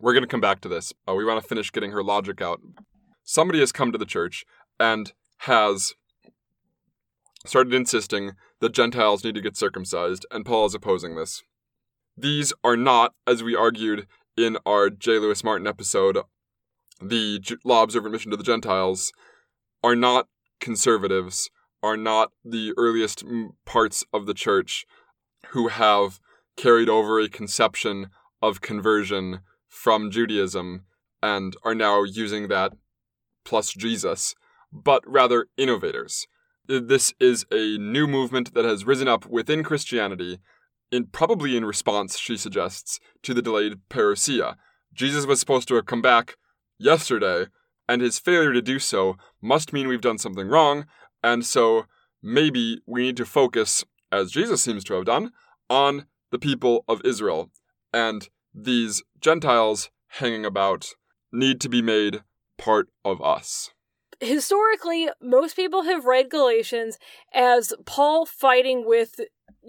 We're 0.00 0.14
going 0.14 0.22
to 0.22 0.28
come 0.28 0.40
back 0.40 0.62
to 0.62 0.68
this. 0.68 0.94
Uh, 1.06 1.14
we 1.14 1.26
want 1.26 1.42
to 1.42 1.46
finish 1.46 1.70
getting 1.70 1.92
her 1.92 2.02
logic 2.02 2.40
out. 2.40 2.60
Somebody 3.22 3.60
has 3.60 3.70
come 3.70 3.92
to 3.92 3.98
the 3.98 4.06
church 4.06 4.46
and 4.78 5.12
has 5.40 5.92
started 7.44 7.74
insisting 7.74 8.32
that 8.60 8.72
Gentiles 8.72 9.24
need 9.24 9.34
to 9.34 9.42
get 9.42 9.58
circumcised, 9.58 10.24
and 10.30 10.46
Paul 10.46 10.66
is 10.66 10.74
opposing 10.74 11.16
this. 11.16 11.42
These 12.16 12.54
are 12.64 12.78
not, 12.78 13.12
as 13.26 13.42
we 13.42 13.54
argued 13.54 14.06
in 14.38 14.56
our 14.64 14.88
J. 14.88 15.18
Louis 15.18 15.44
Martyn 15.44 15.66
episode, 15.66 16.18
the 17.02 17.42
law 17.62 17.82
observant 17.82 18.12
mission 18.12 18.30
to 18.30 18.36
the 18.38 18.42
Gentiles, 18.42 19.12
are 19.82 19.96
not 19.96 20.28
conservatives, 20.60 21.50
are 21.82 21.96
not 21.96 22.32
the 22.42 22.72
earliest 22.78 23.22
parts 23.66 24.04
of 24.14 24.24
the 24.24 24.34
church 24.34 24.86
who 25.48 25.68
have 25.68 26.20
carried 26.56 26.88
over 26.88 27.20
a 27.20 27.28
conception 27.28 28.08
of 28.42 28.62
conversion 28.62 29.40
from 29.70 30.10
Judaism 30.10 30.82
and 31.22 31.56
are 31.64 31.74
now 31.74 32.02
using 32.02 32.48
that 32.48 32.74
plus 33.44 33.72
Jesus, 33.72 34.34
but 34.70 35.02
rather 35.06 35.46
innovators. 35.56 36.26
Uh, 36.68 36.80
this 36.82 37.14
is 37.18 37.46
a 37.50 37.78
new 37.78 38.06
movement 38.06 38.52
that 38.54 38.66
has 38.66 38.84
risen 38.84 39.08
up 39.08 39.24
within 39.26 39.62
Christianity, 39.62 40.38
in 40.92 41.06
probably 41.06 41.56
in 41.56 41.64
response, 41.64 42.18
she 42.18 42.36
suggests, 42.36 43.00
to 43.22 43.32
the 43.32 43.42
delayed 43.42 43.78
parousia. 43.88 44.56
Jesus 44.92 45.24
was 45.24 45.40
supposed 45.40 45.68
to 45.68 45.76
have 45.76 45.86
come 45.86 46.02
back 46.02 46.36
yesterday, 46.78 47.46
and 47.88 48.02
his 48.02 48.18
failure 48.18 48.52
to 48.52 48.60
do 48.60 48.78
so 48.78 49.16
must 49.40 49.72
mean 49.72 49.88
we've 49.88 50.00
done 50.00 50.18
something 50.18 50.48
wrong, 50.48 50.86
and 51.22 51.44
so 51.44 51.86
maybe 52.22 52.80
we 52.86 53.02
need 53.02 53.16
to 53.16 53.24
focus, 53.24 53.84
as 54.10 54.32
Jesus 54.32 54.62
seems 54.62 54.84
to 54.84 54.94
have 54.94 55.04
done, 55.04 55.30
on 55.68 56.06
the 56.30 56.38
people 56.38 56.84
of 56.88 57.00
Israel. 57.04 57.50
And 57.92 58.28
these 58.54 59.02
Gentiles 59.20 59.90
hanging 60.08 60.44
about 60.44 60.88
need 61.32 61.60
to 61.60 61.68
be 61.68 61.82
made 61.82 62.22
part 62.58 62.88
of 63.04 63.22
us. 63.22 63.70
Historically, 64.20 65.08
most 65.22 65.56
people 65.56 65.84
have 65.84 66.04
read 66.04 66.28
Galatians 66.30 66.98
as 67.32 67.72
Paul 67.86 68.26
fighting 68.26 68.86
with 68.86 69.20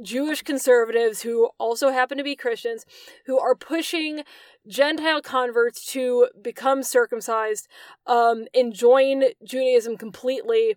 Jewish 0.02 0.42
conservatives 0.42 1.22
who 1.22 1.50
also 1.58 1.90
happen 1.90 2.18
to 2.18 2.24
be 2.24 2.36
Christians 2.36 2.86
who 3.26 3.40
are 3.40 3.56
pushing 3.56 4.24
Gentile 4.68 5.22
converts 5.22 5.86
to 5.88 6.30
become 6.42 6.84
circumcised 6.84 7.68
um, 8.08 8.46
and 8.54 8.74
join 8.74 9.24
Judaism 9.44 9.98
completely 9.98 10.76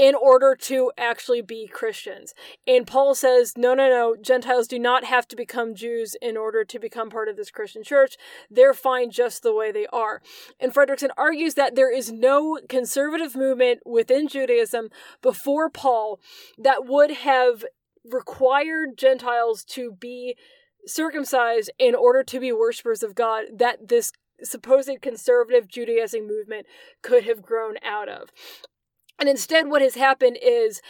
in 0.00 0.14
order 0.14 0.56
to 0.58 0.90
actually 0.96 1.42
be 1.42 1.68
Christians. 1.68 2.32
And 2.66 2.86
Paul 2.86 3.14
says, 3.14 3.52
no, 3.54 3.74
no, 3.74 3.90
no, 3.90 4.16
Gentiles 4.18 4.66
do 4.66 4.78
not 4.78 5.04
have 5.04 5.28
to 5.28 5.36
become 5.36 5.74
Jews 5.74 6.16
in 6.22 6.38
order 6.38 6.64
to 6.64 6.78
become 6.78 7.10
part 7.10 7.28
of 7.28 7.36
this 7.36 7.50
Christian 7.50 7.82
church. 7.84 8.16
They're 8.50 8.72
fine 8.72 9.10
just 9.10 9.42
the 9.42 9.54
way 9.54 9.70
they 9.70 9.86
are. 9.88 10.22
And 10.58 10.72
Fredriksen 10.72 11.10
argues 11.18 11.52
that 11.52 11.74
there 11.74 11.94
is 11.94 12.10
no 12.10 12.58
conservative 12.66 13.36
movement 13.36 13.80
within 13.84 14.26
Judaism 14.26 14.88
before 15.20 15.68
Paul 15.68 16.18
that 16.56 16.86
would 16.86 17.10
have 17.10 17.66
required 18.10 18.96
Gentiles 18.96 19.64
to 19.64 19.92
be 19.92 20.34
circumcised 20.86 21.70
in 21.78 21.94
order 21.94 22.22
to 22.22 22.40
be 22.40 22.52
worshippers 22.52 23.02
of 23.02 23.14
God 23.14 23.44
that 23.58 23.88
this 23.88 24.12
supposed 24.42 25.02
conservative 25.02 25.68
Judaizing 25.68 26.26
movement 26.26 26.66
could 27.02 27.24
have 27.24 27.42
grown 27.42 27.74
out 27.84 28.08
of. 28.08 28.30
And 29.20 29.28
instead, 29.28 29.68
what 29.68 29.82
has 29.82 29.94
happened 29.94 30.38
is 30.42 30.80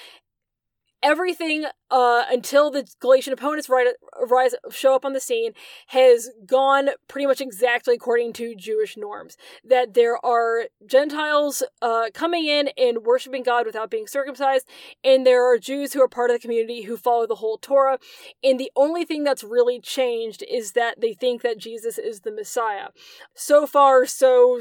everything 1.03 1.65
uh, 1.91 2.25
until 2.31 2.71
the 2.71 2.87
Galatian 3.01 3.33
opponents 3.33 3.69
rise, 3.69 4.55
show 4.71 4.95
up 4.95 5.05
on 5.05 5.13
the 5.13 5.21
scene 5.21 5.53
has 5.89 6.31
gone 6.47 6.91
pretty 7.09 7.27
much 7.27 7.41
exactly 7.41 7.95
according 7.95 8.33
to 8.35 8.55
Jewish 8.55 8.97
norms. 8.97 9.37
That 9.65 9.95
there 9.95 10.25
are 10.25 10.67
Gentiles 10.87 11.63
uh, 11.83 12.11
coming 12.15 12.47
in 12.47 12.69
and 12.77 13.05
worshiping 13.05 13.43
God 13.43 13.67
without 13.67 13.91
being 13.91 14.07
circumcised, 14.07 14.69
and 15.03 15.27
there 15.27 15.45
are 15.51 15.59
Jews 15.59 15.93
who 15.93 16.03
are 16.03 16.09
part 16.09 16.31
of 16.31 16.37
the 16.37 16.41
community 16.41 16.83
who 16.83 16.97
follow 16.97 17.27
the 17.27 17.37
whole 17.37 17.59
Torah. 17.59 17.99
And 18.45 18.61
the 18.61 18.71
only 18.77 19.05
thing 19.05 19.25
that's 19.25 19.45
really 19.45 19.81
changed 19.81 20.45
is 20.49 20.73
that 20.73 21.01
they 21.01 21.15
think 21.15 21.43
that 21.43 21.59
Jesus 21.59 21.99
is 21.99 22.21
the 22.21 22.33
Messiah. 22.33 22.89
So 23.35 23.67
far, 23.67 24.07
so 24.07 24.61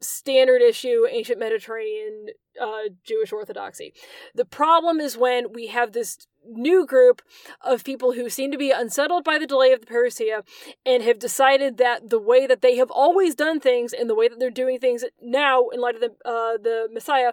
standard 0.00 0.62
issue 0.62 1.06
ancient 1.10 1.38
Mediterranean 1.38 2.26
uh, 2.60 2.88
Jewish 3.04 3.32
orthodoxy. 3.32 3.92
The 4.34 4.44
problem 4.44 5.00
is 5.00 5.16
when 5.16 5.52
we 5.52 5.68
have 5.68 5.92
this 5.92 6.26
new 6.48 6.86
group 6.86 7.22
of 7.60 7.84
people 7.84 8.12
who 8.12 8.30
seem 8.30 8.52
to 8.52 8.58
be 8.58 8.70
unsettled 8.70 9.24
by 9.24 9.38
the 9.38 9.46
delay 9.46 9.72
of 9.72 9.80
the 9.80 9.86
parousia 9.86 10.42
and 10.84 11.02
have 11.02 11.18
decided 11.18 11.76
that 11.78 12.08
the 12.08 12.20
way 12.20 12.46
that 12.46 12.62
they 12.62 12.76
have 12.76 12.90
always 12.90 13.34
done 13.34 13.58
things 13.58 13.92
and 13.92 14.08
the 14.08 14.14
way 14.14 14.28
that 14.28 14.38
they're 14.38 14.50
doing 14.50 14.78
things 14.78 15.04
now 15.20 15.68
in 15.68 15.80
light 15.80 15.96
of 15.96 16.00
the 16.00 16.10
uh, 16.24 16.56
the 16.56 16.88
Messiah 16.92 17.32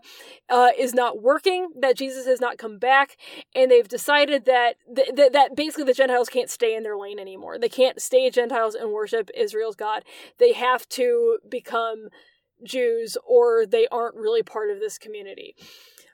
uh, 0.49 0.69
is 0.77 0.93
not 0.93 1.21
working. 1.21 1.69
That 1.79 1.97
Jesus 1.97 2.25
has 2.25 2.41
not 2.41 2.57
come 2.57 2.79
back, 2.79 3.17
and 3.55 3.69
they've 3.69 3.87
decided 3.87 4.45
that 4.45 4.75
th- 4.93 5.15
th- 5.15 5.31
that 5.31 5.55
basically 5.55 5.85
the 5.85 5.93
Gentiles 5.93 6.29
can't 6.29 6.49
stay 6.49 6.75
in 6.75 6.83
their 6.83 6.97
lane 6.97 7.19
anymore. 7.19 7.59
They 7.59 7.69
can't 7.69 8.01
stay 8.01 8.29
Gentiles 8.29 8.75
and 8.75 8.91
worship 8.91 9.29
Israel's 9.35 9.75
God. 9.75 10.03
They 10.39 10.53
have 10.53 10.87
to 10.89 11.37
become 11.47 12.09
Jews 12.63 13.17
or 13.25 13.65
they 13.65 13.87
aren't 13.87 14.15
really 14.15 14.43
part 14.43 14.69
of 14.69 14.79
this 14.79 14.97
community. 14.97 15.55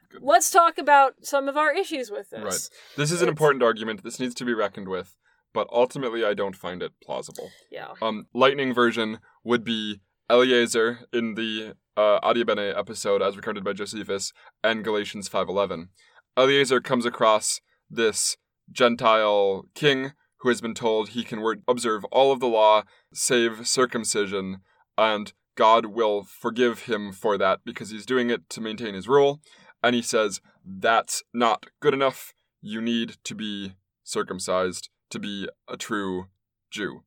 Good. 0.10 0.24
Let's 0.24 0.50
talk 0.50 0.78
about 0.78 1.16
some 1.22 1.48
of 1.48 1.56
our 1.56 1.74
issues 1.74 2.10
with 2.10 2.32
this. 2.32 2.44
Right. 2.44 2.70
This 2.98 3.12
is 3.12 3.14
it's... 3.14 3.22
an 3.22 3.30
important 3.30 3.64
argument. 3.64 4.04
This 4.04 4.20
needs 4.20 4.34
to 4.36 4.46
be 4.46 4.54
reckoned 4.54 4.88
with, 4.88 5.18
but 5.54 5.68
ultimately 5.72 6.26
I 6.26 6.34
don't 6.34 6.56
find 6.56 6.82
it 6.82 6.94
plausible. 7.04 7.52
Yeah. 7.72 7.94
Um 8.02 8.28
lightning 8.34 8.74
version 8.74 9.20
would 9.44 9.64
be 9.64 10.02
Eliezer 10.30 11.00
in 11.12 11.36
the 11.36 11.76
uh, 11.98 12.20
Adiabene 12.22 12.78
episode 12.78 13.22
as 13.22 13.36
recorded 13.36 13.64
by 13.64 13.74
Josephus 13.74 14.32
and 14.64 14.84
Galatians 14.84 15.28
5:11. 15.28 15.90
Eliezer 16.38 16.80
comes 16.80 17.06
across 17.06 17.60
this 17.90 18.38
Gentile 18.72 19.66
king 19.74 20.14
who 20.40 20.50
has 20.50 20.62
been 20.62 20.74
told 20.74 21.10
he 21.10 21.24
can 21.24 21.44
observe 21.68 22.06
all 22.06 22.32
of 22.32 22.40
the 22.40 22.48
law 22.48 22.84
save 23.14 23.68
circumcision 23.68 24.62
and 24.98 25.34
God 25.60 25.88
will 25.88 26.24
forgive 26.24 26.84
him 26.84 27.12
for 27.12 27.38
that 27.38 27.60
because 27.66 27.90
he's 27.90 28.06
doing 28.06 28.30
it 28.30 28.50
to 28.52 28.62
maintain 28.62 28.94
his 28.94 29.10
rule. 29.10 29.42
And 29.84 29.94
he 29.94 30.02
says, 30.02 30.40
that's 30.66 31.22
not 31.34 31.66
good 31.82 31.94
enough. 31.94 32.34
You 32.62 32.80
need 32.80 33.18
to 33.26 33.36
be 33.36 33.74
circumcised 34.02 34.88
to 35.10 35.20
be 35.20 35.50
a 35.68 35.76
true 35.76 36.28
Jew. 36.72 37.04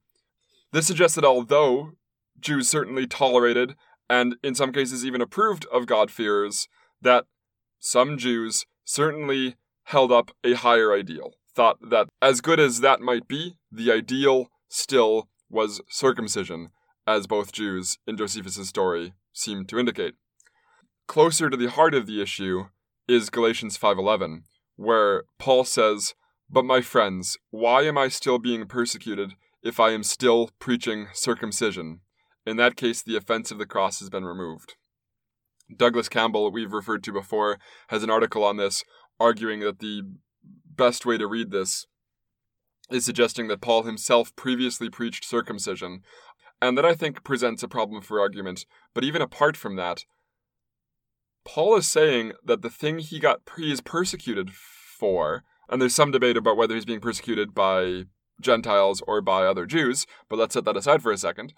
This 0.70 0.86
suggests 0.86 1.14
that 1.14 1.24
although 1.24 1.92
Jews 2.38 2.68
certainly 2.68 3.06
tolerated 3.06 3.74
and 4.10 4.36
in 4.42 4.54
some 4.54 4.70
cases 4.70 5.02
even 5.02 5.22
approved 5.22 5.64
of 5.72 5.86
God-fearers, 5.86 6.68
that 7.00 7.24
some 7.80 8.18
Jews 8.18 8.66
certainly 8.84 9.56
held 9.84 10.12
up 10.12 10.30
a 10.44 10.52
higher 10.52 10.92
ideal, 10.92 11.36
thought 11.54 11.78
that 11.88 12.10
as 12.20 12.42
good 12.42 12.60
as 12.60 12.80
that 12.80 13.00
might 13.00 13.26
be, 13.26 13.56
the 13.70 13.90
ideal 13.90 14.48
still 14.68 15.30
was 15.48 15.80
circumcision, 15.88 16.68
as 17.06 17.26
both 17.26 17.52
Jews 17.52 17.98
in 18.06 18.16
Josephus' 18.16 18.68
story 18.68 19.14
seem 19.32 19.66
to 19.66 19.78
indicate. 19.78 20.14
Closer 21.06 21.50
to 21.50 21.56
the 21.56 21.70
heart 21.70 21.94
of 21.94 22.06
the 22.06 22.22
issue 22.22 22.66
is 23.08 23.30
Galatians 23.30 23.76
5:11, 23.76 24.44
where 24.76 25.24
Paul 25.38 25.64
says, 25.64 26.14
"But 26.48 26.64
my 26.64 26.80
friends, 26.80 27.36
why 27.50 27.82
am 27.82 27.98
I 27.98 28.08
still 28.08 28.38
being 28.38 28.66
persecuted 28.66 29.34
if 29.62 29.80
I 29.80 29.90
am 29.90 30.02
still 30.02 30.50
preaching 30.58 31.08
circumcision? 31.12 32.00
In 32.46 32.56
that 32.56 32.76
case, 32.76 33.02
the 33.02 33.16
offense 33.16 33.50
of 33.50 33.58
the 33.58 33.66
cross 33.66 34.00
has 34.00 34.10
been 34.10 34.24
removed." 34.24 34.76
Douglas 35.74 36.08
Campbell, 36.08 36.50
we've 36.50 36.72
referred 36.72 37.02
to 37.04 37.12
before, 37.12 37.58
has 37.88 38.02
an 38.02 38.10
article 38.10 38.44
on 38.44 38.56
this 38.56 38.84
arguing 39.18 39.60
that 39.60 39.78
the 39.78 40.02
best 40.66 41.06
way 41.06 41.16
to 41.18 41.26
read 41.26 41.50
this 41.50 41.86
is 42.90 43.04
suggesting 43.04 43.48
that 43.48 43.60
Paul 43.60 43.84
himself 43.84 44.34
previously 44.36 44.90
preached 44.90 45.24
circumcision, 45.24 46.02
and 46.62 46.78
that 46.78 46.86
I 46.86 46.94
think 46.94 47.24
presents 47.24 47.64
a 47.64 47.68
problem 47.68 48.00
for 48.00 48.20
argument. 48.20 48.64
But 48.94 49.02
even 49.02 49.20
apart 49.20 49.56
from 49.56 49.74
that, 49.76 50.04
Paul 51.44 51.76
is 51.76 51.88
saying 51.88 52.32
that 52.44 52.62
the 52.62 52.70
thing 52.70 53.00
he 53.00 53.18
got 53.18 53.40
he 53.56 53.72
is 53.72 53.80
persecuted 53.80 54.52
for, 54.52 55.42
and 55.68 55.82
there's 55.82 55.94
some 55.94 56.12
debate 56.12 56.36
about 56.36 56.56
whether 56.56 56.76
he's 56.76 56.84
being 56.84 57.00
persecuted 57.00 57.52
by 57.52 58.04
Gentiles 58.40 59.02
or 59.08 59.20
by 59.20 59.44
other 59.44 59.66
Jews, 59.66 60.06
but 60.28 60.38
let's 60.38 60.54
set 60.54 60.64
that 60.64 60.76
aside 60.76 61.02
for 61.02 61.10
a 61.10 61.18
second. 61.18 61.52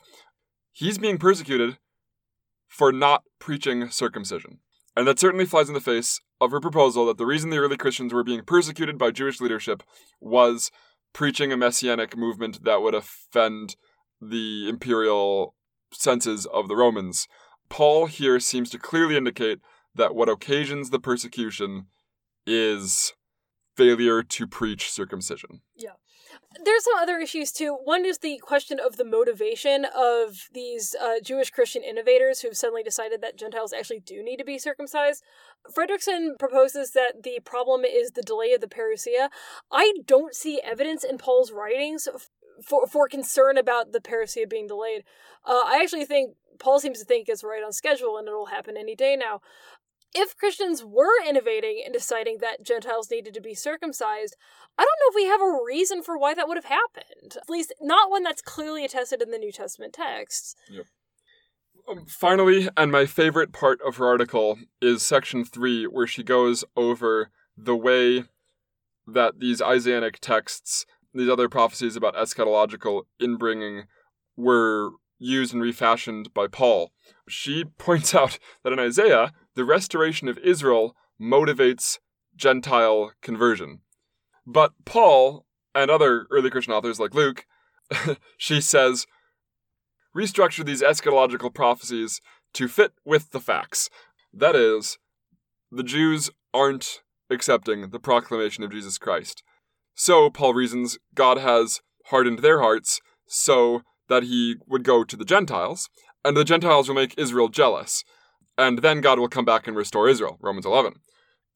He's 0.73 0.97
being 0.97 1.19
persecuted 1.19 1.77
for 2.67 2.91
not 2.91 3.25
preaching 3.39 3.91
circumcision. 3.91 4.61
And 4.97 5.07
that 5.07 5.19
certainly 5.19 5.45
flies 5.45 5.69
in 5.69 5.75
the 5.75 5.81
face 5.81 6.21
of 6.41 6.51
her 6.51 6.61
proposal 6.61 7.07
that 7.07 7.19
the 7.19 7.27
reason 7.27 7.51
the 7.51 7.59
early 7.59 7.77
Christians 7.77 8.15
were 8.15 8.25
being 8.25 8.43
persecuted 8.43 8.97
by 8.97 9.11
Jewish 9.11 9.41
leadership 9.41 9.83
was 10.19 10.71
preaching 11.13 11.53
a 11.53 11.57
messianic 11.59 12.17
movement 12.17 12.65
that 12.65 12.81
would 12.81 12.95
offend 12.95 13.77
the 14.31 14.69
imperial 14.69 15.55
senses 15.93 16.47
of 16.47 16.69
the 16.69 16.77
Romans. 16.77 17.29
Paul 17.69 18.07
here 18.07 18.41
seems 18.41 18.71
to 18.71 18.79
clearly 18.79 19.17
indicate 19.17 19.61
that 19.95 20.15
what 20.15 20.29
occasions 20.29 20.91
the 20.91 20.99
persecution 20.99 21.87
is 22.47 23.15
failure 23.77 24.23
to 24.23 24.47
preach 24.47 24.91
circumcision. 24.91 25.61
Yeah. 25.77 25.91
There's 26.65 26.85
some 26.85 26.95
other 27.01 27.19
issues 27.19 27.53
too. 27.53 27.77
One 27.85 28.05
is 28.05 28.19
the 28.19 28.39
question 28.39 28.79
of 28.85 28.97
the 28.97 29.05
motivation 29.05 29.87
of 29.97 30.49
these 30.53 30.95
uh, 31.01 31.21
Jewish 31.23 31.51
Christian 31.51 31.83
innovators 31.83 32.41
who've 32.41 32.57
suddenly 32.57 32.83
decided 32.83 33.21
that 33.21 33.39
Gentiles 33.39 33.73
actually 33.73 34.01
do 34.01 34.23
need 34.23 34.37
to 34.39 34.45
be 34.45 34.59
circumcised. 34.59 35.23
Fredriksen 35.77 36.39
proposes 36.39 36.93
that 36.93 37.23
the 37.23 37.41
problem 37.45 37.85
is 37.85 38.13
the 38.13 38.23
delay 38.23 38.53
of 38.53 38.61
the 38.61 38.69
parousia. 38.69 39.29
I 39.71 39.93
don't 40.07 40.35
see 40.35 40.61
evidence 40.65 41.05
in 41.05 41.19
Paul's 41.19 41.53
writings 41.53 42.09
for 42.63 42.87
for 42.87 43.09
concern 43.09 43.57
about 43.57 43.93
the 43.93 44.01
parousia 44.01 44.49
being 44.49 44.67
delayed. 44.67 45.05
Uh, 45.45 45.63
I 45.67 45.81
actually 45.83 46.05
think 46.05 46.37
Paul 46.59 46.81
seems 46.81 46.99
to 46.99 47.05
think 47.05 47.29
it's 47.29 47.45
right 47.45 47.63
on 47.65 47.73
schedule 47.73 48.17
and 48.17 48.29
it'll 48.29 48.47
happen 48.47 48.77
any 48.77 48.95
day 48.95 49.17
now. 49.17 49.41
If 50.17 50.37
Christians 50.37 50.85
were 50.85 51.27
innovating 51.29 51.83
and 51.85 51.93
deciding 51.93 52.39
that 52.39 52.65
Gentiles 52.65 53.11
needed 53.11 53.35
to 53.35 53.41
be 53.41 53.55
circumcised, 53.55 54.37
I 54.79 54.83
don't 54.83 54.87
know 54.87 55.11
if 55.11 55.15
we 55.17 55.29
have 55.29 55.41
a 55.41 55.65
reason 55.67 56.05
for 56.05 56.17
why 56.17 56.35
that 56.35 56.47
would 56.47 56.57
have 56.57 56.67
happened. 56.67 57.37
At 57.37 57.51
least, 57.51 57.75
not 57.81 58.11
one 58.11 58.23
that's 58.23 58.41
clearly 58.41 58.85
attested 58.85 59.21
in 59.23 59.33
the 59.33 59.39
New 59.39 59.51
Testament 59.51 59.93
texts. 59.93 60.55
Yep. 60.71 60.87
Um, 61.89 62.07
finally, 62.07 62.69
and 62.77 62.93
my 62.93 63.07
favorite 63.07 63.53
part 63.53 63.81
of 63.85 63.97
her 63.97 64.07
article 64.07 64.59
is 64.81 65.03
section 65.03 65.45
three, 65.45 65.85
where 65.85 66.07
she 66.07 66.23
goes 66.23 66.65
over 66.77 67.31
the 67.57 67.77
way 67.77 68.25
that 69.07 69.41
these 69.41 69.61
Isaianic 69.61 70.21
texts 70.21 70.87
these 71.15 71.29
other 71.29 71.49
prophecies 71.49 71.97
about 71.97 72.17
eschatological 72.17 73.03
inbringing 73.21 73.85
were 74.37 74.91
used 75.19 75.53
and 75.53 75.63
refashioned 75.63 76.35
by 76.35 76.47
Paul. 76.47 76.93
She 77.29 77.65
points 77.79 78.15
out 78.15 78.39
that 78.63 78.73
in 78.73 78.79
Isaiah, 78.79 79.33
the 79.55 79.65
restoration 79.65 80.29
of 80.29 80.39
Israel 80.39 80.97
motivates 81.21 81.99
Gentile 82.37 83.13
conversion. 83.23 83.81
But 84.47 84.73
Paul 84.85 85.47
and 85.75 85.91
other 85.91 86.27
early 86.31 86.51
Christian 86.51 86.75
authors 86.75 87.01
like 87.01 87.15
Luke, 87.15 87.47
she 88.37 88.61
says, 88.61 89.07
restructure 90.17 90.65
these 90.65 90.83
eschatological 90.83 91.53
prophecies 91.55 92.21
to 92.55 92.69
fit 92.69 92.93
with 93.05 93.31
the 93.31 93.41
facts. 93.41 93.89
That 94.33 94.57
is, 94.57 94.99
the 95.71 95.83
Jews 95.83 96.31
aren't 96.53 97.03
accepting 97.31 97.91
the 97.91 97.99
proclamation 97.99 98.65
of 98.65 98.71
Jesus 98.71 98.99
Christ. 98.99 99.43
So, 99.95 100.29
Paul 100.31 100.55
reasons, 100.55 100.99
God 101.15 101.39
has 101.39 101.81
hardened 102.07 102.41
their 102.41 102.61
hearts 102.61 103.01
so 103.27 103.83
that 104.09 104.25
he 104.25 104.57
would 104.67 104.85
go 104.85 105.05
to 105.05 105.17
the 105.17 105.25
Gentiles, 105.25 105.89
and 106.25 106.37
the 106.37 106.45
Gentiles 106.45 106.89
will 106.89 106.95
make 106.95 107.15
Israel 107.17 107.49
jealous. 107.49 108.05
And 108.57 108.79
then 108.79 109.01
God 109.01 109.19
will 109.19 109.29
come 109.29 109.45
back 109.45 109.67
and 109.67 109.77
restore 109.77 110.09
Israel. 110.09 110.39
Romans 110.41 110.67
11. 110.67 110.95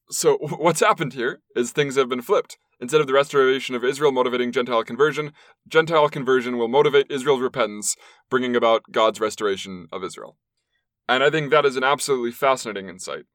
So 0.09 0.37
what's 0.57 0.79
happened 0.79 1.13
here 1.13 1.41
is 1.55 1.71
things 1.71 1.95
have 1.95 2.09
been 2.09 2.21
flipped. 2.21 2.57
Instead 2.81 3.01
of 3.01 3.07
the 3.07 3.13
restoration 3.13 3.75
of 3.75 3.83
Israel 3.83 4.11
motivating 4.11 4.53
Gentile 4.53 4.83
conversion, 4.83 5.33
Gentile 5.67 6.07
conversion 6.07 6.57
will 6.57 6.69
motivate 6.69 7.07
Israel's 7.09 7.41
repentance, 7.41 7.95
bringing 8.29 8.55
about 8.55 8.83
God's 8.91 9.19
restoration 9.19 9.87
of 9.91 10.03
Israel. 10.03 10.37
And 11.07 11.23
I 11.23 11.29
think 11.29 11.51
that 11.51 11.65
is 11.65 11.75
an 11.75 11.83
absolutely 11.83 12.31
fascinating 12.31 12.87
insight. 12.87 13.25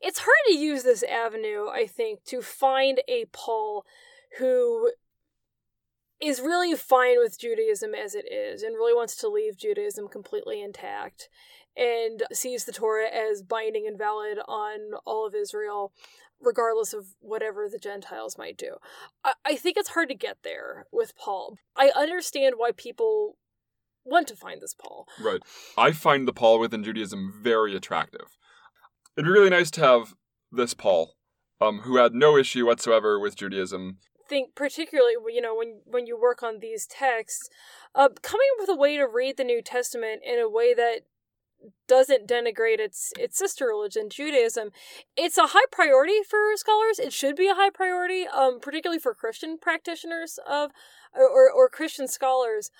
It's 0.00 0.20
hard 0.20 0.36
to 0.48 0.54
use 0.54 0.82
this 0.82 1.02
avenue, 1.02 1.68
I 1.68 1.86
think, 1.86 2.24
to 2.24 2.42
find 2.42 3.00
a 3.08 3.26
Paul 3.32 3.84
who 4.38 4.90
is 6.20 6.40
really 6.40 6.74
fine 6.74 7.18
with 7.18 7.38
Judaism 7.38 7.94
as 7.94 8.14
it 8.14 8.30
is 8.30 8.62
and 8.62 8.74
really 8.74 8.94
wants 8.94 9.16
to 9.16 9.28
leave 9.28 9.58
Judaism 9.58 10.08
completely 10.08 10.62
intact 10.62 11.28
and 11.76 12.22
sees 12.32 12.64
the 12.64 12.72
Torah 12.72 13.08
as 13.08 13.42
binding 13.42 13.86
and 13.86 13.98
valid 13.98 14.38
on 14.48 14.94
all 15.04 15.26
of 15.26 15.34
Israel, 15.34 15.92
regardless 16.40 16.94
of 16.94 17.08
whatever 17.20 17.68
the 17.68 17.78
Gentiles 17.78 18.38
might 18.38 18.56
do. 18.56 18.76
I, 19.22 19.34
I 19.44 19.56
think 19.56 19.76
it's 19.76 19.90
hard 19.90 20.08
to 20.08 20.14
get 20.14 20.38
there 20.42 20.86
with 20.90 21.16
Paul. 21.16 21.58
I 21.76 21.90
understand 21.94 22.54
why 22.56 22.70
people 22.74 23.36
want 24.04 24.28
to 24.28 24.36
find 24.36 24.62
this 24.62 24.74
Paul. 24.74 25.06
Right. 25.20 25.42
I 25.76 25.92
find 25.92 26.26
the 26.26 26.32
Paul 26.32 26.58
within 26.58 26.82
Judaism 26.82 27.40
very 27.42 27.76
attractive. 27.76 28.38
It'd 29.16 29.26
be 29.26 29.30
really 29.30 29.50
nice 29.50 29.70
to 29.72 29.80
have 29.80 30.14
this 30.52 30.74
Paul, 30.74 31.14
um, 31.60 31.80
who 31.80 31.96
had 31.96 32.14
no 32.14 32.36
issue 32.36 32.66
whatsoever 32.66 33.18
with 33.18 33.36
Judaism. 33.36 33.98
Think 34.28 34.54
particularly, 34.54 35.14
you 35.28 35.40
know, 35.40 35.54
when 35.54 35.80
when 35.84 36.06
you 36.06 36.20
work 36.20 36.42
on 36.42 36.58
these 36.58 36.86
texts, 36.86 37.48
uh, 37.94 38.08
coming 38.22 38.46
up 38.54 38.60
with 38.60 38.76
a 38.76 38.78
way 38.78 38.96
to 38.96 39.06
read 39.06 39.36
the 39.36 39.44
New 39.44 39.62
Testament 39.62 40.22
in 40.24 40.38
a 40.38 40.48
way 40.48 40.74
that 40.74 41.02
doesn't 41.88 42.28
denigrate 42.28 42.78
its 42.78 43.12
its 43.18 43.38
sister 43.38 43.66
religion, 43.66 44.10
Judaism. 44.10 44.70
It's 45.16 45.38
a 45.38 45.48
high 45.48 45.66
priority 45.70 46.22
for 46.28 46.38
scholars. 46.56 46.98
It 46.98 47.12
should 47.12 47.36
be 47.36 47.48
a 47.48 47.54
high 47.54 47.70
priority, 47.70 48.26
um, 48.26 48.60
particularly 48.60 48.98
for 48.98 49.14
Christian 49.14 49.58
practitioners 49.58 50.38
of 50.48 50.72
or 51.14 51.50
or 51.50 51.68
Christian 51.68 52.08
scholars. 52.08 52.70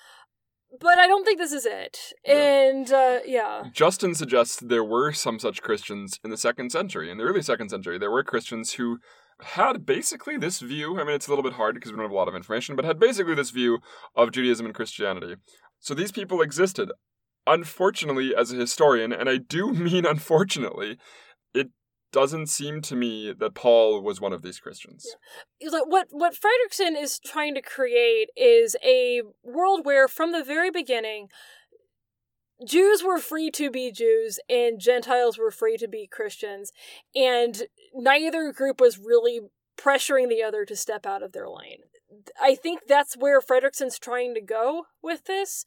But 0.79 0.99
I 0.99 1.07
don't 1.07 1.23
think 1.23 1.39
this 1.39 1.53
is 1.53 1.65
it. 1.65 2.13
And 2.25 2.91
uh, 2.91 3.19
yeah. 3.25 3.65
Justin 3.73 4.13
suggests 4.15 4.57
there 4.57 4.83
were 4.83 5.11
some 5.11 5.39
such 5.39 5.61
Christians 5.61 6.19
in 6.23 6.29
the 6.29 6.37
second 6.37 6.71
century. 6.71 7.09
In 7.09 7.17
the 7.17 7.23
early 7.23 7.41
second 7.41 7.69
century, 7.69 7.97
there 7.97 8.11
were 8.11 8.23
Christians 8.23 8.73
who 8.73 8.99
had 9.41 9.85
basically 9.85 10.37
this 10.37 10.59
view. 10.59 10.99
I 10.99 11.03
mean, 11.03 11.15
it's 11.15 11.27
a 11.27 11.31
little 11.31 11.43
bit 11.43 11.53
hard 11.53 11.75
because 11.75 11.91
we 11.91 11.95
don't 11.95 12.05
have 12.05 12.11
a 12.11 12.15
lot 12.15 12.27
of 12.27 12.35
information, 12.35 12.75
but 12.75 12.85
had 12.85 12.99
basically 12.99 13.35
this 13.35 13.51
view 13.51 13.79
of 14.15 14.31
Judaism 14.31 14.65
and 14.65 14.75
Christianity. 14.75 15.35
So 15.79 15.93
these 15.93 16.11
people 16.11 16.41
existed 16.41 16.91
unfortunately, 17.47 18.35
as 18.35 18.51
a 18.51 18.55
historian, 18.55 19.11
and 19.11 19.29
I 19.29 19.37
do 19.37 19.71
mean 19.73 20.05
unfortunately, 20.05 20.97
it 21.53 21.69
doesn't 22.17 22.47
seem 22.47 22.81
to 22.81 22.95
me 22.95 23.31
that 23.31 23.53
Paul 23.53 24.01
was 24.01 24.19
one 24.19 24.33
of 24.33 24.41
these 24.41 24.59
Christians. 24.59 25.05
Yeah. 25.61 25.69
Like 25.69 25.85
what 25.85 26.07
what 26.09 26.33
Fredriksen 26.33 26.99
is 26.99 27.19
trying 27.19 27.53
to 27.53 27.61
create 27.61 28.29
is 28.35 28.75
a 28.83 29.21
world 29.43 29.85
where, 29.85 30.07
from 30.07 30.31
the 30.31 30.43
very 30.43 30.71
beginning, 30.71 31.27
Jews 32.67 33.03
were 33.03 33.19
free 33.19 33.51
to 33.51 33.69
be 33.69 33.91
Jews 33.91 34.39
and 34.49 34.79
Gentiles 34.79 35.37
were 35.37 35.51
free 35.51 35.77
to 35.77 35.87
be 35.87 36.09
Christians, 36.11 36.71
and 37.15 37.67
neither 37.93 38.51
group 38.51 38.81
was 38.81 38.97
really 38.97 39.41
pressuring 39.77 40.27
the 40.27 40.41
other 40.41 40.65
to 40.65 40.75
step 40.75 41.05
out 41.05 41.21
of 41.21 41.33
their 41.33 41.47
lane. 41.47 41.81
I 42.41 42.55
think 42.55 42.87
that's 42.87 43.15
where 43.15 43.39
Fredriksen's 43.39 43.99
trying 43.99 44.33
to 44.33 44.41
go 44.41 44.85
with 45.03 45.25
this 45.25 45.65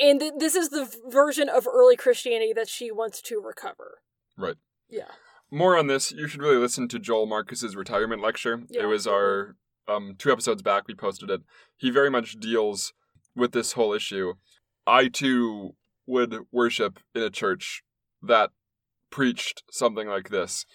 and 0.00 0.18
th- 0.20 0.34
this 0.38 0.54
is 0.54 0.70
the 0.70 0.92
version 1.08 1.48
of 1.48 1.66
early 1.66 1.96
Christianity 1.96 2.52
that 2.54 2.68
she 2.68 2.90
wants 2.90 3.20
to 3.22 3.40
recover. 3.40 3.98
Right. 4.36 4.56
Yeah. 4.88 5.10
More 5.50 5.78
on 5.78 5.86
this, 5.86 6.12
you 6.12 6.28
should 6.28 6.42
really 6.42 6.56
listen 6.56 6.88
to 6.88 6.98
Joel 6.98 7.26
Marcus's 7.26 7.74
retirement 7.76 8.22
lecture. 8.22 8.62
Yeah. 8.68 8.82
It 8.82 8.86
was 8.86 9.06
our 9.06 9.56
um, 9.88 10.14
two 10.18 10.30
episodes 10.30 10.62
back. 10.62 10.86
We 10.86 10.94
posted 10.94 11.30
it. 11.30 11.40
He 11.76 11.90
very 11.90 12.10
much 12.10 12.38
deals 12.38 12.92
with 13.34 13.52
this 13.52 13.72
whole 13.72 13.92
issue. 13.92 14.34
I 14.86 15.08
too 15.08 15.74
would 16.06 16.34
worship 16.52 16.98
in 17.14 17.22
a 17.22 17.30
church 17.30 17.82
that 18.22 18.50
preached 19.10 19.62
something 19.70 20.08
like 20.08 20.28
this, 20.30 20.66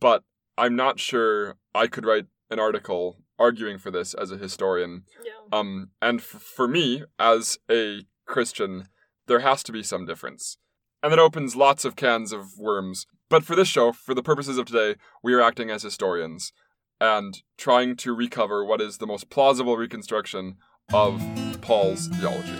but 0.00 0.22
I'm 0.56 0.76
not 0.76 0.98
sure 0.98 1.56
I 1.74 1.86
could 1.86 2.04
write 2.04 2.26
an 2.50 2.58
article 2.58 3.18
arguing 3.38 3.78
for 3.78 3.90
this 3.90 4.14
as 4.14 4.30
a 4.30 4.36
historian. 4.36 5.04
Yeah. 5.24 5.58
Um, 5.58 5.90
and 6.00 6.20
f- 6.20 6.26
for 6.26 6.68
me, 6.68 7.04
as 7.18 7.58
a 7.70 8.02
Christian, 8.26 8.84
there 9.26 9.40
has 9.40 9.62
to 9.64 9.72
be 9.72 9.82
some 9.82 10.06
difference. 10.06 10.58
And 11.02 11.12
that 11.12 11.18
opens 11.18 11.56
lots 11.56 11.84
of 11.84 11.96
cans 11.96 12.32
of 12.32 12.58
worms. 12.58 13.06
But 13.34 13.42
for 13.42 13.56
this 13.56 13.66
show, 13.66 13.90
for 13.90 14.14
the 14.14 14.22
purposes 14.22 14.58
of 14.58 14.66
today, 14.66 14.94
we 15.20 15.34
are 15.34 15.40
acting 15.40 15.68
as 15.68 15.82
historians 15.82 16.52
and 17.00 17.42
trying 17.58 17.96
to 17.96 18.14
recover 18.14 18.64
what 18.64 18.80
is 18.80 18.98
the 18.98 19.08
most 19.08 19.28
plausible 19.28 19.76
reconstruction 19.76 20.54
of 20.92 21.20
Paul's 21.60 22.06
theology. 22.06 22.54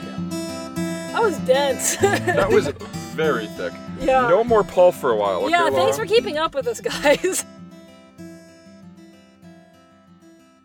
That 1.12 1.22
was 1.22 1.38
dense. 1.46 1.94
that 1.98 2.50
was 2.50 2.66
very 3.14 3.46
thick. 3.46 3.72
Yeah. 4.00 4.26
No 4.26 4.42
more 4.42 4.64
Paul 4.64 4.90
for 4.90 5.12
a 5.12 5.16
while. 5.16 5.42
Okay, 5.44 5.50
yeah, 5.50 5.70
thanks 5.70 5.96
for 5.96 6.06
keeping 6.06 6.38
up 6.38 6.56
with 6.56 6.66
us, 6.66 6.80
guys. 6.80 7.44